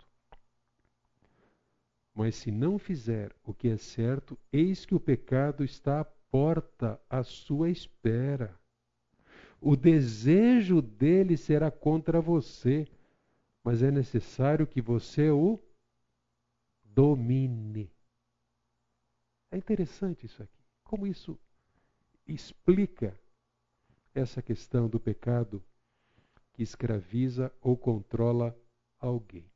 Mas 2.15 2.37
se 2.37 2.51
não 2.51 2.79
fizer 2.79 3.35
o 3.45 3.53
que 3.53 3.69
é 3.69 3.77
certo, 3.77 4.39
eis 4.53 4.87
que 4.87 4.95
o 4.95 5.01
pecado 5.01 5.65
está 5.65 6.01
à 6.01 6.05
porta, 6.05 7.01
à 7.11 7.25
sua 7.25 7.69
espera. 7.71 8.57
O 9.61 9.75
desejo 9.75 10.81
dele 10.81 11.37
será 11.37 11.71
contra 11.71 12.21
você, 12.21 12.87
mas 13.65 13.83
é 13.83 13.91
necessário 13.91 14.67
que 14.67 14.81
você 14.81 15.31
o 15.31 15.59
domine. 16.85 17.91
É 19.51 19.57
interessante 19.57 20.27
isso 20.27 20.43
aqui. 20.43 20.63
Como 20.85 21.07
isso 21.07 21.39
explica 22.27 23.19
essa 24.15 24.41
questão 24.41 24.89
do 24.89 25.01
pecado 25.01 25.65
que 26.53 26.63
escraviza 26.63 27.53
ou 27.61 27.77
controla 27.77 28.57
alguém? 29.01 29.51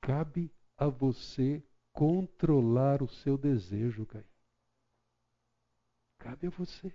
Cabe 0.00 0.52
a 0.80 0.88
você 0.88 1.62
controlar 1.92 3.02
o 3.02 3.08
seu 3.08 3.36
desejo, 3.36 4.06
Caim. 4.06 4.24
Cabe 6.18 6.46
a 6.46 6.50
você. 6.50 6.90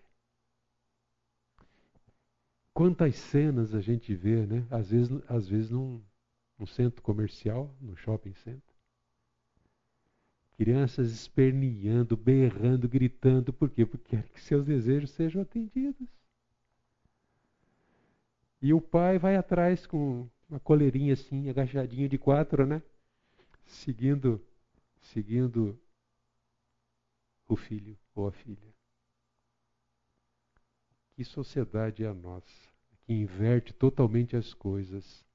Quantas 2.73 3.15
cenas 3.15 3.75
a 3.75 3.81
gente 3.81 4.13
vê, 4.15 4.45
né? 4.47 4.65
Às 4.71 4.89
vezes, 4.89 5.11
às 5.29 5.47
vezes 5.47 5.69
num, 5.69 6.01
num 6.57 6.65
centro 6.65 7.01
comercial, 7.03 7.73
no 7.79 7.95
shopping 7.95 8.33
center. 8.33 8.75
Crianças 10.57 11.11
esperneando, 11.11 12.17
berrando, 12.17 12.89
gritando. 12.89 13.53
Por 13.53 13.69
quê? 13.69 13.85
Porque 13.85 14.09
querem 14.09 14.31
que 14.31 14.41
seus 14.41 14.65
desejos 14.65 15.11
sejam 15.11 15.43
atendidos. 15.43 16.07
E 18.61 18.73
o 18.73 18.81
pai 18.81 19.19
vai 19.19 19.35
atrás 19.35 19.85
com 19.85 20.27
uma 20.49 20.59
coleirinha 20.59 21.13
assim, 21.13 21.49
agachadinho 21.49 22.09
de 22.09 22.17
quatro, 22.17 22.65
né? 22.65 22.81
Seguindo, 23.65 24.43
seguindo 25.01 25.79
o 27.47 27.55
filho 27.55 27.97
ou 28.13 28.27
a 28.27 28.31
filha. 28.31 28.73
Que 31.15 31.23
sociedade 31.23 32.03
é 32.03 32.07
a 32.07 32.13
nossa, 32.13 32.69
que 33.03 33.13
inverte 33.13 33.73
totalmente 33.73 34.35
as 34.35 34.53
coisas, 34.53 35.25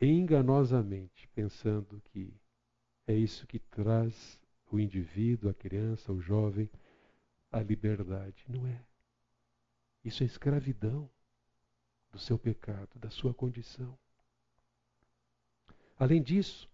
enganosamente, 0.00 1.28
pensando 1.28 2.00
que 2.12 2.34
é 3.06 3.14
isso 3.14 3.46
que 3.46 3.58
traz 3.58 4.40
o 4.70 4.78
indivíduo, 4.78 5.50
a 5.50 5.54
criança, 5.54 6.12
o 6.12 6.20
jovem, 6.20 6.68
a 7.50 7.60
liberdade. 7.60 8.44
Não 8.48 8.66
é. 8.66 8.84
Isso 10.04 10.22
é 10.22 10.26
escravidão 10.26 11.08
do 12.10 12.18
seu 12.18 12.38
pecado, 12.38 12.98
da 12.98 13.10
sua 13.10 13.32
condição. 13.32 13.98
Além 16.02 16.20
disso, 16.20 16.68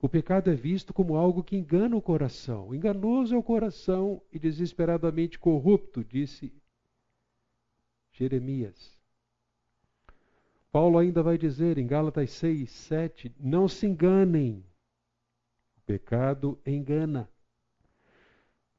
o 0.00 0.08
pecado 0.08 0.50
é 0.50 0.54
visto 0.54 0.94
como 0.94 1.16
algo 1.16 1.42
que 1.42 1.56
engana 1.56 1.96
o 1.96 2.00
coração. 2.00 2.72
Enganoso 2.72 3.34
é 3.34 3.36
o 3.36 3.42
coração 3.42 4.22
e 4.32 4.38
desesperadamente 4.38 5.36
corrupto, 5.36 6.04
disse 6.04 6.54
Jeremias. 8.12 8.96
Paulo 10.70 10.96
ainda 10.98 11.24
vai 11.24 11.36
dizer 11.36 11.76
em 11.76 11.88
Gálatas 11.88 12.30
6, 12.30 12.70
7: 12.70 13.34
Não 13.36 13.66
se 13.66 13.88
enganem, 13.88 14.64
o 15.76 15.80
pecado 15.80 16.56
engana. 16.64 17.28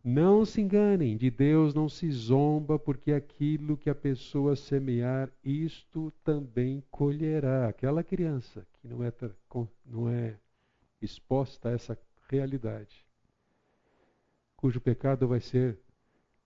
Não 0.03 0.43
se 0.45 0.59
enganem, 0.59 1.15
de 1.15 1.29
Deus 1.29 1.75
não 1.75 1.87
se 1.87 2.11
zomba, 2.11 2.79
porque 2.79 3.11
aquilo 3.11 3.77
que 3.77 3.87
a 3.87 3.93
pessoa 3.93 4.55
semear, 4.55 5.31
isto 5.43 6.11
também 6.23 6.83
colherá. 6.89 7.67
Aquela 7.67 8.03
criança 8.03 8.65
que 8.73 8.87
não 8.87 9.03
é, 9.03 9.13
não 9.85 10.09
é 10.09 10.39
exposta 10.99 11.69
a 11.69 11.73
essa 11.73 11.99
realidade, 12.27 13.05
cujo 14.55 14.81
pecado 14.81 15.27
vai 15.27 15.39
ser 15.39 15.79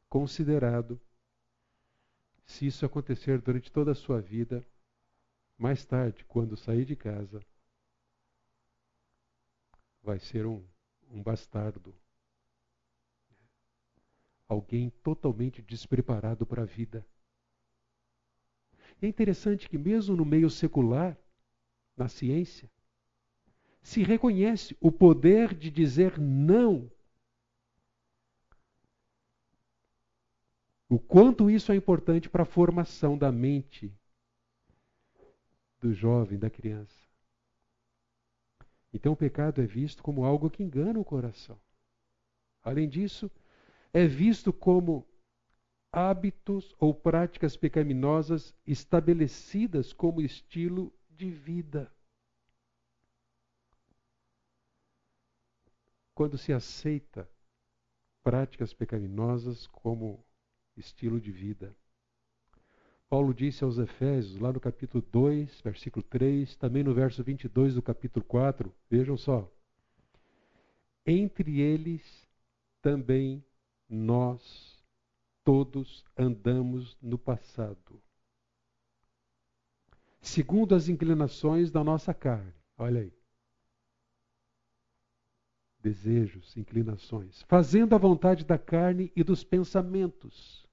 considerado, 0.09 0.99
se 2.45 2.67
isso 2.67 2.85
acontecer 2.85 3.41
durante 3.41 3.71
toda 3.71 3.91
a 3.91 3.95
sua 3.95 4.19
vida, 4.19 4.65
mais 5.57 5.85
tarde, 5.85 6.25
quando 6.25 6.57
sair 6.57 6.83
de 6.83 6.95
casa, 6.95 7.41
vai 10.03 10.19
ser 10.19 10.45
um, 10.45 10.61
um 11.09 11.23
bastardo 11.23 11.95
alguém 14.47 14.89
totalmente 15.03 15.61
despreparado 15.61 16.45
para 16.45 16.63
a 16.63 16.65
vida. 16.65 17.05
É 19.01 19.07
interessante 19.07 19.67
que, 19.67 19.77
mesmo 19.77 20.15
no 20.15 20.25
meio 20.25 20.49
secular, 20.49 21.17
na 21.97 22.07
ciência, 22.07 22.69
se 23.81 24.03
reconhece 24.03 24.75
o 24.79 24.91
poder 24.91 25.53
de 25.53 25.69
dizer 25.69 26.19
não. 26.19 26.89
O 30.89 30.99
quanto 30.99 31.49
isso 31.49 31.71
é 31.71 31.75
importante 31.75 32.29
para 32.29 32.43
a 32.43 32.47
formação 32.47 33.17
da 33.17 33.31
mente 33.31 33.93
do 35.79 35.93
jovem, 35.93 36.39
da 36.39 36.49
criança. 36.49 37.05
Então 38.93 39.13
o 39.13 39.15
pecado 39.15 39.61
é 39.61 39.65
visto 39.65 40.01
como 40.01 40.23
algo 40.23 40.49
que 40.49 40.63
engana 40.63 40.99
o 40.99 41.05
coração. 41.05 41.59
Além 42.63 42.87
disso, 42.87 43.29
é 43.95 44.05
visto 44.05 44.51
como 44.51 45.07
hábitos 45.89 46.75
ou 46.77 46.93
práticas 46.93 47.55
pecaminosas 47.55 48.53
estabelecidas 48.67 49.93
como 49.93 50.21
estilo 50.21 50.93
de 51.09 51.31
vida. 51.31 51.89
Quando 56.13 56.37
se 56.37 56.51
aceita 56.51 57.25
práticas 58.21 58.73
pecaminosas 58.73 59.65
como 59.67 60.21
estilo 60.75 61.17
de 61.17 61.31
vida, 61.31 61.73
Paulo 63.07 63.33
disse 63.33 63.63
aos 63.63 63.77
Efésios, 63.77 64.37
lá 64.41 64.51
no 64.51 64.59
capítulo 64.59 65.01
2, 65.09 65.61
versículo 65.61 66.03
3, 66.03 66.53
também 66.57 66.83
no 66.83 66.93
verso 66.93 67.23
22 67.23 67.75
do 67.75 67.81
capítulo 67.81 68.25
4, 68.25 68.75
vejam 68.89 69.15
só. 69.15 69.49
Entre 71.05 71.61
eles 71.61 72.27
também 72.81 73.41
nós 73.89 74.83
todos 75.43 76.03
andamos 76.17 76.97
no 77.01 77.17
passado, 77.17 78.01
segundo 80.21 80.73
as 80.73 80.89
inclinações 80.89 81.71
da 81.71 81.83
nossa 81.83 82.13
carne. 82.13 82.53
Olha 82.77 83.01
aí. 83.01 83.13
Desejos, 85.79 86.57
inclinações, 86.57 87.43
fazendo 87.43 87.93
a 87.93 87.97
vontade 87.97 88.43
da 88.43 88.57
carne 88.57 89.11
e 89.15 89.23
dos 89.23 89.43
pensamentos, 89.43 90.67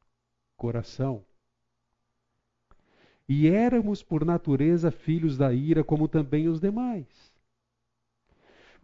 coração 0.56 1.24
e 3.28 3.48
éramos 3.48 4.02
por 4.02 4.24
natureza 4.24 4.90
filhos 4.90 5.36
da 5.36 5.52
ira, 5.52 5.84
como 5.84 6.08
também 6.08 6.48
os 6.48 6.60
demais. 6.60 7.06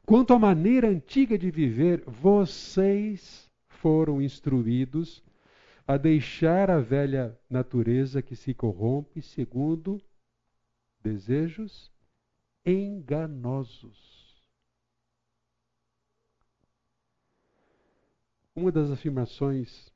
Quanto 0.06 0.32
à 0.32 0.38
maneira 0.38 0.88
antiga 0.88 1.36
de 1.36 1.50
viver, 1.50 2.02
vocês 2.06 3.47
foram 3.80 4.20
instruídos 4.20 5.22
a 5.86 5.96
deixar 5.96 6.70
a 6.70 6.80
velha 6.80 7.38
natureza 7.48 8.20
que 8.20 8.36
se 8.36 8.52
corrompe 8.52 9.22
segundo 9.22 10.00
desejos 11.00 11.90
enganosos. 12.64 14.06
Uma 18.54 18.72
das 18.72 18.90
afirmações. 18.90 19.90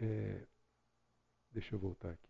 É, 0.00 0.46
deixa 1.52 1.74
eu 1.74 1.78
voltar 1.78 2.10
aqui. 2.10 2.27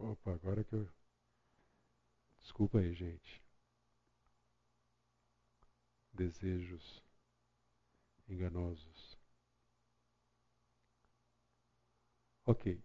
Opa, 0.00 0.32
agora 0.32 0.62
que 0.62 0.74
eu. 0.74 0.88
Desculpa 2.40 2.78
aí, 2.78 2.94
gente. 2.94 3.42
Desejos 6.12 7.02
enganosos. 8.28 9.18
Ok. 12.46 12.80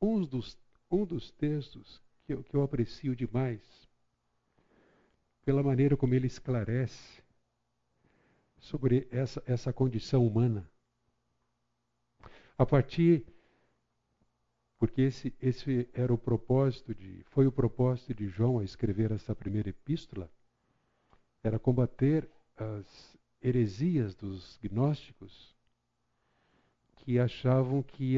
Um 0.00 0.24
dos, 0.24 0.58
um 0.90 1.04
dos 1.04 1.30
textos 1.32 2.02
que 2.24 2.32
eu, 2.32 2.42
que 2.42 2.54
eu 2.54 2.62
aprecio 2.62 3.14
demais, 3.14 3.88
pela 5.44 5.62
maneira 5.62 5.96
como 5.96 6.14
ele 6.14 6.26
esclarece 6.26 7.22
sobre 8.58 9.06
essa, 9.10 9.42
essa 9.46 9.72
condição 9.72 10.26
humana, 10.26 10.68
a 12.56 12.66
partir 12.66 13.24
porque 14.78 15.02
esse, 15.02 15.34
esse 15.40 15.88
era 15.92 16.12
o 16.12 16.18
propósito 16.18 16.94
de, 16.94 17.22
foi 17.30 17.46
o 17.46 17.52
propósito 17.52 18.14
de 18.14 18.28
João 18.28 18.58
a 18.58 18.64
escrever 18.64 19.10
essa 19.10 19.34
primeira 19.34 19.68
epístola, 19.68 20.30
era 21.42 21.58
combater 21.58 22.28
as 22.56 23.18
heresias 23.42 24.14
dos 24.14 24.58
gnósticos 24.62 25.56
que 26.96 27.18
achavam 27.18 27.82
que 27.82 28.16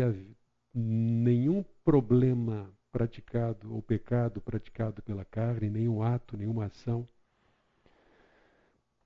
nenhum 0.74 1.64
problema 1.84 2.70
praticado 2.90 3.72
ou 3.74 3.80
pecado 3.80 4.40
praticado 4.40 5.02
pela 5.02 5.24
carne, 5.24 5.70
nenhum 5.70 6.02
ato, 6.02 6.36
nenhuma 6.36 6.66
ação 6.66 7.08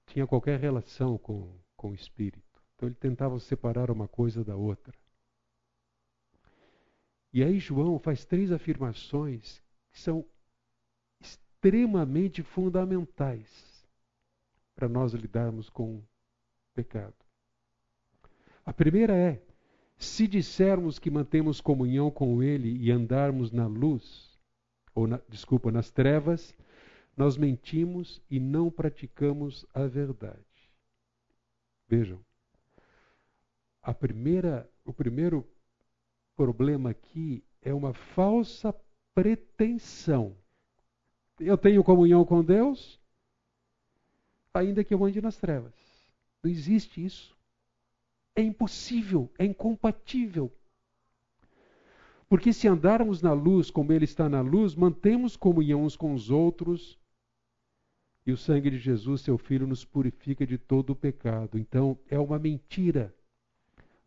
tinha 0.06 0.26
qualquer 0.26 0.58
relação 0.60 1.18
com, 1.18 1.50
com 1.76 1.90
o 1.90 1.94
espírito. 1.94 2.62
Então 2.74 2.88
ele 2.88 2.96
tentava 2.96 3.38
separar 3.40 3.90
uma 3.90 4.06
coisa 4.06 4.44
da 4.44 4.56
outra. 4.56 4.94
E 7.34 7.42
aí 7.42 7.58
João 7.58 7.98
faz 7.98 8.24
três 8.24 8.52
afirmações 8.52 9.60
que 9.90 10.00
são 10.00 10.24
extremamente 11.20 12.44
fundamentais 12.44 13.84
para 14.76 14.88
nós 14.88 15.12
lidarmos 15.14 15.68
com 15.68 15.96
o 15.96 16.04
pecado. 16.76 17.16
A 18.64 18.72
primeira 18.72 19.16
é: 19.16 19.42
se 19.96 20.28
dissermos 20.28 21.00
que 21.00 21.10
mantemos 21.10 21.60
comunhão 21.60 22.08
com 22.08 22.40
Ele 22.40 22.78
e 22.78 22.92
andarmos 22.92 23.50
na 23.50 23.66
luz, 23.66 24.38
ou 24.94 25.08
na, 25.08 25.20
desculpa, 25.28 25.72
nas 25.72 25.90
trevas, 25.90 26.54
nós 27.16 27.36
mentimos 27.36 28.22
e 28.30 28.38
não 28.38 28.70
praticamos 28.70 29.66
a 29.74 29.88
verdade. 29.88 30.38
Vejam, 31.88 32.24
a 33.82 33.92
primeira, 33.92 34.70
o 34.84 34.92
primeiro 34.92 35.44
problema 36.36 36.90
aqui 36.90 37.42
é 37.62 37.72
uma 37.72 37.92
falsa 37.92 38.74
pretensão. 39.14 40.36
Eu 41.38 41.56
tenho 41.56 41.82
comunhão 41.82 42.24
com 42.24 42.44
Deus, 42.44 43.00
ainda 44.52 44.84
que 44.84 44.94
eu 44.94 45.04
ande 45.04 45.20
nas 45.20 45.36
trevas. 45.36 45.74
Não 46.42 46.50
existe 46.50 47.04
isso. 47.04 47.36
É 48.36 48.42
impossível, 48.42 49.30
é 49.38 49.44
incompatível. 49.44 50.52
Porque 52.28 52.52
se 52.52 52.66
andarmos 52.66 53.22
na 53.22 53.32
luz 53.32 53.70
como 53.70 53.92
Ele 53.92 54.04
está 54.04 54.28
na 54.28 54.40
luz, 54.40 54.74
mantemos 54.74 55.36
comunhão 55.36 55.84
uns 55.84 55.96
com 55.96 56.14
os 56.14 56.30
outros, 56.30 56.98
e 58.26 58.32
o 58.32 58.36
sangue 58.36 58.70
de 58.70 58.78
Jesus, 58.78 59.20
seu 59.20 59.36
Filho, 59.36 59.66
nos 59.66 59.84
purifica 59.84 60.46
de 60.46 60.56
todo 60.56 60.90
o 60.90 60.96
pecado. 60.96 61.58
Então, 61.58 61.98
é 62.08 62.18
uma 62.18 62.38
mentira 62.38 63.14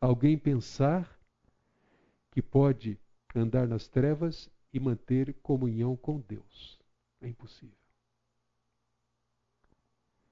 alguém 0.01 0.37
pensar 0.37 1.16
que 2.31 2.41
pode 2.41 2.99
andar 3.35 3.67
nas 3.67 3.87
trevas 3.87 4.49
e 4.73 4.79
manter 4.79 5.33
comunhão 5.41 5.95
com 5.95 6.19
Deus. 6.19 6.79
É 7.21 7.27
impossível. 7.27 7.75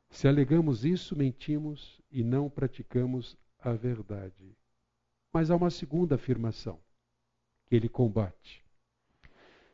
Se 0.10 0.28
alegamos 0.28 0.86
isso, 0.86 1.16
mentimos 1.16 2.00
e 2.12 2.24
não 2.24 2.50
praticamos 2.50 3.38
a 3.60 3.74
verdade. 3.74 4.56
Mas 5.34 5.52
há 5.52 5.56
uma 5.56 5.70
segunda 5.70 6.16
afirmação 6.16 6.80
que 7.66 7.76
ele 7.76 7.90
combate. 7.90 8.64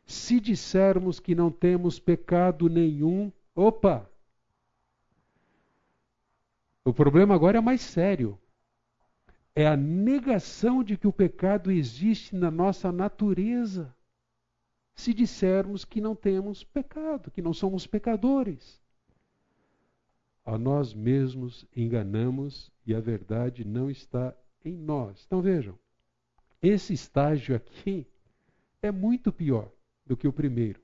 Se 0.04 0.40
dissermos 0.40 1.20
que 1.20 1.34
não 1.34 1.50
temos 1.50 2.00
pecado 2.00 2.68
nenhum, 2.68 3.30
opa! 3.54 4.10
O 6.84 6.92
problema 6.92 7.34
agora 7.34 7.58
é 7.58 7.60
mais 7.60 7.80
sério 7.80 8.36
é 9.54 9.66
a 9.66 9.76
negação 9.76 10.82
de 10.82 10.96
que 10.96 11.06
o 11.06 11.12
pecado 11.12 11.70
existe 11.70 12.34
na 12.34 12.50
nossa 12.50 12.90
natureza. 12.90 13.94
Se 14.94 15.12
dissermos 15.12 15.84
que 15.84 16.00
não 16.00 16.14
temos 16.14 16.64
pecado, 16.64 17.30
que 17.30 17.42
não 17.42 17.52
somos 17.52 17.86
pecadores, 17.86 18.80
a 20.44 20.58
nós 20.58 20.92
mesmos 20.92 21.66
enganamos 21.74 22.70
e 22.84 22.94
a 22.94 23.00
verdade 23.00 23.64
não 23.64 23.90
está 23.90 24.34
em 24.64 24.76
nós. 24.76 25.24
Então 25.26 25.40
vejam, 25.40 25.78
esse 26.60 26.92
estágio 26.92 27.54
aqui 27.54 28.06
é 28.82 28.90
muito 28.90 29.32
pior 29.32 29.70
do 30.04 30.16
que 30.16 30.26
o 30.26 30.32
primeiro. 30.32 30.80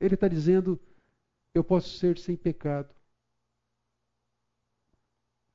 Ele 0.00 0.14
está 0.14 0.28
dizendo: 0.28 0.78
eu 1.54 1.64
posso 1.64 1.96
ser 1.98 2.18
sem 2.18 2.36
pecado, 2.36 2.93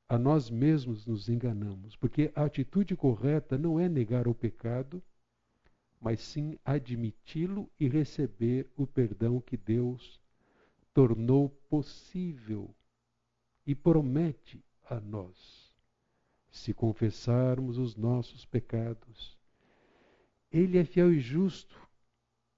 a 0.10 0.18
nós 0.18 0.50
mesmos 0.50 1.06
nos 1.06 1.30
enganamos, 1.30 1.96
porque 1.96 2.32
a 2.36 2.46
atitude 2.46 2.96
correta 2.96 3.60
não 3.60 3.80
é 3.80 3.88
negar 3.88 4.28
o 4.28 4.34
pecado, 4.34 5.04
mas 6.02 6.20
sim 6.20 6.58
admiti-lo 6.66 7.70
e 7.80 7.88
receber 7.88 8.68
o 8.76 8.88
perdão 8.88 9.40
que 9.40 9.56
Deus 9.56 10.20
tornou 10.96 11.50
possível 11.70 12.74
e 13.68 13.76
promete 13.76 14.66
a 14.90 15.00
nós. 15.00 15.70
Se 16.50 16.74
confessarmos 16.74 17.78
os 17.78 17.96
nossos 17.96 18.44
pecados, 18.46 19.38
Ele 20.52 20.80
é 20.80 20.86
fiel 20.86 21.14
e 21.14 21.20
justo 21.20 21.88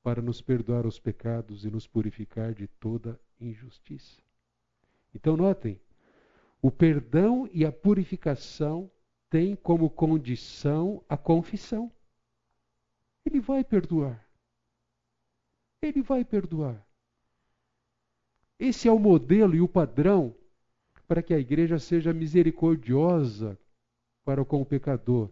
para 0.02 0.22
nos 0.22 0.42
perdoar 0.42 0.86
os 0.88 0.98
pecados 0.98 1.66
e 1.66 1.70
nos 1.70 1.86
purificar 1.86 2.54
de 2.54 2.68
toda 2.68 3.20
injustiça. 3.42 4.22
Então, 5.14 5.36
notem, 5.36 5.78
o 6.62 6.70
perdão 6.70 7.50
e 7.52 7.66
a 7.66 7.72
purificação 7.72 8.90
têm 9.30 9.56
como 9.56 9.90
condição 9.90 11.04
a 11.10 11.18
confissão. 11.18 11.92
Ele 13.26 13.40
vai 13.40 13.64
perdoar. 13.64 14.24
Ele 15.82 16.02
vai 16.02 16.24
perdoar. 16.24 16.86
Esse 18.60 18.88
é 18.88 18.92
o 18.92 19.00
modelo 19.00 19.56
e 19.56 19.62
o 19.62 19.68
padrão 19.68 20.36
para 21.08 21.24
que 21.24 21.34
a 21.34 21.40
igreja 21.40 21.80
seja 21.80 22.14
misericordiosa 22.14 23.60
para 24.24 24.46
com 24.46 24.62
o 24.62 24.66
pecador. 24.66 25.32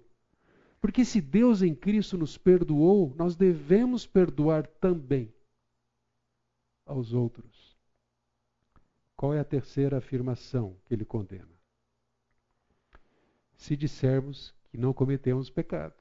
Porque 0.81 1.05
se 1.05 1.21
Deus 1.21 1.61
em 1.61 1.75
Cristo 1.75 2.17
nos 2.17 2.37
perdoou, 2.37 3.13
nós 3.15 3.35
devemos 3.35 4.07
perdoar 4.07 4.65
também 4.65 5.31
aos 6.85 7.13
outros. 7.13 7.68
Qual 9.19 9.33
é 9.33 9.39
a 9.41 9.43
terceira 9.43 9.97
afirmação 9.97 10.77
que 10.85 10.93
ele 10.93 11.03
condena? 11.03 11.53
Se 13.57 13.75
dissermos 13.75 14.55
que 14.69 14.77
não 14.77 14.93
cometemos 14.93 15.49
pecado. 15.49 15.93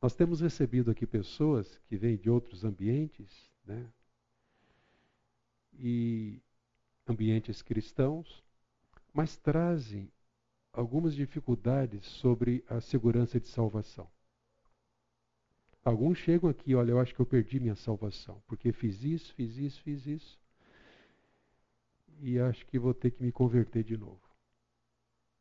Nós 0.00 0.14
temos 0.14 0.40
recebido 0.40 0.90
aqui 0.90 1.06
pessoas 1.06 1.76
que 1.88 1.94
vêm 1.98 2.16
de 2.16 2.30
outros 2.30 2.64
ambientes, 2.64 3.52
né? 3.66 3.92
E 5.74 6.40
ambientes 7.06 7.60
cristãos, 7.60 8.42
mas 9.12 9.36
trazem 9.36 10.10
algumas 10.72 11.14
dificuldades 11.14 12.06
sobre 12.06 12.64
a 12.66 12.80
segurança 12.80 13.38
de 13.38 13.48
salvação. 13.48 14.10
Alguns 15.86 16.18
chegam 16.18 16.50
aqui, 16.50 16.74
olha, 16.74 16.90
eu 16.90 16.98
acho 16.98 17.14
que 17.14 17.20
eu 17.20 17.24
perdi 17.24 17.60
minha 17.60 17.76
salvação, 17.76 18.42
porque 18.48 18.72
fiz 18.72 19.04
isso, 19.04 19.32
fiz 19.34 19.56
isso, 19.56 19.80
fiz 19.82 20.04
isso, 20.04 20.36
e 22.18 22.40
acho 22.40 22.66
que 22.66 22.76
vou 22.76 22.92
ter 22.92 23.12
que 23.12 23.22
me 23.22 23.30
converter 23.30 23.84
de 23.84 23.96
novo. 23.96 24.20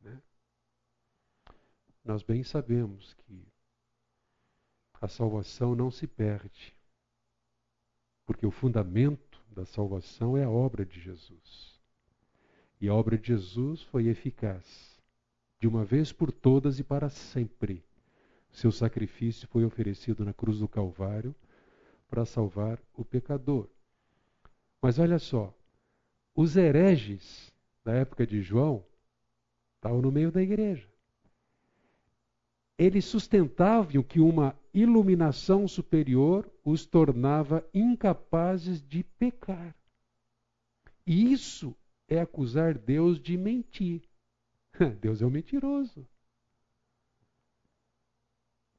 Né? 0.02 0.22
Nós 2.04 2.22
bem 2.22 2.44
sabemos 2.44 3.16
que 3.16 3.44
a 5.02 5.08
salvação 5.08 5.74
não 5.74 5.90
se 5.90 6.06
perde, 6.06 6.76
porque 8.24 8.46
o 8.46 8.52
fundamento 8.52 9.44
da 9.50 9.66
salvação 9.66 10.38
é 10.38 10.44
a 10.44 10.50
obra 10.50 10.86
de 10.86 11.02
Jesus. 11.02 11.82
E 12.80 12.88
a 12.88 12.94
obra 12.94 13.18
de 13.18 13.30
Jesus 13.30 13.82
foi 13.82 14.10
eficaz 14.10 15.02
de 15.60 15.68
uma 15.68 15.84
vez 15.84 16.12
por 16.12 16.32
todas 16.32 16.78
e 16.78 16.84
para 16.84 17.10
sempre. 17.10 17.84
Seu 18.56 18.72
sacrifício 18.72 19.50
foi 19.50 19.66
oferecido 19.66 20.24
na 20.24 20.32
cruz 20.32 20.60
do 20.60 20.68
Calvário 20.68 21.36
para 22.08 22.26
salvar 22.26 22.80
o 22.94 23.04
pecador. 23.04 23.68
Mas 24.82 24.98
olha 24.98 25.20
só, 25.20 25.54
os 26.34 26.56
hereges 26.56 27.54
da 27.84 27.94
época 27.94 28.26
de 28.26 28.42
João 28.42 28.82
estavam 29.76 30.02
no 30.02 30.10
meio 30.10 30.32
da 30.32 30.42
igreja. 30.42 30.88
Eles 32.78 33.04
sustentavam 33.04 34.02
que 34.02 34.22
uma 34.22 34.58
iluminação 34.74 35.68
superior 35.68 36.50
os 36.64 36.86
tornava 36.86 37.68
incapazes 37.74 38.82
de 38.82 39.04
pecar. 39.04 39.76
E 41.06 41.34
isso 41.34 41.76
é 42.08 42.22
acusar 42.22 42.78
Deus 42.78 43.20
de 43.20 43.38
mentir. 43.38 44.02
Deus 45.02 45.22
é 45.22 45.26
um 45.26 45.30
mentiroso. 45.30 46.08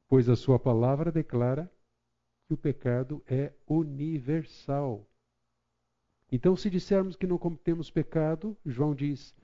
Pois 0.08 0.28
a 0.28 0.36
sua 0.36 0.58
palavra 0.58 1.10
declara 1.10 1.70
que 2.46 2.54
o 2.54 2.56
pecado 2.56 3.22
é 3.26 3.52
universal. 3.66 5.06
Então, 6.30 6.56
se 6.56 6.70
dissermos 6.70 7.16
que 7.16 7.26
não 7.26 7.38
cometemos 7.38 7.90
pecado, 7.90 8.56
João 8.64 8.94
diz: 8.94 9.34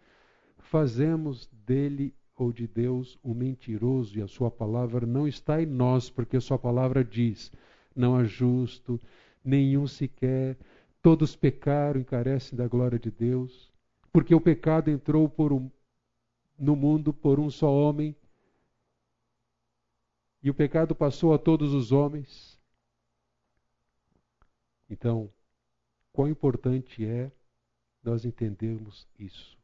fazemos 0.59 1.49
dele 1.53 2.15
ou 2.37 2.53
de 2.53 2.67
Deus 2.67 3.19
um 3.23 3.35
mentiroso 3.35 4.19
e 4.19 4.23
a 4.23 4.27
sua 4.27 4.51
palavra 4.51 5.07
não 5.07 5.27
está 5.29 5.61
em 5.63 5.67
nós, 5.67 6.11
porque 6.11 6.37
a 6.37 6.41
sua 6.41 6.59
palavra 6.59 7.05
diz: 7.05 7.53
não 7.95 8.17
há 8.17 8.25
justo, 8.25 9.01
nenhum 9.45 9.87
sequer, 9.87 10.57
todos 11.01 11.37
pecaram 11.37 12.01
e 12.01 12.05
carecem 12.05 12.57
da 12.57 12.67
glória 12.67 12.99
de 12.99 13.11
Deus, 13.11 13.73
porque 14.13 14.35
o 14.35 14.41
pecado 14.41 14.91
entrou 14.91 15.33
um, 15.39 15.71
no 16.59 16.77
mundo 16.77 17.13
por 17.13 17.41
um 17.41 17.51
só 17.51 17.73
homem, 17.73 18.15
e 20.43 20.51
o 20.51 20.55
pecado 20.55 20.95
passou 20.95 21.33
a 21.33 21.39
todos 21.39 21.73
os 21.73 21.93
homens. 21.93 22.61
Então, 24.91 25.31
quão 26.13 26.29
importante 26.29 27.05
é 27.07 27.31
nós 28.03 28.25
entendermos 28.25 29.07
isso. 29.19 29.57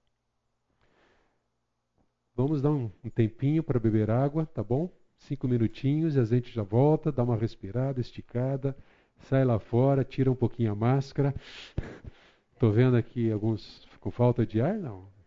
Vamos 2.35 2.62
dar 2.62 2.70
um, 2.70 2.89
tempinho 3.12 3.64
para 3.64 3.81
beber 3.81 4.11
água, 4.11 4.47
tá 4.47 4.62
bom? 4.62 4.89
Cinco 5.18 5.49
minutinhos 5.49 6.14
e 6.14 6.20
a 6.20 6.24
gente 6.24 6.53
já 6.53 6.62
volta, 6.62 7.11
dá 7.11 7.24
uma 7.24 7.37
respirada, 7.37 8.01
esticada, 8.01 8.76
sai 9.22 9.45
lá 9.45 9.59
fora, 9.59 10.05
tira 10.05 10.31
um 10.31 10.37
pouquinho 10.37 10.70
a 10.70 10.76
máscara. 10.76 11.35
Estou 12.55 12.70
vendo 12.70 12.97
aqui 12.97 13.31
alguns 13.33 13.85
com 14.01 14.12
falta 14.12 14.47
de 14.47 14.61
ar, 14.61 14.79
não? 14.79 15.17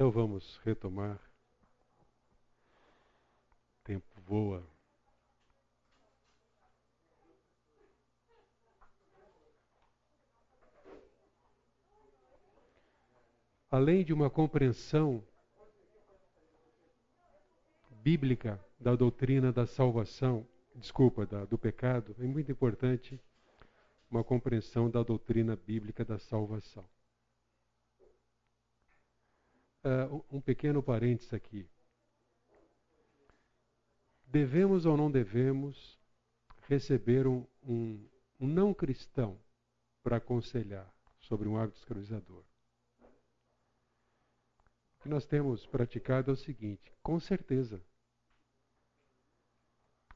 Então 0.00 0.10
vamos 0.10 0.58
retomar. 0.64 1.20
O 3.80 3.84
tempo 3.84 4.06
voa. 4.22 4.66
Além 13.70 14.02
de 14.02 14.14
uma 14.14 14.30
compreensão 14.30 15.22
bíblica 18.02 18.58
da 18.80 18.96
doutrina 18.96 19.52
da 19.52 19.66
salvação, 19.66 20.48
desculpa, 20.76 21.26
da, 21.26 21.44
do 21.44 21.58
pecado, 21.58 22.16
é 22.18 22.22
muito 22.22 22.50
importante 22.50 23.20
uma 24.10 24.24
compreensão 24.24 24.88
da 24.88 25.02
doutrina 25.02 25.56
bíblica 25.56 26.06
da 26.06 26.18
salvação. 26.18 26.88
Uh, 29.82 30.24
um 30.30 30.40
pequeno 30.40 30.82
parênteses 30.82 31.32
aqui. 31.32 31.68
Devemos 34.26 34.84
ou 34.84 34.96
não 34.96 35.10
devemos 35.10 35.98
receber 36.68 37.26
um, 37.26 37.46
um, 37.62 38.08
um 38.38 38.46
não 38.46 38.74
cristão 38.74 39.40
para 40.02 40.18
aconselhar 40.18 40.92
sobre 41.18 41.48
um 41.48 41.56
hábito 41.56 41.78
escravizador? 41.78 42.44
O 44.98 45.02
que 45.02 45.08
nós 45.08 45.24
temos 45.24 45.66
praticado 45.66 46.30
é 46.30 46.34
o 46.34 46.36
seguinte: 46.36 46.92
com 47.02 47.18
certeza, 47.18 47.82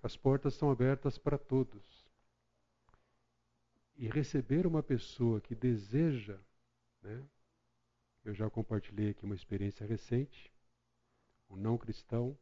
as 0.03 0.15
portas 0.19 0.53
estão 0.53 0.71
abertas 0.71 1.17
para 1.17 1.39
todos. 1.39 2.05
E 3.97 4.07
receber 4.09 4.67
uma 4.67 4.83
pessoa 4.83 5.41
que 5.41 5.55
deseja 5.55 6.39
né, 7.01 7.25
eu 8.25 8.35
já 8.35 8.49
compartilhei 8.49 9.11
aqui 9.11 9.25
uma 9.25 9.35
experiência 9.35 9.87
recente. 9.87 10.53
Um 11.51 11.57
não 11.57 11.77
cristão 11.77 12.39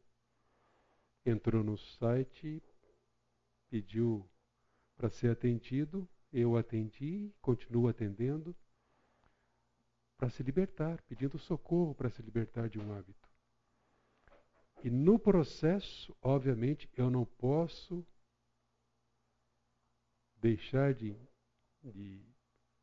entrou 1.25 1.63
no 1.63 1.77
site, 1.77 2.61
pediu 3.69 4.29
para 4.95 5.09
ser 5.09 5.31
atendido, 5.31 6.07
eu 6.31 6.57
atendi, 6.57 7.33
continuo 7.41 7.87
atendendo, 7.87 8.55
para 10.17 10.29
se 10.29 10.43
libertar, 10.43 11.01
pedindo 11.03 11.37
socorro 11.37 11.93
para 11.93 12.09
se 12.09 12.21
libertar 12.21 12.69
de 12.69 12.79
um 12.79 12.93
hábito. 12.93 13.29
E 14.83 14.89
no 14.89 15.17
processo, 15.17 16.15
obviamente, 16.21 16.89
eu 16.95 17.09
não 17.09 17.25
posso 17.25 18.05
deixar 20.35 20.93
de, 20.93 21.15
de 21.81 22.21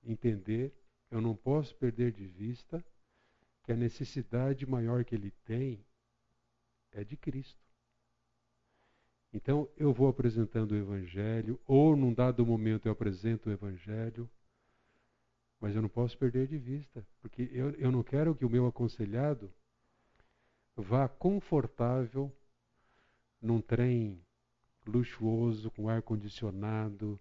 entender 0.03 0.75
eu 1.11 1.21
não 1.21 1.35
posso 1.35 1.75
perder 1.77 2.13
de 2.13 2.27
vista 2.27 2.85
que 3.65 3.73
a 3.73 3.77
necessidade 3.77 4.67
maior 4.67 5.05
que 5.05 5.15
ele 5.15 5.31
tem 5.45 5.85
é 6.93 7.05
de 7.05 7.17
Cristo. 7.17 7.61
Então 9.33 9.69
eu 9.77 9.93
vou 9.93 10.09
apresentando 10.09 10.73
o 10.73 10.77
Evangelho, 10.77 11.61
ou 11.67 11.97
num 11.97 12.13
dado 12.13 12.45
momento 12.45 12.87
eu 12.87 12.93
apresento 12.93 13.49
o 13.49 13.53
Evangelho, 13.53 14.29
mas 15.61 15.77
eu 15.77 15.83
não 15.83 15.89
posso 15.89 16.17
perder 16.17 16.49
de 16.49 16.59
vista, 16.59 17.07
porque 17.21 17.49
eu, 17.53 17.71
eu 17.73 17.93
não 17.93 18.03
quero 18.03 18.35
que 18.35 18.45
o 18.45 18.51
meu 18.51 18.67
aconselhado 18.67 19.53
vá 20.75 21.09
confortável 21.09 22.35
num 23.41 23.61
trem 23.61 24.25
luxuoso, 24.87 25.71
com 25.71 25.89
ar 25.89 26.03
condicionado, 26.03 27.21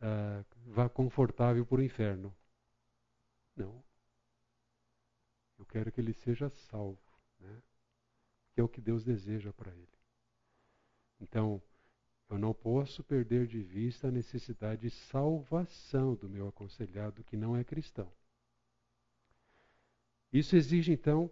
uh, 0.00 0.44
vá 0.66 0.88
confortável 0.88 1.64
para 1.64 1.80
o 1.80 1.84
inferno. 1.84 2.34
Não. 3.56 3.82
Eu 5.58 5.64
quero 5.64 5.90
que 5.90 6.00
ele 6.00 6.12
seja 6.12 6.50
salvo, 6.50 7.00
né? 7.40 7.62
que 8.52 8.60
é 8.60 8.62
o 8.62 8.68
que 8.68 8.80
Deus 8.80 9.02
deseja 9.04 9.52
para 9.52 9.72
ele. 9.72 9.98
Então, 11.20 11.62
eu 12.28 12.38
não 12.38 12.52
posso 12.52 13.02
perder 13.02 13.46
de 13.46 13.62
vista 13.62 14.08
a 14.08 14.10
necessidade 14.10 14.82
de 14.82 14.90
salvação 14.90 16.14
do 16.14 16.28
meu 16.28 16.48
aconselhado 16.48 17.24
que 17.24 17.36
não 17.36 17.56
é 17.56 17.64
cristão. 17.64 18.12
Isso 20.32 20.56
exige, 20.56 20.92
então, 20.92 21.30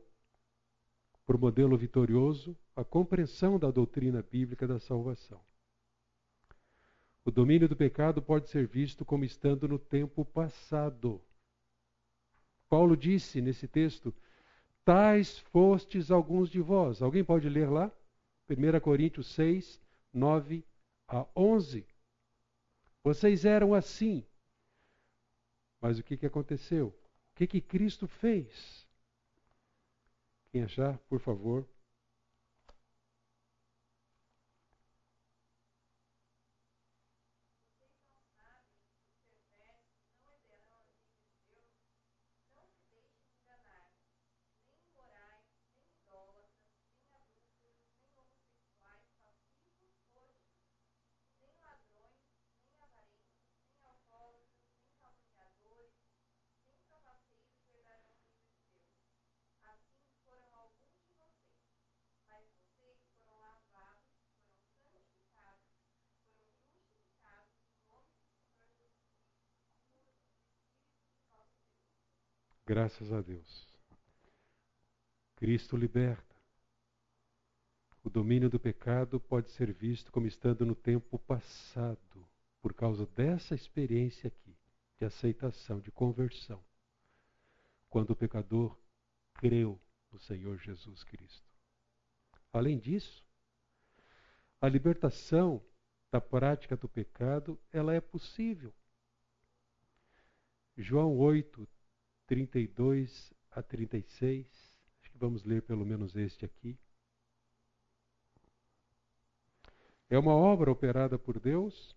por 1.27 1.37
modelo 1.37 1.77
vitorioso, 1.77 2.57
a 2.77 2.85
compreensão 2.85 3.59
da 3.59 3.71
doutrina 3.71 4.23
bíblica 4.23 4.67
da 4.67 4.79
salvação. 4.79 5.41
O 7.25 7.31
domínio 7.31 7.69
do 7.69 7.77
pecado 7.77 8.23
pode 8.23 8.49
ser 8.51 8.67
visto 8.67 9.05
como 9.05 9.25
estando 9.25 9.67
no 9.67 9.79
tempo 9.79 10.25
passado. 10.25 11.21
Paulo 12.69 12.97
disse 12.97 13.41
nesse 13.41 13.69
texto: 13.69 14.15
Tais 14.85 15.39
fostes 15.39 16.11
alguns 16.11 16.51
de 16.51 16.61
vós. 16.61 17.01
Alguém 17.03 17.25
pode 17.25 17.49
ler 17.49 17.69
lá? 17.69 17.91
1 18.49 18.81
Coríntios 18.81 19.27
6, 19.29 19.81
9 20.13 20.65
a 21.09 21.27
11. 21.35 21.87
Vocês 23.03 23.45
eram 23.45 23.75
assim. 23.75 24.25
Mas 25.81 25.99
o 25.99 26.03
que, 26.03 26.17
que 26.17 26.27
aconteceu? 26.27 26.89
O 26.89 27.35
que, 27.35 27.47
que 27.47 27.61
Cristo 27.61 28.07
fez? 28.07 28.87
Quem 30.51 30.63
achar, 30.63 30.99
por 31.09 31.19
favor, 31.21 31.67
Graças 72.67 73.13
a 73.13 73.21
Deus. 73.21 73.69
Cristo 75.37 75.77
liberta. 75.77 76.35
O 78.03 78.09
domínio 78.09 78.49
do 78.49 78.59
pecado 78.59 79.21
pode 79.21 79.51
ser 79.51 79.71
visto 79.73 80.11
como 80.11 80.27
estando 80.27 80.65
no 80.65 80.75
tempo 80.75 81.19
passado, 81.19 82.27
por 82.63 82.73
causa 82.73 83.07
dessa 83.07 83.55
experiência 83.55 84.29
aqui, 84.29 84.57
de 84.97 85.05
aceitação, 85.05 85.79
de 85.79 85.91
conversão. 85.91 86.63
Quando 87.91 88.11
o 88.11 88.17
pecador 88.17 88.79
creu 89.35 89.79
no 90.11 90.19
Senhor 90.19 90.57
Jesus 90.57 91.05
Cristo. 91.05 91.47
Além 92.51 92.79
disso, 92.79 93.23
a 94.59 94.69
libertação 94.69 95.63
da 96.11 96.21
prática 96.21 96.77
do 96.77 96.89
pecado, 96.89 97.61
ela 97.71 97.93
é 97.93 98.01
possível. 98.01 98.73
João 100.77 101.17
8, 101.19 101.69
32 102.27 103.33
a 103.51 103.63
36. 103.63 104.47
Acho 105.01 105.11
que 105.11 105.19
vamos 105.19 105.45
ler 105.45 105.63
pelo 105.63 105.85
menos 105.85 106.17
este 106.17 106.45
aqui. 106.45 106.79
É 110.09 110.19
uma 110.19 110.35
obra 110.35 110.71
operada 110.71 111.19
por 111.19 111.41
Deus, 111.41 111.97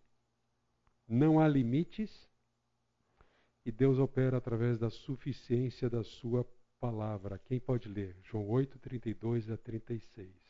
não 1.07 1.39
há 1.39 1.47
limites, 1.47 2.27
e 3.65 3.71
Deus 3.71 3.99
opera 3.99 4.37
através 4.37 4.79
da 4.79 4.89
suficiência 4.89 5.89
da 5.89 6.03
sua 6.03 6.47
palavra. 6.79 7.37
Quem 7.37 7.59
pode 7.59 7.89
ler? 7.89 8.15
João 8.23 8.47
8, 8.49 8.79
32 8.79 9.49
a 9.49 9.57
36. 9.57 10.46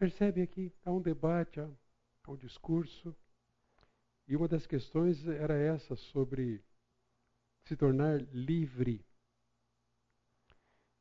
Percebe 0.00 0.40
aqui, 0.40 0.72
há 0.82 0.90
um 0.90 1.02
debate, 1.02 1.60
há 1.60 1.68
um 2.26 2.34
discurso. 2.34 3.14
E 4.26 4.34
uma 4.34 4.48
das 4.48 4.66
questões 4.66 5.28
era 5.28 5.52
essa 5.54 5.94
sobre 5.94 6.64
se 7.66 7.76
tornar 7.76 8.18
livre. 8.32 9.04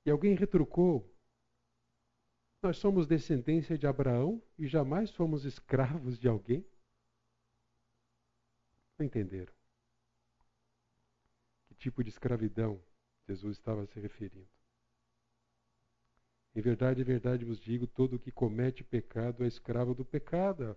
E 0.05 0.11
alguém 0.11 0.35
retrucou: 0.35 1.09
nós 2.61 2.75
somos 2.75 3.07
descendência 3.07 3.77
de 3.77 3.87
Abraão 3.87 4.43
e 4.57 4.67
jamais 4.67 5.11
fomos 5.11 5.45
escravos 5.45 6.19
de 6.19 6.27
alguém? 6.27 6.67
Não 8.97 9.05
entenderam. 9.05 9.53
Que 11.69 11.75
tipo 11.75 12.03
de 12.03 12.09
escravidão 12.09 12.83
Jesus 13.29 13.55
estava 13.55 13.85
se 13.85 13.97
referindo? 13.97 14.58
Em 16.59 16.61
verdade, 16.61 16.99
em 16.99 17.05
verdade 17.05 17.45
vos 17.45 17.57
digo: 17.57 17.87
todo 17.87 18.19
que 18.19 18.33
comete 18.33 18.83
pecado 18.83 19.45
é 19.45 19.47
escravo 19.47 19.93
do 19.93 20.03
pecado. 20.03 20.75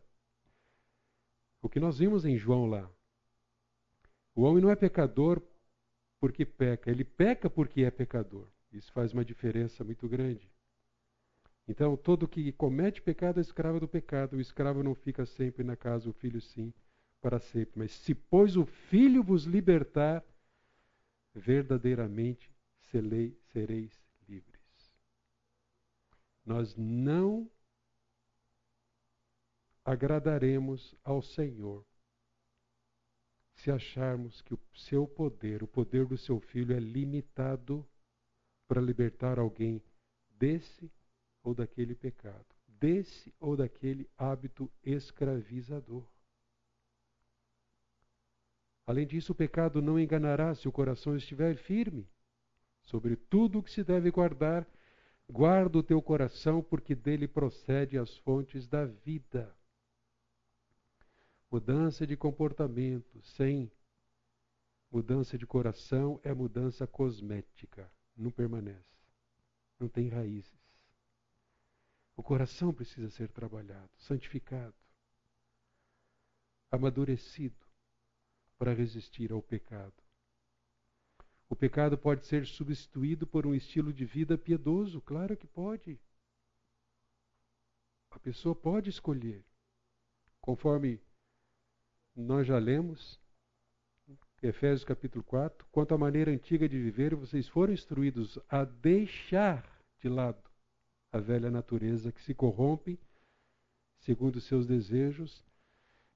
O 1.60 1.68
que 1.68 1.80
nós 1.80 1.98
vimos 1.98 2.24
em 2.24 2.38
João 2.38 2.66
lá. 2.66 2.88
O 4.32 4.42
homem 4.42 4.62
não 4.62 4.70
é 4.70 4.76
pecador 4.76 5.42
porque 6.20 6.46
peca, 6.46 6.88
ele 6.88 7.02
peca 7.02 7.50
porque 7.50 7.82
é 7.82 7.90
pecador. 7.90 8.46
Isso 8.72 8.92
faz 8.92 9.12
uma 9.12 9.24
diferença 9.24 9.82
muito 9.82 10.08
grande. 10.08 10.48
Então, 11.66 11.96
todo 11.96 12.28
que 12.28 12.52
comete 12.52 13.02
pecado 13.02 13.38
é 13.38 13.40
escravo 13.40 13.80
do 13.80 13.88
pecado. 13.88 14.36
O 14.36 14.40
escravo 14.40 14.84
não 14.84 14.94
fica 14.94 15.26
sempre 15.26 15.64
na 15.64 15.74
casa, 15.74 16.08
o 16.08 16.12
filho 16.12 16.40
sim, 16.40 16.72
para 17.20 17.40
sempre. 17.40 17.72
Mas 17.74 17.90
se, 17.90 18.14
pois, 18.14 18.56
o 18.56 18.64
filho 18.64 19.20
vos 19.20 19.46
libertar, 19.46 20.24
verdadeiramente 21.34 22.52
sereis 22.78 24.01
nós 26.44 26.74
não 26.76 27.50
agradaremos 29.84 30.94
ao 31.04 31.22
Senhor 31.22 31.84
se 33.54 33.70
acharmos 33.70 34.40
que 34.42 34.54
o 34.54 34.60
seu 34.74 35.06
poder, 35.06 35.62
o 35.62 35.68
poder 35.68 36.06
do 36.06 36.16
seu 36.16 36.40
filho, 36.40 36.74
é 36.74 36.80
limitado 36.80 37.86
para 38.66 38.80
libertar 38.80 39.38
alguém 39.38 39.82
desse 40.30 40.90
ou 41.42 41.54
daquele 41.54 41.94
pecado, 41.94 42.46
desse 42.66 43.32
ou 43.38 43.56
daquele 43.56 44.08
hábito 44.16 44.70
escravizador. 44.82 46.04
Além 48.86 49.06
disso, 49.06 49.32
o 49.32 49.34
pecado 49.34 49.80
não 49.80 49.98
enganará 49.98 50.54
se 50.54 50.66
o 50.66 50.72
coração 50.72 51.16
estiver 51.16 51.56
firme 51.56 52.08
sobre 52.82 53.14
tudo 53.14 53.60
o 53.60 53.62
que 53.62 53.70
se 53.70 53.84
deve 53.84 54.10
guardar 54.10 54.66
Guarda 55.28 55.78
o 55.78 55.82
teu 55.82 56.02
coração, 56.02 56.62
porque 56.62 56.94
dele 56.94 57.26
procede 57.26 57.96
as 57.98 58.16
fontes 58.18 58.66
da 58.66 58.84
vida. 58.84 59.54
Mudança 61.50 62.06
de 62.06 62.16
comportamento 62.16 63.20
sem 63.22 63.70
mudança 64.90 65.38
de 65.38 65.46
coração 65.46 66.20
é 66.22 66.34
mudança 66.34 66.86
cosmética, 66.86 67.90
não 68.16 68.30
permanece, 68.30 69.00
não 69.78 69.88
tem 69.88 70.08
raízes. 70.08 70.62
O 72.14 72.22
coração 72.22 72.74
precisa 72.74 73.08
ser 73.08 73.30
trabalhado, 73.30 73.90
santificado, 73.96 74.74
amadurecido 76.70 77.66
para 78.58 78.74
resistir 78.74 79.32
ao 79.32 79.42
pecado. 79.42 80.01
O 81.52 81.54
pecado 81.54 81.98
pode 81.98 82.24
ser 82.24 82.46
substituído 82.46 83.26
por 83.26 83.46
um 83.46 83.54
estilo 83.54 83.92
de 83.92 84.06
vida 84.06 84.38
piedoso? 84.38 85.02
Claro 85.02 85.36
que 85.36 85.46
pode. 85.46 86.00
A 88.10 88.18
pessoa 88.18 88.54
pode 88.54 88.88
escolher. 88.88 89.44
Conforme 90.40 90.98
nós 92.16 92.46
já 92.46 92.56
lemos, 92.56 93.20
Efésios 94.42 94.82
capítulo 94.82 95.22
4, 95.24 95.68
quanto 95.70 95.94
à 95.94 95.98
maneira 95.98 96.30
antiga 96.30 96.66
de 96.66 96.80
viver, 96.80 97.14
vocês 97.14 97.46
foram 97.46 97.74
instruídos 97.74 98.38
a 98.48 98.64
deixar 98.64 99.78
de 99.98 100.08
lado 100.08 100.42
a 101.12 101.18
velha 101.18 101.50
natureza 101.50 102.10
que 102.10 102.22
se 102.22 102.32
corrompe 102.32 102.98
segundo 103.98 104.36
os 104.36 104.44
seus 104.44 104.66
desejos 104.66 105.44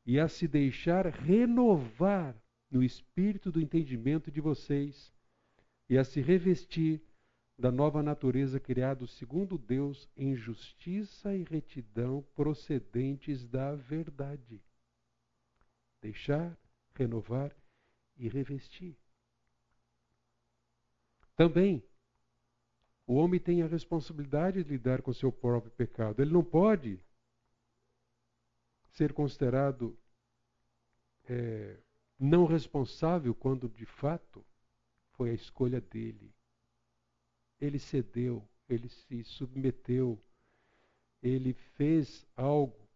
e 0.07 0.18
a 0.18 0.28
se 0.28 0.49
deixar 0.49 1.05
renovar 1.05 2.34
no 2.70 2.82
espírito 2.82 3.53
do 3.53 3.61
entendimento 3.61 4.30
de 4.30 4.41
vocês 4.41 5.14
e 5.89 5.97
a 5.97 6.05
se 6.05 6.20
revestir 6.20 7.01
da 7.59 7.70
nova 7.70 8.03
natureza 8.03 8.61
criado 8.61 9.07
segundo 9.07 9.57
Deus 9.57 10.09
em 10.16 10.34
justiça 10.34 11.34
e 11.34 11.45
retidão 11.45 12.22
procedentes 12.34 13.47
da 13.49 13.74
verdade. 13.74 14.62
Deixar, 16.03 16.57
renovar 16.95 17.57
e 18.16 18.28
revestir. 18.28 18.97
Também, 21.34 21.82
o 23.07 23.14
homem 23.14 23.39
tem 23.39 23.62
a 23.62 23.66
responsabilidade 23.66 24.64
de 24.64 24.70
lidar 24.70 25.01
com 25.01 25.12
seu 25.12 25.30
próprio 25.30 25.70
pecado. 25.72 26.20
Ele 26.20 26.32
não 26.32 26.45
pode 26.45 27.01
ser 28.91 29.12
considerado 29.12 29.97
é, 31.28 31.78
não 32.18 32.47
responsável 32.47 33.34
quando 33.34 33.68
de 33.68 33.84
fato 33.84 34.45
foi 35.16 35.30
a 35.30 35.34
escolha 35.34 35.80
dele. 35.80 36.32
Ele 37.60 37.78
cedeu, 37.78 38.46
ele 38.68 38.88
se 38.88 39.24
submeteu, 39.24 40.22
ele 41.22 41.52
fez 41.52 42.26
algo. 42.36 42.86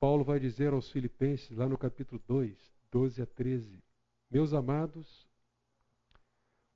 Paulo 0.00 0.24
vai 0.24 0.40
dizer 0.40 0.72
aos 0.72 0.90
Filipenses, 0.90 1.56
lá 1.56 1.68
no 1.68 1.78
capítulo 1.78 2.22
2, 2.26 2.56
12 2.90 3.22
a 3.22 3.26
13: 3.26 3.82
Meus 4.30 4.52
amados, 4.52 5.26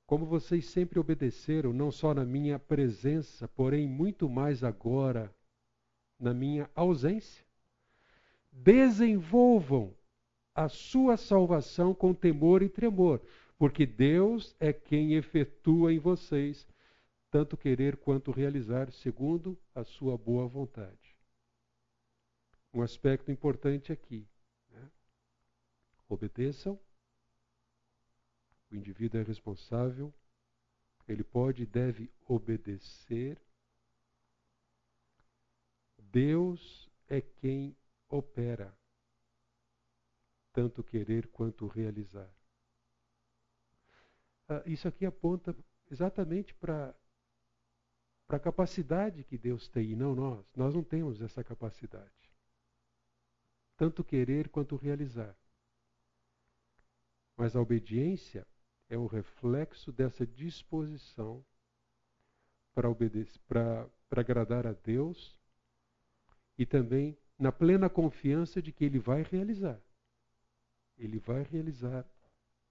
como 0.05 0.25
vocês 0.25 0.65
sempre 0.65 0.99
obedeceram, 0.99 1.71
não 1.71 1.91
só 1.91 2.13
na 2.13 2.25
minha 2.25 2.59
presença, 2.59 3.47
porém 3.47 3.87
muito 3.87 4.29
mais 4.29 4.63
agora 4.63 5.33
na 6.19 6.33
minha 6.33 6.69
ausência, 6.75 7.43
desenvolvam 8.51 9.95
a 10.53 10.67
sua 10.67 11.17
salvação 11.17 11.93
com 11.93 12.13
temor 12.13 12.61
e 12.61 12.69
tremor, 12.69 13.21
porque 13.57 13.85
Deus 13.85 14.55
é 14.59 14.73
quem 14.73 15.13
efetua 15.13 15.93
em 15.93 15.99
vocês 15.99 16.67
tanto 17.31 17.55
querer 17.55 17.95
quanto 17.95 18.29
realizar, 18.29 18.91
segundo 18.91 19.57
a 19.73 19.85
sua 19.85 20.17
boa 20.17 20.45
vontade. 20.45 21.17
Um 22.73 22.81
aspecto 22.81 23.31
importante 23.31 23.91
aqui. 23.91 24.27
Né? 24.69 24.91
Obedeçam, 26.09 26.77
o 28.69 28.75
indivíduo 28.75 29.21
é 29.21 29.23
responsável, 29.23 30.13
ele 31.07 31.23
pode 31.23 31.63
e 31.63 31.65
deve 31.65 32.11
obedecer. 32.27 33.41
Deus 35.97 36.89
é 37.07 37.21
quem 37.21 37.75
opera 38.09 38.77
tanto 40.53 40.83
querer 40.83 41.27
quanto 41.27 41.67
realizar. 41.67 42.29
Ah, 44.47 44.63
isso 44.65 44.87
aqui 44.87 45.05
aponta 45.05 45.55
exatamente 45.89 46.53
para 46.53 46.93
a 48.27 48.39
capacidade 48.39 49.23
que 49.23 49.37
Deus 49.37 49.67
tem, 49.67 49.91
e 49.91 49.95
não 49.95 50.15
nós. 50.15 50.45
Nós 50.55 50.73
não 50.73 50.83
temos 50.83 51.21
essa 51.21 51.43
capacidade. 51.43 52.31
Tanto 53.77 54.03
querer 54.03 54.49
quanto 54.49 54.75
realizar. 54.75 55.35
Mas 57.35 57.55
a 57.55 57.61
obediência 57.61 58.45
é 58.89 58.97
um 58.97 59.07
reflexo 59.07 59.91
dessa 59.91 60.27
disposição 60.27 61.43
para 62.73 62.89
obedecer, 62.89 63.39
para 63.47 63.89
agradar 64.11 64.67
a 64.67 64.73
Deus 64.73 65.39
e 66.57 66.65
também 66.65 67.17
na 67.39 67.51
plena 67.51 67.89
confiança 67.89 68.61
de 68.61 68.71
que 68.71 68.85
Ele 68.85 68.99
vai 68.99 69.23
realizar 69.23 69.81
ele 71.03 71.19
vai 71.19 71.43
realizar 71.43 72.05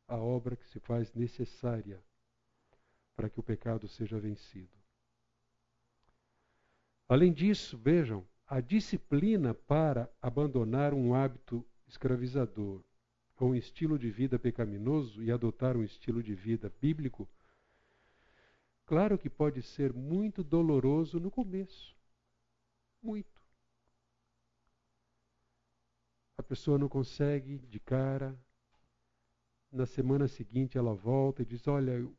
a 0.06 0.16
obra 0.16 0.56
que 0.56 0.66
se 0.68 0.78
faz 0.78 1.12
necessária 1.14 2.02
para 3.16 3.28
que 3.28 3.40
o 3.40 3.42
pecado 3.42 3.88
seja 3.88 4.18
vencido. 4.18 4.70
Além 7.08 7.32
disso, 7.32 7.76
vejam, 7.76 8.24
a 8.46 8.60
disciplina 8.60 9.52
para 9.52 10.08
abandonar 10.22 10.94
um 10.94 11.12
hábito 11.12 11.66
escravizador 11.88 12.82
ou 13.36 13.50
um 13.50 13.54
estilo 13.54 13.98
de 13.98 14.10
vida 14.10 14.38
pecaminoso 14.38 15.22
e 15.22 15.30
adotar 15.30 15.76
um 15.76 15.82
estilo 15.82 16.22
de 16.22 16.34
vida 16.34 16.72
bíblico, 16.80 17.28
claro 18.86 19.18
que 19.18 19.28
pode 19.28 19.62
ser 19.62 19.92
muito 19.92 20.44
doloroso 20.44 21.18
no 21.18 21.30
começo. 21.30 21.96
Muito. 23.02 23.39
A 26.40 26.42
pessoa 26.42 26.78
não 26.78 26.88
consegue 26.88 27.58
de 27.58 27.78
cara. 27.78 28.36
Na 29.70 29.86
semana 29.86 30.26
seguinte 30.26 30.76
ela 30.76 30.94
volta 30.94 31.42
e 31.42 31.44
diz: 31.44 31.68
Olha, 31.68 31.92
eu, 31.92 32.16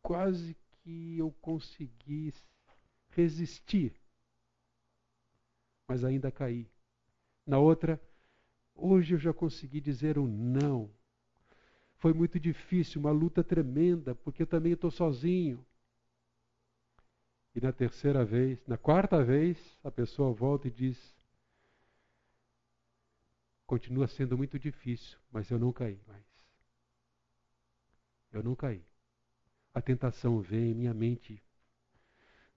quase 0.00 0.56
que 0.70 1.18
eu 1.18 1.32
consegui 1.42 2.32
resistir, 3.10 3.92
mas 5.88 6.04
ainda 6.04 6.30
caí. 6.30 6.70
Na 7.44 7.58
outra, 7.58 8.00
hoje 8.74 9.14
eu 9.14 9.18
já 9.18 9.34
consegui 9.34 9.80
dizer 9.80 10.16
um 10.16 10.26
não. 10.26 10.88
Foi 11.96 12.12
muito 12.14 12.38
difícil, 12.38 13.00
uma 13.00 13.10
luta 13.10 13.42
tremenda, 13.42 14.14
porque 14.14 14.42
eu 14.42 14.46
também 14.46 14.72
estou 14.72 14.92
sozinho. 14.92 15.66
E 17.52 17.60
na 17.60 17.72
terceira 17.72 18.24
vez, 18.24 18.64
na 18.64 18.78
quarta 18.78 19.24
vez, 19.24 19.58
a 19.82 19.90
pessoa 19.90 20.32
volta 20.32 20.68
e 20.68 20.70
diz: 20.70 21.17
Continua 23.68 24.08
sendo 24.08 24.34
muito 24.34 24.58
difícil, 24.58 25.18
mas 25.30 25.50
eu 25.50 25.58
não 25.58 25.70
caí 25.74 26.00
mais. 26.06 26.24
Eu 28.32 28.42
não 28.42 28.56
caí. 28.56 28.82
A 29.74 29.82
tentação 29.82 30.40
vem, 30.40 30.74
minha 30.74 30.94
mente, 30.94 31.44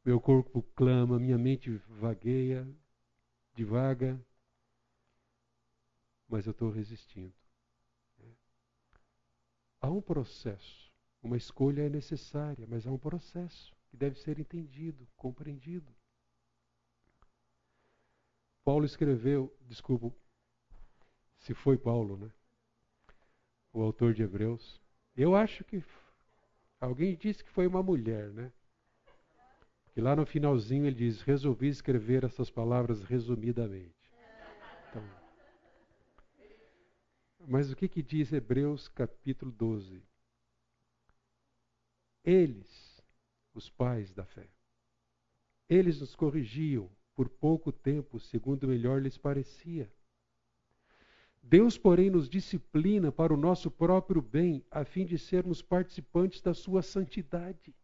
meu 0.06 0.22
corpo 0.22 0.64
clama, 0.74 1.20
minha 1.20 1.38
mente 1.38 1.70
vagueia, 2.00 2.66
divaga, 3.54 4.26
mas 6.30 6.46
eu 6.46 6.52
estou 6.52 6.72
resistindo. 6.72 7.36
Há 9.82 9.92
um 9.92 10.02
processo. 10.02 10.90
Uma 11.22 11.36
escolha 11.36 11.82
é 11.82 11.90
necessária, 11.90 12.66
mas 12.70 12.88
há 12.88 12.92
um 12.92 12.98
processo 12.98 13.76
que 13.90 13.98
deve 13.98 14.18
ser 14.18 14.40
entendido, 14.40 15.06
compreendido. 15.18 15.94
Paulo 18.64 18.86
escreveu, 18.86 19.54
desculpa, 19.68 20.21
se 21.42 21.54
foi 21.54 21.78
Paulo, 21.78 22.18
né? 22.18 22.32
O 23.74 23.82
autor 23.82 24.14
de 24.14 24.24
Hebreus. 24.24 24.82
Eu 25.16 25.36
acho 25.36 25.64
que 25.64 25.84
alguém 26.80 27.16
disse 27.16 27.44
que 27.44 27.50
foi 27.50 27.68
uma 27.68 27.82
mulher, 27.82 28.32
né? 28.32 28.52
Que 29.94 30.02
lá 30.02 30.16
no 30.16 30.26
finalzinho 30.26 30.86
ele 30.86 30.96
diz: 30.96 31.22
resolvi 31.22 31.68
escrever 31.68 32.24
essas 32.24 32.50
palavras 32.50 33.04
resumidamente. 33.04 33.96
Então, 34.90 35.04
mas 37.48 37.72
o 37.72 37.76
que, 37.76 37.88
que 37.88 38.04
diz 38.04 38.32
Hebreus 38.32 38.88
capítulo 38.88 39.52
12? 39.52 40.04
Eles, 42.24 43.02
os 43.54 43.68
pais 43.68 44.14
da 44.14 44.24
fé, 44.24 44.48
eles 45.68 46.00
nos 46.00 46.16
corrigiam 46.16 46.90
por 47.16 47.28
pouco 47.28 47.72
tempo, 47.72 48.20
segundo 48.20 48.68
melhor 48.68 49.02
lhes 49.02 49.18
parecia 49.18 49.92
Deus, 51.44 51.78
porém, 51.78 52.10
nos 52.10 52.30
disciplina 52.30 53.12
para 53.12 53.34
o 53.34 53.38
nosso 53.38 53.70
próprio 53.70 54.22
bem, 54.22 54.64
a 54.70 54.86
fim 54.86 55.06
de 55.06 55.18
sermos 55.18 55.62
participantes 55.62 56.42
da 56.42 56.54
sua 56.54 56.82
santidade. 56.82 57.76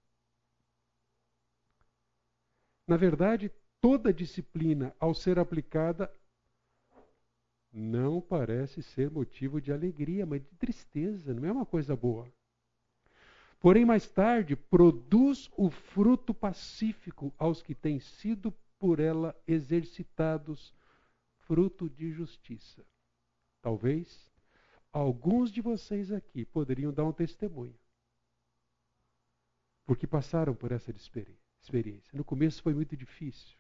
Na 2.88 2.96
verdade, 2.96 3.52
toda 3.82 4.14
disciplina, 4.14 4.96
ao 5.00 5.14
ser 5.14 5.40
aplicada, 5.40 6.12
não 7.74 8.22
parece 8.22 8.82
ser 8.82 9.12
motivo 9.12 9.60
de 9.60 9.72
alegria, 9.74 10.26
mas 10.26 10.42
de 10.42 10.56
tristeza, 10.56 11.34
não 11.34 11.46
é 11.46 11.52
uma 11.52 11.66
coisa 11.66 11.96
boa. 11.96 12.32
Porém, 13.60 13.86
mais 13.86 14.08
tarde, 14.08 14.56
produz 14.56 15.50
o 15.58 15.70
fruto 15.70 16.34
pacífico 16.34 17.34
aos 17.38 17.62
que 17.62 17.76
têm 17.76 18.00
sido 18.00 18.54
por 18.80 19.00
ela 19.00 19.36
exercitados, 19.48 20.74
fruto 21.40 21.90
de 21.90 22.12
justiça. 22.12 22.86
Talvez 23.62 24.30
alguns 24.92 25.52
de 25.52 25.62
vocês 25.62 26.12
aqui 26.12 26.46
poderiam 26.46 26.92
dar 26.92 27.06
um 27.06 27.12
testemunho. 27.12 27.76
Porque 29.86 30.06
passaram 30.06 30.54
por 30.54 30.72
essa 30.72 30.92
experiência. 30.92 32.12
No 32.14 32.24
começo 32.24 32.62
foi 32.62 32.74
muito 32.74 32.96
difícil, 32.96 33.58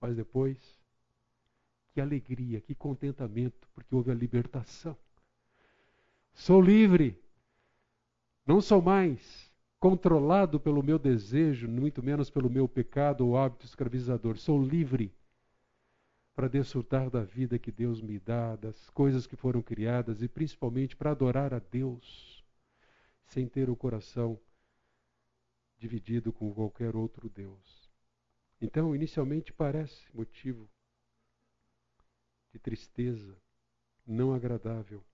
mas 0.00 0.16
depois, 0.16 0.58
que 1.92 2.00
alegria, 2.00 2.60
que 2.60 2.74
contentamento, 2.74 3.68
porque 3.74 3.94
houve 3.94 4.10
a 4.10 4.14
libertação. 4.14 4.96
Sou 6.32 6.60
livre. 6.60 7.20
Não 8.46 8.60
sou 8.60 8.80
mais 8.80 9.52
controlado 9.78 10.58
pelo 10.58 10.82
meu 10.82 10.98
desejo, 10.98 11.68
muito 11.68 12.02
menos 12.02 12.30
pelo 12.30 12.48
meu 12.48 12.66
pecado 12.66 13.26
ou 13.26 13.36
hábito 13.36 13.66
escravizador. 13.66 14.38
Sou 14.38 14.62
livre 14.62 15.12
para 16.38 16.48
desfrutar 16.48 17.10
da 17.10 17.24
vida 17.24 17.58
que 17.58 17.72
Deus 17.72 18.00
me 18.00 18.16
dá, 18.16 18.54
das 18.54 18.88
coisas 18.90 19.26
que 19.26 19.34
foram 19.34 19.60
criadas 19.60 20.22
e 20.22 20.28
principalmente 20.28 20.94
para 20.94 21.10
adorar 21.10 21.52
a 21.52 21.58
Deus, 21.58 22.44
sem 23.24 23.48
ter 23.48 23.68
o 23.68 23.74
coração 23.74 24.40
dividido 25.78 26.32
com 26.32 26.54
qualquer 26.54 26.94
outro 26.94 27.28
Deus. 27.28 27.90
Então, 28.60 28.94
inicialmente 28.94 29.52
parece 29.52 30.06
motivo 30.14 30.70
de 32.52 32.60
tristeza, 32.60 33.36
não 34.06 34.32
agradável. 34.32 35.04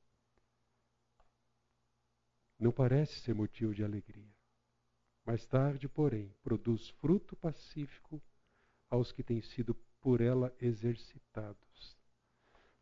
Não 2.59 2.71
parece 2.71 3.21
ser 3.21 3.35
motivo 3.35 3.75
de 3.75 3.83
alegria. 3.83 4.31
Mais 5.25 5.47
tarde, 5.47 5.89
porém, 5.89 6.35
produz 6.43 6.91
fruto 6.91 7.35
pacífico 7.35 8.23
aos 8.91 9.11
que 9.11 9.23
têm 9.23 9.41
sido 9.41 9.75
por 10.05 10.21
ela 10.21 10.55
exercitados. 10.61 11.97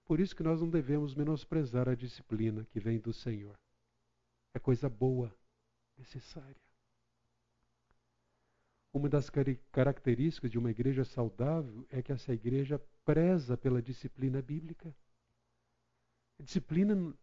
Por 0.05 0.19
isso 0.19 0.35
que 0.35 0.43
nós 0.43 0.61
não 0.61 0.69
devemos 0.69 1.15
menosprezar 1.15 1.89
a 1.89 1.95
disciplina 1.95 2.67
que 2.73 2.81
vem 2.81 2.99
do 2.99 3.13
Senhor. 3.13 3.57
É 4.53 4.59
coisa 4.59 4.89
boa, 4.89 5.33
necessária. 5.97 6.61
Uma 8.93 9.09
das 9.09 9.31
características 9.71 10.51
de 10.51 10.59
uma 10.59 10.73
igreja 10.73 11.05
saudável 11.05 11.87
é 11.91 12.03
que 12.03 12.11
essa 12.11 12.35
igreja 12.35 12.83
preza 13.05 13.57
pela 13.57 13.81
disciplina 13.81 14.43
bíblica. 14.43 14.93
A 16.41 16.43
disciplina 16.43 17.15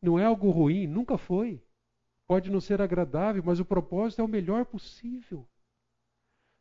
não 0.00 0.20
é 0.20 0.24
algo 0.24 0.50
ruim, 0.50 0.86
nunca 0.86 1.18
foi. 1.18 1.60
Pode 2.28 2.48
não 2.48 2.60
ser 2.60 2.80
agradável, 2.80 3.42
mas 3.44 3.58
o 3.58 3.64
propósito 3.64 4.20
é 4.20 4.24
o 4.24 4.28
melhor 4.28 4.64
possível. 4.66 5.44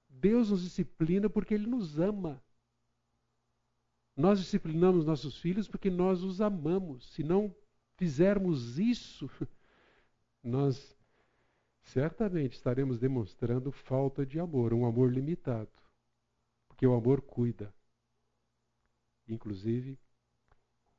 Deus 0.10 0.50
nos 0.50 0.64
disciplina 0.64 1.30
porque 1.30 1.54
Ele 1.54 1.68
nos 1.68 2.00
ama. 2.00 2.44
Nós 4.16 4.40
disciplinamos 4.40 5.06
nossos 5.06 5.38
filhos 5.38 5.68
porque 5.68 5.90
nós 5.90 6.24
os 6.24 6.40
amamos. 6.40 7.14
Se 7.14 7.24
não 7.24 7.54
fizermos 7.98 8.80
isso, 8.80 9.30
nós 10.42 10.96
certamente 11.82 12.54
estaremos 12.54 13.00
demonstrando 13.00 13.72
falta 13.72 14.26
de 14.26 14.40
amor, 14.40 14.74
um 14.74 14.86
amor 14.86 15.12
limitado. 15.12 15.70
Porque 16.68 16.88
o 16.88 16.94
amor 16.94 17.22
cuida. 17.22 17.74
Inclusive, 19.28 20.00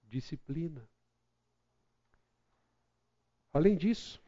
disciplina. 0.02 0.86
Além 3.52 3.76
disso, 3.76 4.22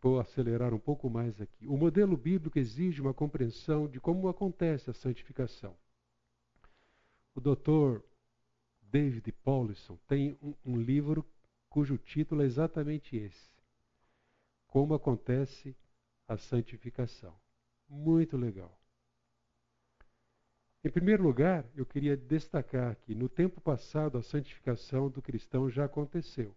vou 0.00 0.18
acelerar 0.18 0.74
um 0.74 0.78
pouco 0.78 1.08
mais 1.08 1.40
aqui. 1.40 1.66
O 1.68 1.76
modelo 1.76 2.16
bíblico 2.16 2.58
exige 2.58 3.00
uma 3.00 3.14
compreensão 3.14 3.86
de 3.86 4.00
como 4.00 4.28
acontece 4.28 4.90
a 4.90 4.94
santificação. 4.94 5.76
O 7.34 7.40
doutor 7.40 8.04
David 8.90 9.30
Paulison 9.44 9.96
tem 10.06 10.38
um, 10.42 10.54
um 10.64 10.76
livro 10.76 11.26
cujo 11.68 11.98
título 11.98 12.42
é 12.42 12.46
exatamente 12.46 13.16
esse: 13.16 13.52
Como 14.66 14.94
acontece 14.94 15.76
a 16.26 16.36
santificação. 16.36 17.38
Muito 17.88 18.36
legal. 18.36 18.78
Em 20.84 20.90
primeiro 20.90 21.22
lugar, 21.22 21.68
eu 21.74 21.84
queria 21.84 22.16
destacar 22.16 22.96
que 22.96 23.14
no 23.14 23.28
tempo 23.28 23.60
passado 23.60 24.16
a 24.16 24.22
santificação 24.22 25.10
do 25.10 25.20
cristão 25.20 25.68
já 25.68 25.86
aconteceu. 25.86 26.56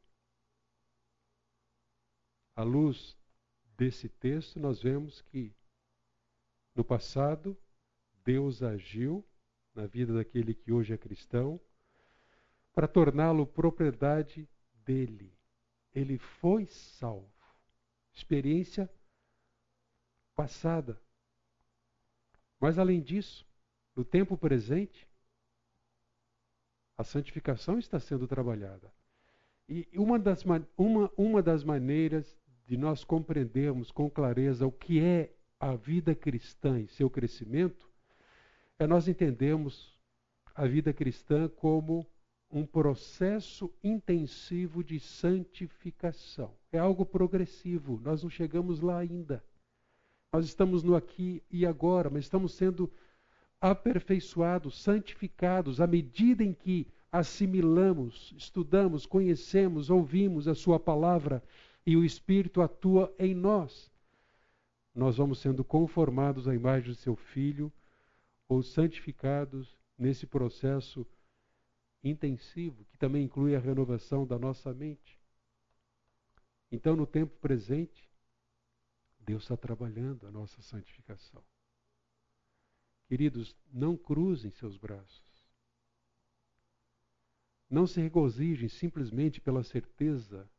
À 2.55 2.63
luz 2.63 3.17
desse 3.77 4.07
texto, 4.07 4.59
nós 4.59 4.82
vemos 4.82 5.21
que 5.21 5.55
no 6.75 6.84
passado 6.84 7.57
Deus 8.23 8.61
agiu 8.61 9.25
na 9.73 9.88
vida 9.88 10.13
daquele 10.13 10.53
que 10.53 10.71
hoje 10.71 10.93
é 10.93 10.97
cristão, 10.97 11.59
para 12.74 12.88
torná-lo 12.88 13.45
propriedade 13.45 14.47
dele. 14.86 15.34
Ele 15.93 16.17
foi 16.17 16.65
salvo. 16.67 17.32
Experiência 18.13 18.89
passada. 20.36 21.01
Mas 22.59 22.78
além 22.78 23.01
disso, 23.01 23.45
no 23.95 24.05
tempo 24.05 24.38
presente, 24.38 25.07
a 26.97 27.03
santificação 27.03 27.80
está 27.80 27.99
sendo 27.99 28.28
trabalhada. 28.28 28.93
E 29.67 29.88
uma 29.95 30.19
das, 30.19 30.43
uma, 30.78 31.11
uma 31.17 31.41
das 31.41 31.63
maneiras 31.63 32.39
de 32.65 32.78
nós 32.78 33.03
compreendermos 33.03 33.91
com 33.91 34.09
clareza 34.09 34.67
o 34.67 34.72
que 34.72 34.99
é 34.99 35.34
a 35.59 35.76
vida 35.76 36.15
cristã 36.15 36.80
e 36.80 36.88
seu 36.88 37.09
crescimento 37.09 37.89
é 38.80 38.88
nós 38.88 39.07
entendemos 39.07 39.95
a 40.55 40.65
vida 40.65 40.91
cristã 40.91 41.47
como 41.47 42.07
um 42.52 42.66
processo 42.66 43.72
intensivo 43.84 44.84
de 44.84 44.99
santificação. 44.99 46.52
É 46.72 46.78
algo 46.78 47.06
progressivo, 47.06 47.99
nós 48.04 48.24
não 48.24 48.30
chegamos 48.30 48.82
lá 48.82 48.99
ainda. 48.99 49.43
Nós 50.34 50.45
estamos 50.45 50.84
no 50.84 50.95
aqui 50.95 51.41
e 51.49 51.66
agora, 51.66 52.10
mas 52.10 52.26
estamos 52.26 52.54
sendo 52.54 52.91
aperfeiçoados, 53.60 54.82
santificados 54.82 55.80
à 55.80 55.88
medida 55.88 56.43
em 56.43 56.54
que 56.54 56.88
assimilamos, 57.12 58.34
estudamos, 58.38 59.06
conhecemos, 59.06 59.89
ouvimos 59.89 60.47
a 60.47 60.56
Sua 60.56 60.80
palavra 60.80 61.43
e 61.86 61.95
o 61.95 62.04
Espírito 62.04 62.62
atua 62.62 63.14
em 63.20 63.34
nós. 63.34 63.91
Nós 64.95 65.18
vamos 65.18 65.39
sendo 65.39 65.64
conformados 65.64 66.47
à 66.47 66.56
imagem 66.56 66.89
do 66.89 66.95
Seu 66.95 67.16
Filho 67.16 67.72
ou 68.47 68.62
santificados 68.62 69.78
nesse 69.97 70.26
processo 70.26 71.06
intensivo, 72.04 72.86
que 72.86 72.97
também 72.97 73.26
inclui 73.26 73.56
a 73.56 73.60
renovação 73.60 74.26
da 74.26 74.38
nossa 74.38 74.74
mente. 74.74 75.20
Então, 76.72 76.95
no 76.95 77.06
tempo 77.06 77.36
presente, 77.38 78.10
Deus 79.20 79.43
está 79.43 79.56
trabalhando 79.56 80.26
a 80.26 80.32
nossa 80.32 80.62
santificação. 80.62 81.43
Queridos, 83.08 83.56
não 83.72 83.97
cruzem 83.97 84.52
seus 84.52 84.78
braços. 84.78 85.22
Não 87.70 87.86
se 87.86 88.02
regozijem 88.02 88.70
simplesmente 88.70 89.39
pela 89.39 89.64
certeza 89.64 90.49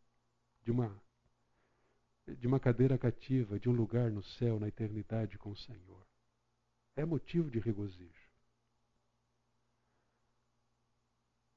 de 0.63 0.71
uma 0.71 1.01
de 2.25 2.47
uma 2.47 2.61
cadeira 2.61 2.97
cativa, 2.97 3.59
de 3.59 3.69
um 3.69 3.73
lugar 3.73 4.09
no 4.09 4.23
céu, 4.23 4.61
na 4.61 4.69
eternidade 4.69 5.37
com 5.37 5.51
o 5.51 5.57
Senhor 5.57 6.07
é 6.97 7.05
motivo 7.05 7.51
de 7.51 7.59
regozijo. 7.59 8.22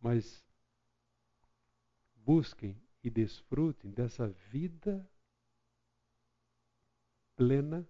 Mas 0.06 0.46
busquem 2.18 2.80
e 3.04 3.10
desfrutem 3.10 3.90
dessa 3.90 4.28
vida 4.28 5.10
plena 7.36 7.90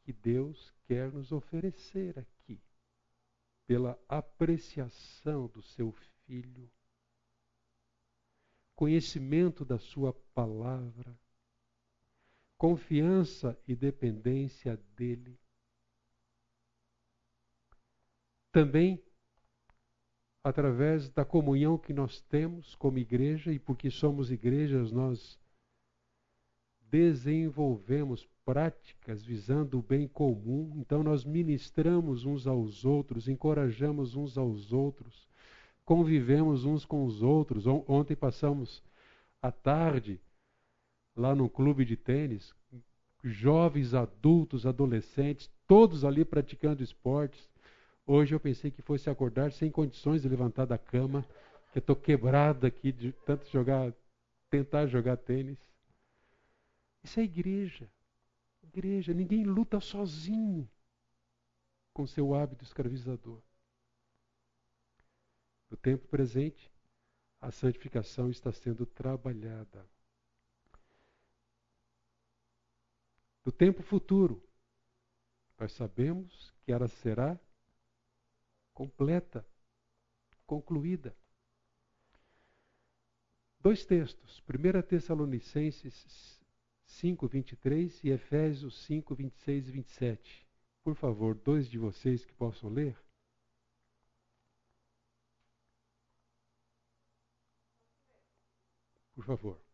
que 0.00 0.10
Deus 0.10 0.72
quer 0.86 1.12
nos 1.12 1.30
oferecer 1.30 2.18
aqui, 2.18 2.58
pela 3.66 4.02
apreciação 4.08 5.48
do 5.48 5.60
seu 5.60 5.92
Filho, 6.24 6.72
conhecimento 8.74 9.66
da 9.66 9.78
Sua 9.78 10.14
palavra, 10.32 11.14
confiança 12.56 13.60
e 13.68 13.76
dependência 13.76 14.78
dEle. 14.96 15.38
Também 18.50 19.06
através 20.42 21.08
da 21.10 21.24
comunhão 21.24 21.76
que 21.76 21.92
nós 21.92 22.20
temos 22.22 22.74
como 22.76 22.98
igreja, 22.98 23.52
e 23.52 23.58
porque 23.58 23.90
somos 23.90 24.30
igrejas, 24.30 24.92
nós 24.92 25.38
desenvolvemos 26.90 28.26
práticas 28.44 29.22
visando 29.22 29.78
o 29.78 29.82
bem 29.82 30.08
comum, 30.08 30.72
então 30.76 31.02
nós 31.02 31.24
ministramos 31.24 32.24
uns 32.24 32.46
aos 32.46 32.84
outros, 32.84 33.28
encorajamos 33.28 34.16
uns 34.16 34.38
aos 34.38 34.72
outros, 34.72 35.28
convivemos 35.84 36.64
uns 36.64 36.84
com 36.84 37.04
os 37.04 37.22
outros. 37.22 37.66
Ontem 37.66 38.16
passamos 38.16 38.82
a 39.42 39.52
tarde 39.52 40.20
lá 41.14 41.34
no 41.34 41.48
clube 41.48 41.84
de 41.84 41.96
tênis, 41.96 42.54
jovens, 43.22 43.92
adultos, 43.92 44.64
adolescentes, 44.64 45.50
todos 45.66 46.04
ali 46.04 46.24
praticando 46.24 46.82
esportes. 46.82 47.48
Hoje 48.10 48.34
eu 48.34 48.40
pensei 48.40 48.70
que 48.70 48.80
fosse 48.80 49.10
acordar 49.10 49.52
sem 49.52 49.70
condições 49.70 50.22
de 50.22 50.28
levantar 50.30 50.64
da 50.64 50.78
cama, 50.78 51.22
que 51.70 51.78
estou 51.78 51.94
quebrado 51.94 52.66
aqui 52.66 52.90
de 52.90 53.12
tanto 53.12 53.46
jogar, 53.50 53.92
tentar 54.48 54.86
jogar 54.86 55.18
tênis. 55.18 55.58
Isso 57.04 57.20
é 57.20 57.24
igreja. 57.24 57.86
Igreja, 58.62 59.12
ninguém 59.12 59.44
luta 59.44 59.78
sozinho 59.78 60.66
com 61.92 62.06
seu 62.06 62.34
hábito 62.34 62.64
escravizador. 62.64 63.42
No 65.70 65.76
tempo 65.76 66.08
presente, 66.08 66.72
a 67.42 67.50
santificação 67.50 68.30
está 68.30 68.50
sendo 68.50 68.86
trabalhada. 68.86 69.86
No 73.44 73.52
tempo 73.52 73.82
futuro, 73.82 74.42
nós 75.58 75.72
sabemos 75.72 76.54
que 76.62 76.72
ela 76.72 76.88
será 76.88 77.38
completa, 78.78 79.44
concluída. 80.46 81.12
Dois 83.58 83.84
textos. 83.84 84.40
1 84.48 84.82
Tessalonicenses 84.82 86.40
5, 86.84 87.26
23 87.26 88.04
e 88.04 88.10
Efésios 88.10 88.84
5, 88.84 89.16
26 89.16 89.68
e 89.68 89.72
27. 89.72 90.46
Por 90.84 90.94
favor, 90.94 91.34
dois 91.34 91.68
de 91.68 91.76
vocês 91.76 92.24
que 92.24 92.32
possam 92.34 92.70
ler. 92.70 92.96
Por 99.12 99.24
favor. 99.24 99.67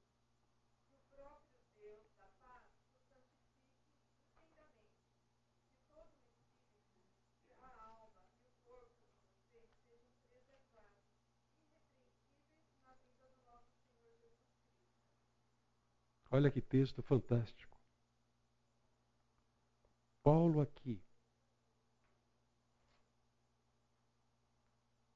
Olha 16.34 16.50
que 16.50 16.60
texto 16.60 17.00
fantástico. 17.00 17.78
Paulo 20.20 20.60
aqui, 20.60 21.00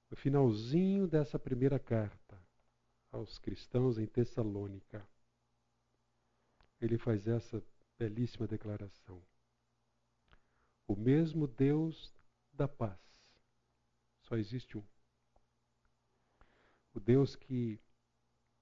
no 0.09 0.16
finalzinho 0.16 1.09
dessa 1.09 1.37
primeira 1.37 1.77
carta 1.77 2.41
aos 3.11 3.37
cristãos 3.37 3.99
em 3.99 4.07
Tessalônica, 4.07 5.05
ele 6.81 6.97
faz 6.97 7.27
essa 7.27 7.61
belíssima 7.99 8.47
declaração. 8.47 9.21
O 10.87 10.95
mesmo 10.95 11.49
Deus 11.49 12.14
da 12.53 12.69
paz, 12.69 13.01
só 14.23 14.37
existe 14.37 14.79
um. 14.79 14.85
O 16.95 17.01
Deus 17.01 17.35
que 17.35 17.81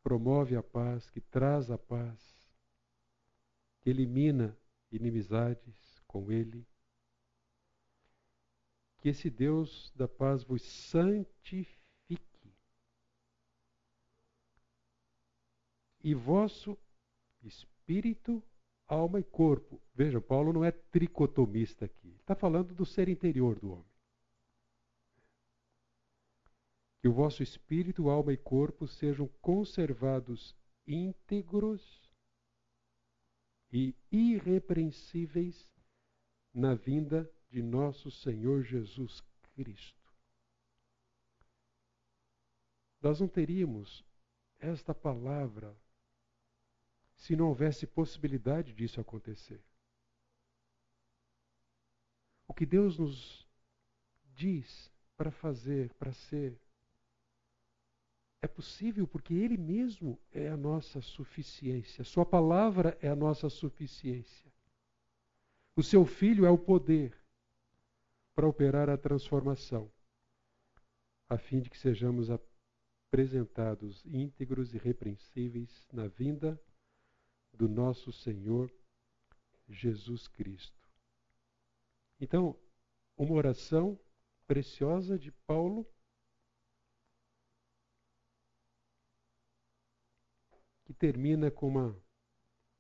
promove 0.02 0.56
a 0.56 0.62
paz, 0.62 1.10
que 1.10 1.20
traz 1.20 1.70
a 1.70 1.76
paz, 1.76 2.35
elimina 3.86 4.56
inimizades 4.90 6.02
com 6.06 6.30
ele. 6.30 6.66
Que 8.98 9.10
esse 9.10 9.30
Deus 9.30 9.92
da 9.94 10.08
paz 10.08 10.42
vos 10.42 10.62
santifique. 10.62 11.76
E 16.02 16.14
vosso 16.14 16.76
espírito, 17.42 18.42
alma 18.86 19.20
e 19.20 19.24
corpo. 19.24 19.80
Veja, 19.94 20.20
Paulo 20.20 20.52
não 20.52 20.64
é 20.64 20.72
tricotomista 20.72 21.84
aqui. 21.84 22.16
Está 22.20 22.34
falando 22.34 22.74
do 22.74 22.84
ser 22.84 23.08
interior 23.08 23.58
do 23.58 23.72
homem. 23.72 23.96
Que 27.00 27.08
o 27.08 27.12
vosso 27.12 27.42
espírito, 27.42 28.08
alma 28.08 28.32
e 28.32 28.36
corpo 28.36 28.88
sejam 28.88 29.28
conservados 29.40 30.56
íntegros 30.86 32.05
e 33.72 33.94
irrepreensíveis 34.10 35.72
na 36.52 36.74
vinda 36.74 37.30
de 37.50 37.62
nosso 37.62 38.10
Senhor 38.10 38.62
Jesus 38.62 39.22
Cristo. 39.54 39.96
Nós 43.00 43.20
não 43.20 43.28
teríamos 43.28 44.04
esta 44.58 44.94
palavra 44.94 45.76
se 47.14 47.36
não 47.36 47.48
houvesse 47.48 47.86
possibilidade 47.86 48.72
disso 48.72 49.00
acontecer. 49.00 49.62
O 52.46 52.54
que 52.54 52.66
Deus 52.66 52.98
nos 52.98 53.46
diz 54.34 54.90
para 55.16 55.30
fazer, 55.30 55.92
para 55.94 56.12
ser, 56.12 56.60
é 58.46 58.48
possível 58.48 59.06
porque 59.06 59.34
Ele 59.34 59.56
mesmo 59.56 60.18
é 60.32 60.48
a 60.48 60.56
nossa 60.56 61.00
suficiência. 61.00 62.04
Sua 62.04 62.24
palavra 62.24 62.96
é 63.02 63.08
a 63.08 63.16
nossa 63.16 63.50
suficiência. 63.50 64.50
O 65.74 65.82
seu 65.82 66.06
Filho 66.06 66.46
é 66.46 66.50
o 66.50 66.56
poder 66.56 67.14
para 68.34 68.46
operar 68.46 68.88
a 68.88 68.96
transformação, 68.96 69.90
a 71.28 71.36
fim 71.36 71.60
de 71.60 71.68
que 71.68 71.76
sejamos 71.76 72.28
apresentados 72.30 74.04
íntegros 74.06 74.74
e 74.74 74.78
repreensíveis 74.78 75.86
na 75.92 76.06
vinda 76.06 76.60
do 77.52 77.68
nosso 77.68 78.12
Senhor 78.12 78.72
Jesus 79.68 80.28
Cristo. 80.28 80.88
Então, 82.20 82.56
uma 83.16 83.34
oração 83.34 83.98
preciosa 84.46 85.18
de 85.18 85.32
Paulo 85.32 85.86
que 90.86 90.94
termina 90.94 91.50
com 91.50 91.66
uma 91.66 92.00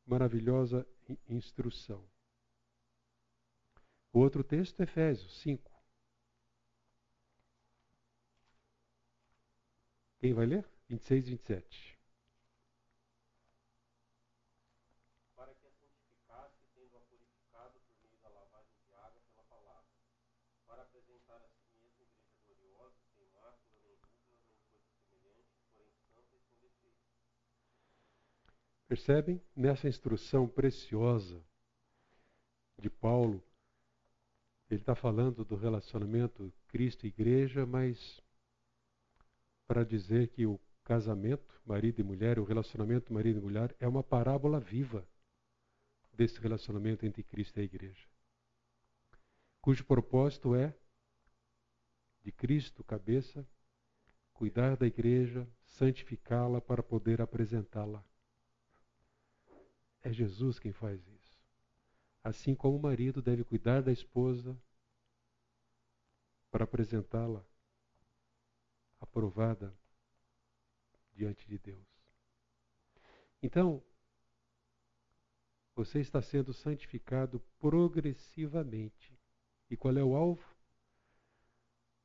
maravilhosa 0.06 0.86
instrução. 1.28 2.08
O 4.12 4.20
outro 4.20 4.44
texto 4.44 4.80
é 4.80 4.84
Efésios 4.84 5.40
5. 5.40 5.70
Quem 10.20 10.32
vai 10.32 10.46
ler? 10.46 10.64
26 10.88 11.26
e 11.26 11.30
27. 11.32 11.95
Percebem? 28.88 29.42
Nessa 29.54 29.88
instrução 29.88 30.46
preciosa 30.46 31.42
de 32.78 32.88
Paulo, 32.88 33.42
ele 34.70 34.80
está 34.80 34.94
falando 34.94 35.44
do 35.44 35.56
relacionamento 35.56 36.52
Cristo-Igreja, 36.68 37.66
mas 37.66 38.22
para 39.66 39.84
dizer 39.84 40.28
que 40.28 40.46
o 40.46 40.60
casamento, 40.84 41.60
marido 41.64 42.00
e 42.00 42.04
mulher, 42.04 42.38
o 42.38 42.44
relacionamento 42.44 43.12
marido 43.12 43.40
e 43.40 43.42
mulher, 43.42 43.74
é 43.80 43.88
uma 43.88 44.04
parábola 44.04 44.60
viva 44.60 45.06
desse 46.12 46.38
relacionamento 46.38 47.04
entre 47.04 47.24
Cristo 47.24 47.58
e 47.58 47.62
a 47.62 47.64
Igreja, 47.64 48.06
cujo 49.60 49.84
propósito 49.84 50.54
é 50.54 50.72
de 52.22 52.30
Cristo, 52.30 52.84
cabeça, 52.84 53.46
cuidar 54.32 54.76
da 54.76 54.86
Igreja, 54.86 55.46
santificá-la 55.64 56.60
para 56.60 56.82
poder 56.82 57.20
apresentá-la 57.20 58.04
é 60.06 60.12
Jesus 60.12 60.60
quem 60.60 60.72
faz 60.72 61.04
isso. 61.08 61.36
Assim 62.22 62.54
como 62.54 62.76
o 62.76 62.80
marido 62.80 63.20
deve 63.20 63.42
cuidar 63.42 63.82
da 63.82 63.90
esposa 63.90 64.56
para 66.48 66.62
apresentá-la 66.62 67.44
aprovada 69.00 69.76
diante 71.12 71.44
de 71.48 71.58
Deus. 71.58 71.88
Então, 73.42 73.82
você 75.74 75.98
está 76.00 76.22
sendo 76.22 76.52
santificado 76.52 77.40
progressivamente. 77.58 79.18
E 79.68 79.76
qual 79.76 79.96
é 79.96 80.04
o 80.04 80.14
alvo? 80.14 80.56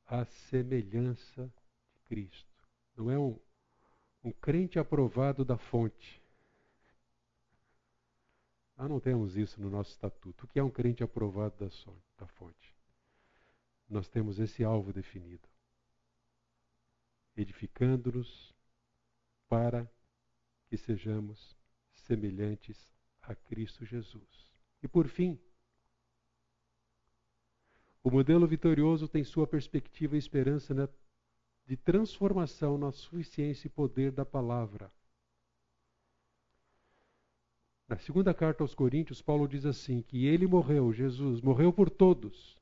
A 0.06 0.24
semelhança 0.24 1.52
de 1.92 2.00
Cristo. 2.00 2.68
Não 2.96 3.08
é 3.08 3.18
um, 3.18 3.38
um 4.24 4.32
crente 4.32 4.76
aprovado 4.76 5.44
da 5.44 5.56
fonte. 5.56 6.21
Nós 8.82 8.90
não 8.90 8.98
temos 8.98 9.36
isso 9.36 9.60
no 9.60 9.70
nosso 9.70 9.90
estatuto. 9.90 10.44
O 10.44 10.48
que 10.48 10.58
é 10.58 10.62
um 10.62 10.68
crente 10.68 11.04
aprovado 11.04 11.54
da, 11.56 11.70
da 12.18 12.26
fonte? 12.26 12.74
Nós 13.88 14.08
temos 14.08 14.40
esse 14.40 14.64
alvo 14.64 14.92
definido. 14.92 15.48
Edificando-nos 17.36 18.52
para 19.48 19.88
que 20.66 20.76
sejamos 20.76 21.56
semelhantes 21.92 22.90
a 23.20 23.36
Cristo 23.36 23.84
Jesus. 23.84 24.50
E 24.82 24.88
por 24.88 25.06
fim, 25.06 25.38
o 28.02 28.10
modelo 28.10 28.48
vitorioso 28.48 29.06
tem 29.06 29.22
sua 29.22 29.46
perspectiva 29.46 30.16
e 30.16 30.18
esperança 30.18 30.74
de 31.66 31.76
transformação 31.76 32.76
na 32.76 32.90
suficiência 32.90 33.68
e 33.68 33.70
poder 33.70 34.10
da 34.10 34.26
palavra 34.26 34.92
na 37.92 37.98
segunda 37.98 38.32
carta 38.32 38.64
aos 38.64 38.74
Coríntios, 38.74 39.20
Paulo 39.20 39.46
diz 39.46 39.66
assim: 39.66 40.00
que 40.00 40.24
ele 40.24 40.46
morreu, 40.46 40.94
Jesus, 40.94 41.42
morreu 41.42 41.70
por 41.70 41.90
todos, 41.90 42.56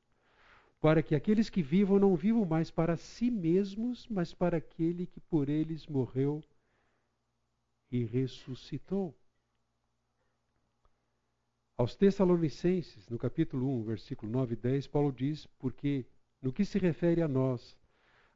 para 0.81 1.01
que 1.01 1.15
aqueles 1.15 1.49
que 1.49 1.63
vivam 1.63 1.97
não 1.97 2.17
vivam 2.17 2.43
mais 2.43 2.69
para 2.69 2.97
si 2.97 3.31
mesmos, 3.31 4.05
mas 4.09 4.33
para 4.33 4.57
aquele 4.57 5.07
que 5.07 5.21
por 5.21 5.47
eles 5.47 5.87
morreu 5.87 6.43
e 7.89 8.03
ressuscitou. 8.03 9.15
Aos 11.77 11.95
Tessalonicenses, 11.95 13.07
no 13.07 13.17
capítulo 13.17 13.69
1, 13.79 13.83
versículo 13.83 14.29
9 14.29 14.55
e 14.55 14.57
10, 14.57 14.87
Paulo 14.87 15.13
diz: 15.13 15.45
Porque 15.57 16.05
no 16.41 16.51
que 16.51 16.65
se 16.65 16.77
refere 16.77 17.21
a 17.21 17.27
nós, 17.29 17.77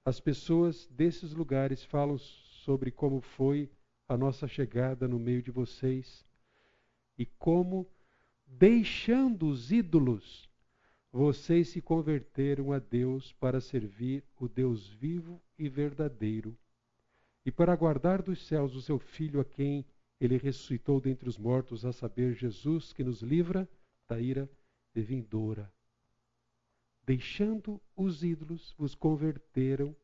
as 0.06 0.22
pessoas 0.22 0.88
desses 0.88 1.34
lugares 1.34 1.84
falam 1.84 2.18
sobre 2.18 2.90
como 2.90 3.20
foi 3.20 3.70
a 4.08 4.16
nossa 4.16 4.48
chegada 4.48 5.10
no 5.10 5.20
meio 5.20 5.44
de 5.44 5.52
vocês 5.52 6.26
e 7.18 7.26
como, 7.26 7.88
deixando 8.46 9.48
os 9.48 9.72
ídolos, 9.72 10.50
vocês 11.12 11.70
se 11.70 11.82
converteram 11.82 12.74
a 12.74 12.80
Deus 12.80 13.32
para 13.34 13.62
servir 13.62 14.24
o 14.38 14.48
Deus 14.48 14.90
vivo 14.90 15.42
e 15.58 15.70
verdadeiro, 15.70 16.58
e 17.46 17.52
para 17.52 17.76
guardar 17.76 18.22
dos 18.22 18.46
céus 18.46 18.76
o 18.76 18.82
seu 18.82 19.00
Filho 19.00 19.40
a 19.40 19.46
quem 19.46 19.86
ele 20.20 20.38
ressuscitou 20.38 21.00
dentre 21.00 21.30
os 21.30 21.38
mortos, 21.38 21.86
a 21.86 21.92
saber, 21.92 22.34
Jesus, 22.34 22.92
que 22.92 23.04
nos 23.04 23.22
livra 23.22 23.68
da 24.08 24.20
ira 24.20 24.50
vindoura. 24.94 25.72
Deixando 27.06 27.82
os 27.96 28.24
ídolos, 28.24 28.74
vos 28.78 28.96
converteram 28.96 29.96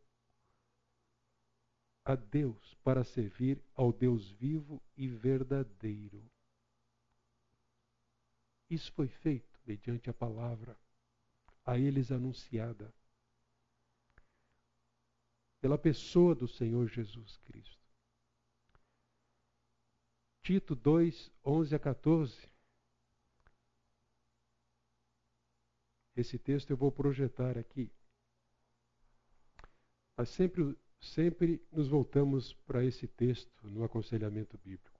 a 2.06 2.16
Deus 2.16 2.76
para 2.84 3.04
servir 3.04 3.62
ao 3.76 3.92
Deus 3.92 4.32
vivo 4.32 4.82
e 4.98 5.08
verdadeiro. 5.08 6.24
Isso 8.72 8.90
foi 8.94 9.10
feito 9.10 9.60
mediante 9.66 10.10
a 10.10 10.14
palavra 10.14 10.80
a 11.66 11.78
eles 11.78 12.10
anunciada 12.10 12.94
pela 15.60 15.78
pessoa 15.78 16.34
do 16.34 16.48
Senhor 16.48 16.88
Jesus 16.88 17.38
Cristo. 17.40 17.86
Tito 20.42 20.74
2, 20.74 21.30
11 21.44 21.76
a 21.76 21.80
14. 21.80 22.50
Esse 26.16 26.40
texto 26.40 26.70
eu 26.70 26.78
vou 26.78 26.94
projetar 26.94 27.58
aqui. 27.58 27.92
Mas 30.16 30.30
sempre, 30.30 30.78
sempre 31.02 31.62
nos 31.74 31.90
voltamos 31.90 32.54
para 32.54 32.86
esse 32.86 33.06
texto 33.06 33.68
no 33.68 33.84
aconselhamento 33.84 34.58
bíblico. 34.58 34.91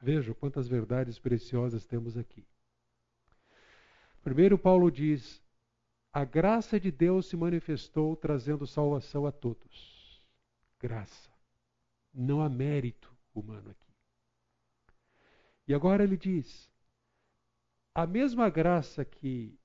Vejam 0.00 0.34
quantas 0.34 0.68
verdades 0.68 1.18
preciosas 1.18 1.84
temos 1.84 2.16
aqui. 2.16 2.46
Primeiro, 4.22 4.56
Paulo 4.56 4.90
diz: 4.90 5.42
a 6.12 6.24
graça 6.24 6.78
de 6.78 6.90
Deus 6.90 7.26
se 7.26 7.36
manifestou 7.36 8.16
trazendo 8.16 8.66
salvação 8.66 9.26
a 9.26 9.32
todos. 9.32 10.22
Graça. 10.78 11.30
Não 12.14 12.40
há 12.40 12.48
mérito 12.48 13.14
humano 13.34 13.70
aqui. 13.70 13.92
E 15.66 15.74
agora 15.74 16.04
ele 16.04 16.16
diz: 16.16 16.70
a 17.94 18.06
mesma 18.06 18.48
graça 18.48 19.04
que 19.04 19.58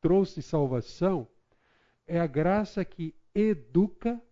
trouxe 0.00 0.42
salvação 0.42 1.26
é 2.06 2.20
a 2.20 2.26
graça 2.26 2.84
que 2.84 3.14
educa 3.34 4.22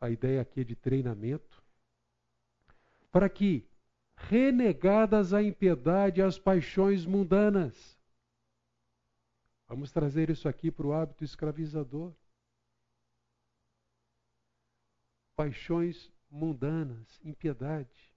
a 0.00 0.10
ideia 0.10 0.42
aqui 0.42 0.64
de 0.64 0.76
treinamento 0.76 1.62
para 3.10 3.28
que 3.28 3.66
renegadas 4.16 5.32
a 5.32 5.42
impiedade 5.42 6.20
e 6.20 6.22
as 6.22 6.38
paixões 6.38 7.06
mundanas. 7.06 7.98
Vamos 9.66 9.92
trazer 9.92 10.30
isso 10.30 10.48
aqui 10.48 10.70
para 10.70 10.86
o 10.86 10.92
hábito 10.92 11.24
escravizador. 11.24 12.12
Paixões 15.36 16.10
mundanas, 16.30 17.20
impiedade. 17.22 18.12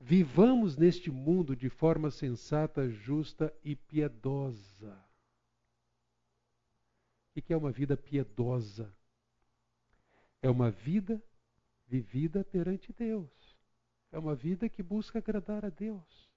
Vivamos 0.00 0.76
neste 0.76 1.10
mundo 1.10 1.54
de 1.54 1.68
forma 1.68 2.10
sensata, 2.10 2.88
justa 2.90 3.54
e 3.62 3.76
piedosa. 3.76 4.98
O 7.36 7.42
que 7.42 7.52
é 7.52 7.56
uma 7.56 7.70
vida 7.70 7.96
piedosa? 7.96 8.94
É 10.42 10.50
uma 10.50 10.70
vida 10.70 11.22
vivida 11.86 12.44
perante 12.44 12.92
Deus. 12.92 13.30
É 14.14 14.18
uma 14.18 14.36
vida 14.36 14.68
que 14.68 14.80
busca 14.80 15.18
agradar 15.18 15.64
a 15.64 15.68
Deus. 15.68 16.30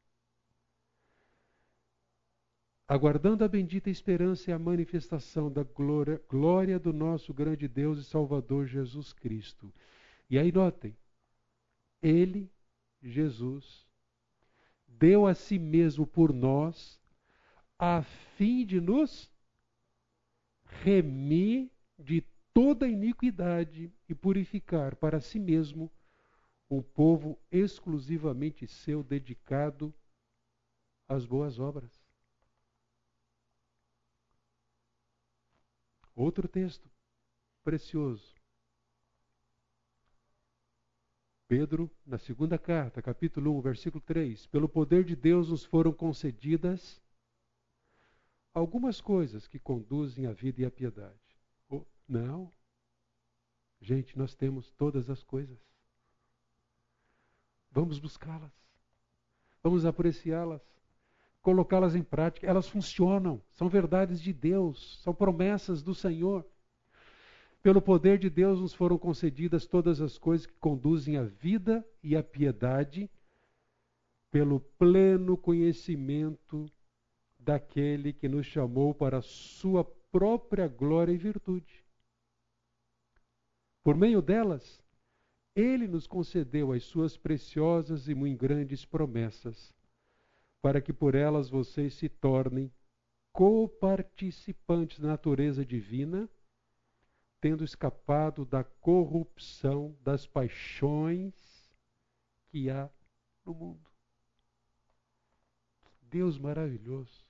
Aguardando 2.88 3.44
a 3.44 3.48
bendita 3.48 3.88
esperança 3.88 4.50
e 4.50 4.54
a 4.54 4.58
manifestação 4.58 5.52
da 5.52 5.62
glória, 5.62 6.20
glória 6.28 6.80
do 6.80 6.92
nosso 6.92 7.32
grande 7.32 7.68
Deus 7.68 8.00
e 8.00 8.04
Salvador 8.04 8.66
Jesus 8.66 9.14
Cristo. 9.14 9.72
E 10.28 10.40
aí 10.40 10.52
notem, 10.52 10.98
Ele, 12.02 12.52
Jesus, 13.00 13.86
deu 14.88 15.28
a 15.28 15.36
si 15.36 15.60
mesmo 15.60 16.08
por 16.08 16.34
nós, 16.34 17.00
a 17.78 18.02
fim 18.38 18.66
de 18.66 18.82
nos 18.82 19.32
remir 20.66 21.70
de 22.00 22.26
toda 22.52 22.88
iniquidade 22.88 23.94
e 24.10 24.16
purificar 24.16 24.96
para 24.96 25.22
si 25.22 25.38
mesmo 25.38 25.92
um 26.70 26.82
povo 26.82 27.40
exclusivamente 27.52 28.68
seu, 28.68 29.04
dedicado 29.04 29.94
às 31.08 31.26
boas 31.26 31.60
obras. 31.60 31.92
Outro 36.16 36.48
texto 36.48 36.90
precioso. 37.64 38.36
Pedro, 41.48 41.90
na 42.06 42.18
segunda 42.18 42.58
carta, 42.58 43.02
capítulo 43.02 43.58
1, 43.58 43.62
versículo 43.62 44.04
3: 44.04 44.48
Pelo 44.48 44.68
poder 44.68 45.06
de 45.06 45.16
Deus 45.16 45.50
nos 45.50 45.64
foram 45.64 45.94
concedidas 45.94 47.02
algumas 48.54 49.00
coisas 49.00 49.48
que 49.48 49.60
conduzem 49.60 50.26
à 50.26 50.34
vida 50.34 50.62
e 50.62 50.66
à 50.66 50.72
piedade. 50.72 51.38
Oh, 51.70 51.86
não. 52.08 52.52
Gente, 53.80 54.18
nós 54.18 54.36
temos 54.36 54.72
todas 54.72 55.10
as 55.10 55.24
coisas. 55.24 55.60
Vamos 57.72 58.00
buscá-las. 58.00 58.52
Vamos 59.64 59.86
apreciá-las. 59.86 60.62
Colocá-las 61.42 61.96
em 61.96 62.04
prática. 62.04 62.48
Elas 62.48 62.68
funcionam. 62.68 63.42
São 63.52 63.70
verdades 63.70 64.22
de 64.22 64.34
Deus. 64.34 65.02
São 65.04 65.14
promessas 65.14 65.82
do 65.84 65.94
Senhor. 65.94 66.46
Pelo 67.62 67.82
poder 67.82 68.18
de 68.18 68.30
Deus 68.30 68.62
nos 68.62 68.74
foram 68.74 68.98
concedidas 68.98 69.66
todas 69.66 70.00
as 70.00 70.18
coisas 70.18 70.46
que 70.46 70.54
conduzem 70.54 71.18
à 71.18 71.24
vida 71.24 71.86
e 72.02 72.16
à 72.16 72.24
piedade, 72.24 73.10
pelo 74.32 74.60
pleno 74.60 75.36
conhecimento 75.36 76.72
daquele 77.38 78.14
que 78.14 78.28
nos 78.28 78.46
chamou 78.46 78.94
para 78.94 79.18
a 79.18 79.22
sua 79.22 79.84
própria 80.12 80.68
glória 80.68 81.12
e 81.12 81.18
virtude. 81.18 81.84
Por 83.84 83.96
meio 83.96 84.22
delas, 84.22 84.82
ele 85.58 85.88
nos 85.88 86.06
concedeu 86.06 86.72
as 86.72 86.84
suas 86.84 87.18
preciosas 87.18 88.08
e 88.08 88.14
muito 88.14 88.38
grandes 88.38 88.86
promessas, 88.86 89.74
para 90.62 90.80
que 90.80 90.94
por 90.94 91.16
elas 91.16 91.50
vocês 91.50 91.96
se 91.96 92.08
tornem 92.08 92.72
coparticipantes 93.34 95.00
da 95.00 95.08
natureza 95.08 95.66
divina, 95.66 96.30
tendo 97.42 97.64
escapado 97.64 98.46
da 98.46 98.64
corrupção 98.64 99.98
das 100.04 100.28
paixões 100.28 101.34
que 102.50 102.70
há 102.70 102.88
no 103.44 103.56
mundo. 103.56 103.90
Deus 106.04 106.38
maravilhoso 106.38 107.26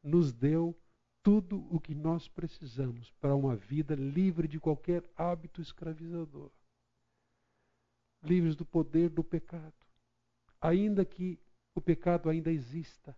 nos 0.00 0.32
deu 0.32 0.78
tudo 1.24 1.66
o 1.74 1.80
que 1.80 1.94
nós 1.94 2.28
precisamos 2.28 3.10
para 3.20 3.34
uma 3.34 3.56
vida 3.56 3.96
livre 3.96 4.46
de 4.46 4.60
qualquer 4.60 5.02
hábito 5.16 5.60
escravizador 5.60 6.52
livres 8.22 8.56
do 8.56 8.64
poder 8.64 9.08
do 9.08 9.22
pecado, 9.22 9.74
ainda 10.60 11.04
que 11.04 11.38
o 11.74 11.80
pecado 11.80 12.28
ainda 12.28 12.50
exista. 12.50 13.16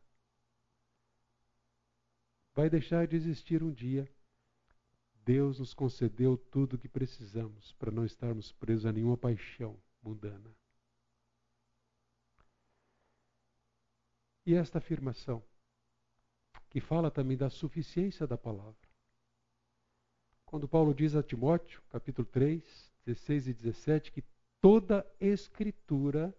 Vai 2.55 2.68
deixar 2.68 3.06
de 3.06 3.16
existir 3.16 3.62
um 3.62 3.72
dia. 3.72 4.10
Deus 5.24 5.59
nos 5.59 5.72
concedeu 5.72 6.36
tudo 6.36 6.74
o 6.74 6.78
que 6.78 6.89
precisamos 6.89 7.72
para 7.74 7.90
não 7.90 8.05
estarmos 8.05 8.52
presos 8.52 8.86
a 8.86 8.93
nenhuma 8.93 9.16
paixão 9.16 9.81
mundana. 10.02 10.55
E 14.44 14.55
esta 14.55 14.78
afirmação, 14.78 15.43
que 16.68 16.81
fala 16.81 17.10
também 17.10 17.36
da 17.36 17.51
suficiência 17.51 18.27
da 18.27 18.39
palavra. 18.39 18.89
Quando 20.44 20.68
Paulo 20.68 20.93
diz 20.93 21.14
a 21.14 21.22
Timóteo, 21.22 21.81
capítulo 21.90 22.27
3, 22.27 22.93
16 23.05 23.48
e 23.48 23.55
17, 23.55 24.10
que 24.10 24.24
toda 24.61 25.07
escritura 25.19 26.35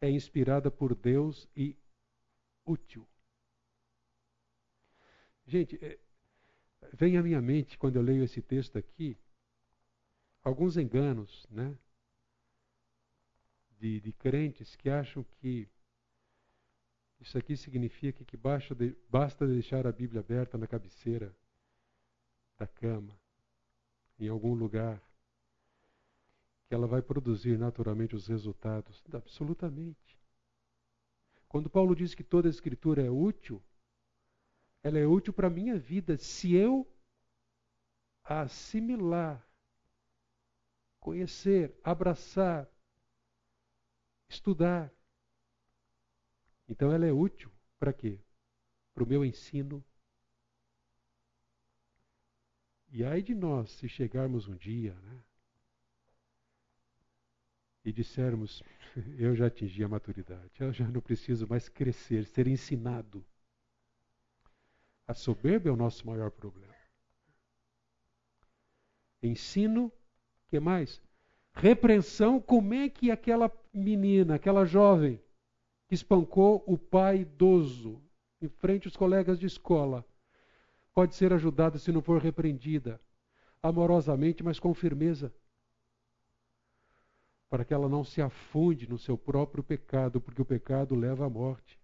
é 0.00 0.10
inspirada 0.10 0.70
por 0.70 0.94
Deus 0.94 1.48
e 1.56 1.76
útil. 2.64 3.06
Gente, 5.46 5.78
é, 5.84 5.98
vem 6.92 7.16
à 7.16 7.22
minha 7.22 7.40
mente, 7.40 7.78
quando 7.78 7.96
eu 7.96 8.02
leio 8.02 8.24
esse 8.24 8.40
texto 8.40 8.78
aqui, 8.78 9.16
alguns 10.42 10.76
enganos, 10.76 11.46
né? 11.50 11.76
De, 13.78 14.00
de 14.00 14.12
crentes 14.12 14.76
que 14.76 14.88
acham 14.88 15.24
que 15.24 15.68
isso 17.20 17.36
aqui 17.36 17.56
significa 17.56 18.24
que 18.24 18.36
basta, 18.36 18.74
de, 18.74 18.96
basta 19.08 19.46
deixar 19.46 19.86
a 19.86 19.92
Bíblia 19.92 20.20
aberta 20.20 20.56
na 20.56 20.66
cabeceira 20.66 21.34
da 22.56 22.66
cama, 22.66 23.16
em 24.18 24.28
algum 24.28 24.54
lugar, 24.54 25.02
ela 26.74 26.86
vai 26.86 27.02
produzir 27.02 27.58
naturalmente 27.58 28.14
os 28.14 28.26
resultados? 28.26 29.02
Absolutamente. 29.12 30.18
Quando 31.48 31.68
Paulo 31.68 31.94
diz 31.94 32.14
que 32.14 32.24
toda 32.24 32.48
a 32.48 32.50
escritura 32.50 33.02
é 33.02 33.10
útil, 33.10 33.62
ela 34.82 34.98
é 34.98 35.06
útil 35.06 35.32
para 35.32 35.48
a 35.48 35.50
minha 35.50 35.78
vida 35.78 36.16
se 36.16 36.54
eu 36.54 36.86
a 38.24 38.42
assimilar, 38.42 39.46
conhecer, 40.98 41.78
abraçar, 41.84 42.68
estudar. 44.28 44.92
Então 46.68 46.90
ela 46.90 47.06
é 47.06 47.12
útil 47.12 47.50
para 47.78 47.92
quê? 47.92 48.18
Para 48.94 49.04
o 49.04 49.06
meu 49.06 49.24
ensino. 49.24 49.84
E 52.88 53.04
ai 53.04 53.22
de 53.22 53.34
nós 53.34 53.70
se 53.72 53.88
chegarmos 53.88 54.48
um 54.48 54.56
dia, 54.56 54.94
né? 54.94 55.22
E 57.84 57.92
dissermos, 57.92 58.62
eu 59.18 59.34
já 59.34 59.46
atingi 59.46 59.82
a 59.82 59.88
maturidade, 59.88 60.50
eu 60.60 60.72
já 60.72 60.86
não 60.88 61.00
preciso 61.00 61.46
mais 61.48 61.68
crescer, 61.68 62.24
ser 62.26 62.46
ensinado. 62.46 63.24
A 65.06 65.14
soberba 65.14 65.68
é 65.68 65.72
o 65.72 65.76
nosso 65.76 66.06
maior 66.06 66.30
problema. 66.30 66.72
Ensino, 69.22 69.92
que 70.48 70.58
mais? 70.58 71.00
Repreensão, 71.52 72.40
como 72.40 72.74
é 72.74 72.88
que 72.88 73.10
aquela 73.10 73.50
menina, 73.72 74.34
aquela 74.34 74.64
jovem, 74.64 75.20
que 75.88 75.94
espancou 75.94 76.64
o 76.66 76.78
pai 76.78 77.20
idoso 77.20 78.02
em 78.40 78.48
frente 78.48 78.88
aos 78.88 78.96
colegas 78.96 79.38
de 79.38 79.46
escola, 79.46 80.04
pode 80.94 81.14
ser 81.14 81.32
ajudada 81.32 81.78
se 81.78 81.92
não 81.92 82.02
for 82.02 82.20
repreendida, 82.20 83.00
amorosamente, 83.62 84.42
mas 84.42 84.58
com 84.58 84.74
firmeza, 84.74 85.32
para 87.52 87.66
que 87.66 87.74
ela 87.74 87.86
não 87.86 88.02
se 88.02 88.22
afunde 88.22 88.88
no 88.88 88.98
seu 88.98 89.18
próprio 89.18 89.62
pecado, 89.62 90.22
porque 90.22 90.40
o 90.40 90.44
pecado 90.44 90.94
leva 90.94 91.26
à 91.26 91.28
morte. 91.28 91.78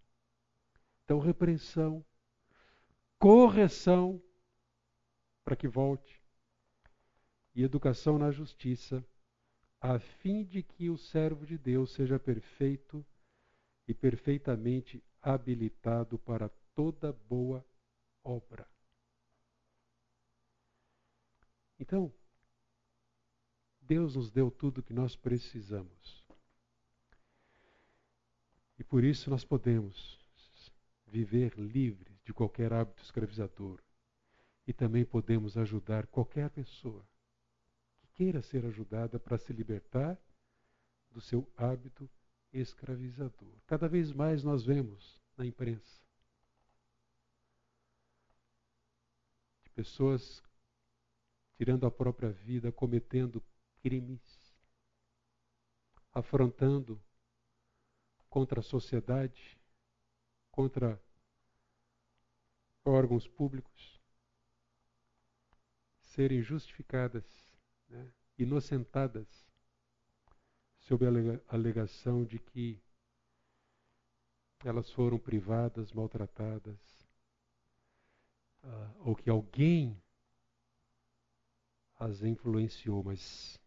Então, 1.05 1.19
repreensão, 1.19 2.03
correção, 3.19 4.19
para 5.45 5.55
que 5.55 5.69
volte, 5.69 6.23
e 7.55 7.62
educação 7.62 8.19
na 8.19 8.31
justiça, 8.31 9.05
a 9.78 9.99
fim 9.99 10.43
de 10.43 10.62
que 10.62 10.89
o 10.89 10.97
servo 10.97 11.45
de 11.45 11.59
Deus 11.59 11.93
seja 11.93 12.19
perfeito 12.19 13.05
e 13.86 13.93
perfeitamente 13.93 15.05
habilitado 15.20 16.19
para 16.19 16.49
toda 16.74 17.12
boa 17.12 17.62
obra. 18.24 18.66
Então, 21.78 22.11
Deus 23.89 24.15
nos 24.15 24.31
deu 24.31 24.51
tudo 24.51 24.78
o 24.78 24.82
que 24.82 24.93
nós 24.93 25.16
precisamos. 25.16 26.23
E 28.78 28.85
por 28.85 29.02
isso 29.02 29.31
nós 29.31 29.47
podemos 29.47 30.20
viver 31.06 31.59
livres 31.59 32.20
de 32.23 32.35
qualquer 32.35 32.70
hábito 32.70 33.02
escravizador. 33.02 33.81
E 34.66 34.74
também 34.74 35.06
podemos 35.06 35.56
ajudar 35.56 36.06
qualquer 36.06 36.51
pessoa 36.51 37.02
que 37.97 38.09
queira 38.09 38.43
ser 38.43 38.66
ajudada 38.66 39.19
para 39.19 39.39
se 39.39 39.55
libertar 39.55 40.20
do 41.10 41.23
seu 41.23 41.51
hábito 41.56 42.09
escravizador. 42.52 43.55
Cada 43.66 43.89
vez 43.89 44.12
mais 44.12 44.44
nós 44.44 44.66
vemos 44.66 45.19
na 45.35 45.47
imprensa 45.47 46.02
de 49.65 49.70
pessoas 49.70 50.43
tirando 51.56 51.86
a 51.86 51.90
própria 51.90 52.31
vida, 52.31 52.70
cometendo 52.70 53.43
crimes, 53.89 54.20
afrontando 56.12 57.02
contra 58.28 58.60
a 58.60 58.62
sociedade, 58.62 59.59
contra 60.51 61.02
órgãos 62.85 63.27
públicos, 63.27 63.98
serem 66.02 66.43
justificadas, 66.43 67.24
né, 67.89 68.12
inocentadas, 68.36 69.27
sob 70.81 71.06
a 71.06 71.10
alegação 71.48 72.27
de 72.27 72.39
que 72.39 72.78
elas 74.66 74.90
foram 74.90 75.19
privadas, 75.19 75.94
maltratadas, 75.94 77.09
uh, 78.62 79.09
ou 79.09 79.16
que 79.16 79.31
alguém 79.31 79.98
as 81.98 82.23
influenciou, 82.23 83.02
mas 83.02 83.59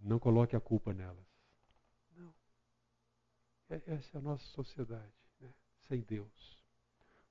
não 0.00 0.18
coloque 0.18 0.54
a 0.54 0.60
culpa 0.60 0.92
nelas. 0.92 1.26
Não. 2.16 2.34
É, 3.70 3.82
essa 3.86 4.16
é 4.16 4.18
a 4.18 4.22
nossa 4.22 4.44
sociedade, 4.46 5.12
né? 5.40 5.52
sem 5.88 6.00
Deus. 6.02 6.62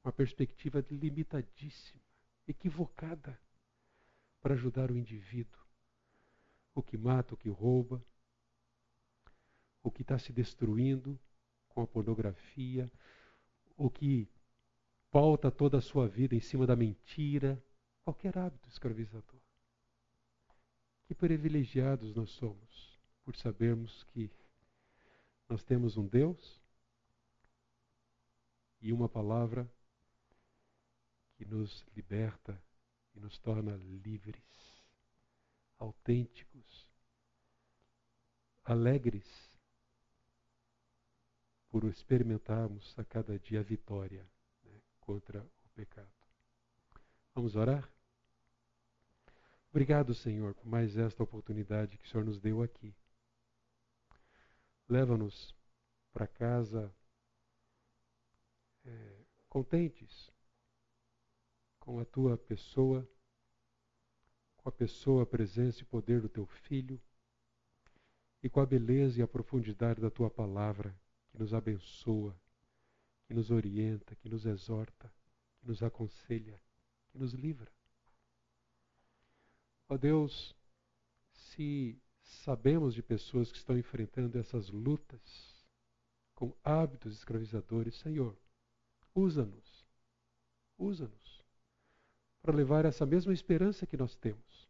Uma 0.04 0.12
perspectiva 0.12 0.86
limitadíssima, 0.90 2.02
equivocada, 2.48 3.40
para 4.42 4.54
ajudar 4.54 4.92
o 4.92 4.98
indivíduo. 4.98 5.62
O 6.74 6.82
que 6.82 6.98
mata, 6.98 7.34
o 7.34 7.38
que 7.38 7.50
rouba, 7.50 8.02
o 9.84 9.92
que 9.92 10.04
está 10.04 10.18
se 10.20 10.32
destruindo 10.32 11.20
com 11.70 11.82
a 11.82 11.88
pornografia, 11.88 12.92
o 13.76 13.90
que 13.90 14.30
pauta 15.12 15.50
toda 15.52 15.78
a 15.78 15.82
sua 15.82 16.08
vida 16.08 16.36
em 16.36 16.40
cima 16.40 16.66
da 16.68 16.76
mentira, 16.76 17.62
qualquer 18.04 18.38
hábito 18.38 18.70
escravizador. 18.70 19.37
Que 21.08 21.16
privilegiados 21.16 22.14
nós 22.14 22.30
somos 22.32 23.00
por 23.24 23.36
sabermos 23.36 24.04
que 24.12 24.30
nós 25.48 25.64
temos 25.64 25.96
um 25.96 26.06
Deus 26.06 26.62
e 28.82 28.92
uma 28.92 29.08
palavra 29.08 29.70
que 31.36 31.46
nos 31.46 31.86
liberta 31.96 32.62
e 33.16 33.20
nos 33.20 33.38
torna 33.40 33.76
livres, 34.04 34.44
autênticos, 35.78 36.88
alegres 38.64 39.26
por 41.70 41.86
experimentarmos 41.86 42.98
a 43.00 43.06
cada 43.06 43.40
dia 43.40 43.62
a 43.62 43.64
vitória 43.64 44.28
né, 44.64 44.82
contra 45.00 45.42
o 45.42 45.70
pecado. 45.70 46.12
Vamos 47.34 47.56
orar? 47.56 47.97
Obrigado, 49.78 50.12
Senhor, 50.16 50.56
por 50.56 50.66
mais 50.66 50.98
esta 50.98 51.22
oportunidade 51.22 52.00
que 52.00 52.06
o 52.08 52.10
Senhor 52.10 52.26
nos 52.26 52.40
deu 52.40 52.64
aqui. 52.64 52.96
Leva-nos 54.90 55.56
para 56.12 56.26
casa 56.26 56.92
é, 58.84 59.26
contentes 59.48 60.32
com 61.80 62.00
a 62.00 62.06
tua 62.06 62.40
pessoa, 62.40 63.08
com 64.58 64.68
a 64.68 64.72
pessoa, 64.72 65.22
a 65.22 65.28
presença 65.28 65.84
e 65.84 65.86
poder 65.86 66.22
do 66.22 66.28
teu 66.28 66.48
Filho 66.48 67.00
e 68.42 68.50
com 68.50 68.60
a 68.60 68.66
beleza 68.66 69.20
e 69.20 69.22
a 69.22 69.28
profundidade 69.28 70.02
da 70.02 70.10
tua 70.10 70.32
palavra 70.32 71.00
que 71.30 71.38
nos 71.38 71.54
abençoa, 71.54 72.36
que 73.28 73.34
nos 73.36 73.52
orienta, 73.52 74.16
que 74.16 74.28
nos 74.28 74.44
exorta, 74.44 75.14
que 75.60 75.68
nos 75.68 75.84
aconselha, 75.84 76.60
que 77.12 77.20
nos 77.20 77.34
livra. 77.34 77.77
Ó 79.90 79.96
oh 79.96 79.98
Deus, 79.98 80.56
se 81.32 81.98
sabemos 82.22 82.94
de 82.94 83.02
pessoas 83.02 83.52
que 83.52 83.58
estão 83.58 83.78
enfrentando 83.78 84.38
essas 84.38 84.70
lutas 84.70 85.56
com 86.36 86.54
hábitos 86.64 87.14
escravizadores, 87.14 87.96
Senhor, 87.96 88.38
usa-nos, 89.16 89.86
usa-nos 90.78 91.44
para 92.42 92.56
levar 92.56 92.86
essa 92.86 93.06
mesma 93.06 93.34
esperança 93.34 93.88
que 93.88 93.98
nós 93.98 94.16
temos, 94.16 94.70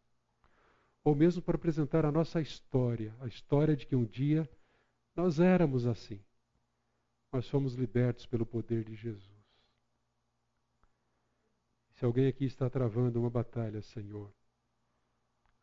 ou 1.04 1.14
mesmo 1.14 1.42
para 1.42 1.56
apresentar 1.56 2.04
a 2.04 2.12
nossa 2.12 2.40
história, 2.40 3.14
a 3.20 3.26
história 3.26 3.76
de 3.76 3.86
que 3.86 3.96
um 3.96 4.04
dia 4.04 4.48
nós 5.14 5.40
éramos 5.40 5.84
assim, 5.84 6.24
mas 7.30 7.48
fomos 7.48 7.74
libertos 7.74 8.24
pelo 8.24 8.46
poder 8.46 8.84
de 8.84 8.94
Jesus. 8.94 9.38
Se 11.94 12.04
alguém 12.04 12.28
aqui 12.28 12.44
está 12.44 12.70
travando 12.70 13.20
uma 13.20 13.28
batalha, 13.28 13.82
Senhor, 13.82 14.32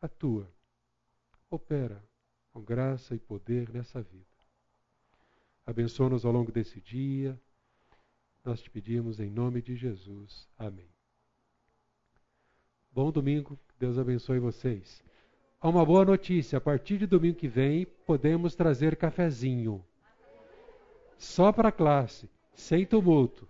atua, 0.05 0.51
opera 1.49 2.03
com 2.51 2.61
graça 2.61 3.13
e 3.13 3.19
poder 3.19 3.69
nessa 3.69 4.01
vida. 4.01 4.25
Abençoa-nos 5.65 6.25
ao 6.25 6.31
longo 6.31 6.51
desse 6.51 6.79
dia. 6.79 7.39
Nós 8.43 8.61
te 8.61 8.69
pedimos 8.69 9.19
em 9.19 9.29
nome 9.29 9.61
de 9.61 9.75
Jesus. 9.75 10.47
Amém. 10.57 10.89
Bom 12.91 13.11
domingo, 13.11 13.59
Deus 13.77 13.97
abençoe 13.97 14.39
vocês. 14.39 15.03
Há 15.59 15.67
uma 15.67 15.85
boa 15.85 16.05
notícia: 16.05 16.57
a 16.57 16.61
partir 16.61 16.97
de 16.97 17.07
domingo 17.07 17.37
que 17.37 17.47
vem, 17.47 17.85
podemos 18.05 18.55
trazer 18.55 18.95
cafezinho. 18.95 19.83
Só 21.17 21.51
para 21.51 21.69
a 21.69 21.73
classe, 21.73 22.29
sem 22.53 22.85
tumulto. 22.85 23.47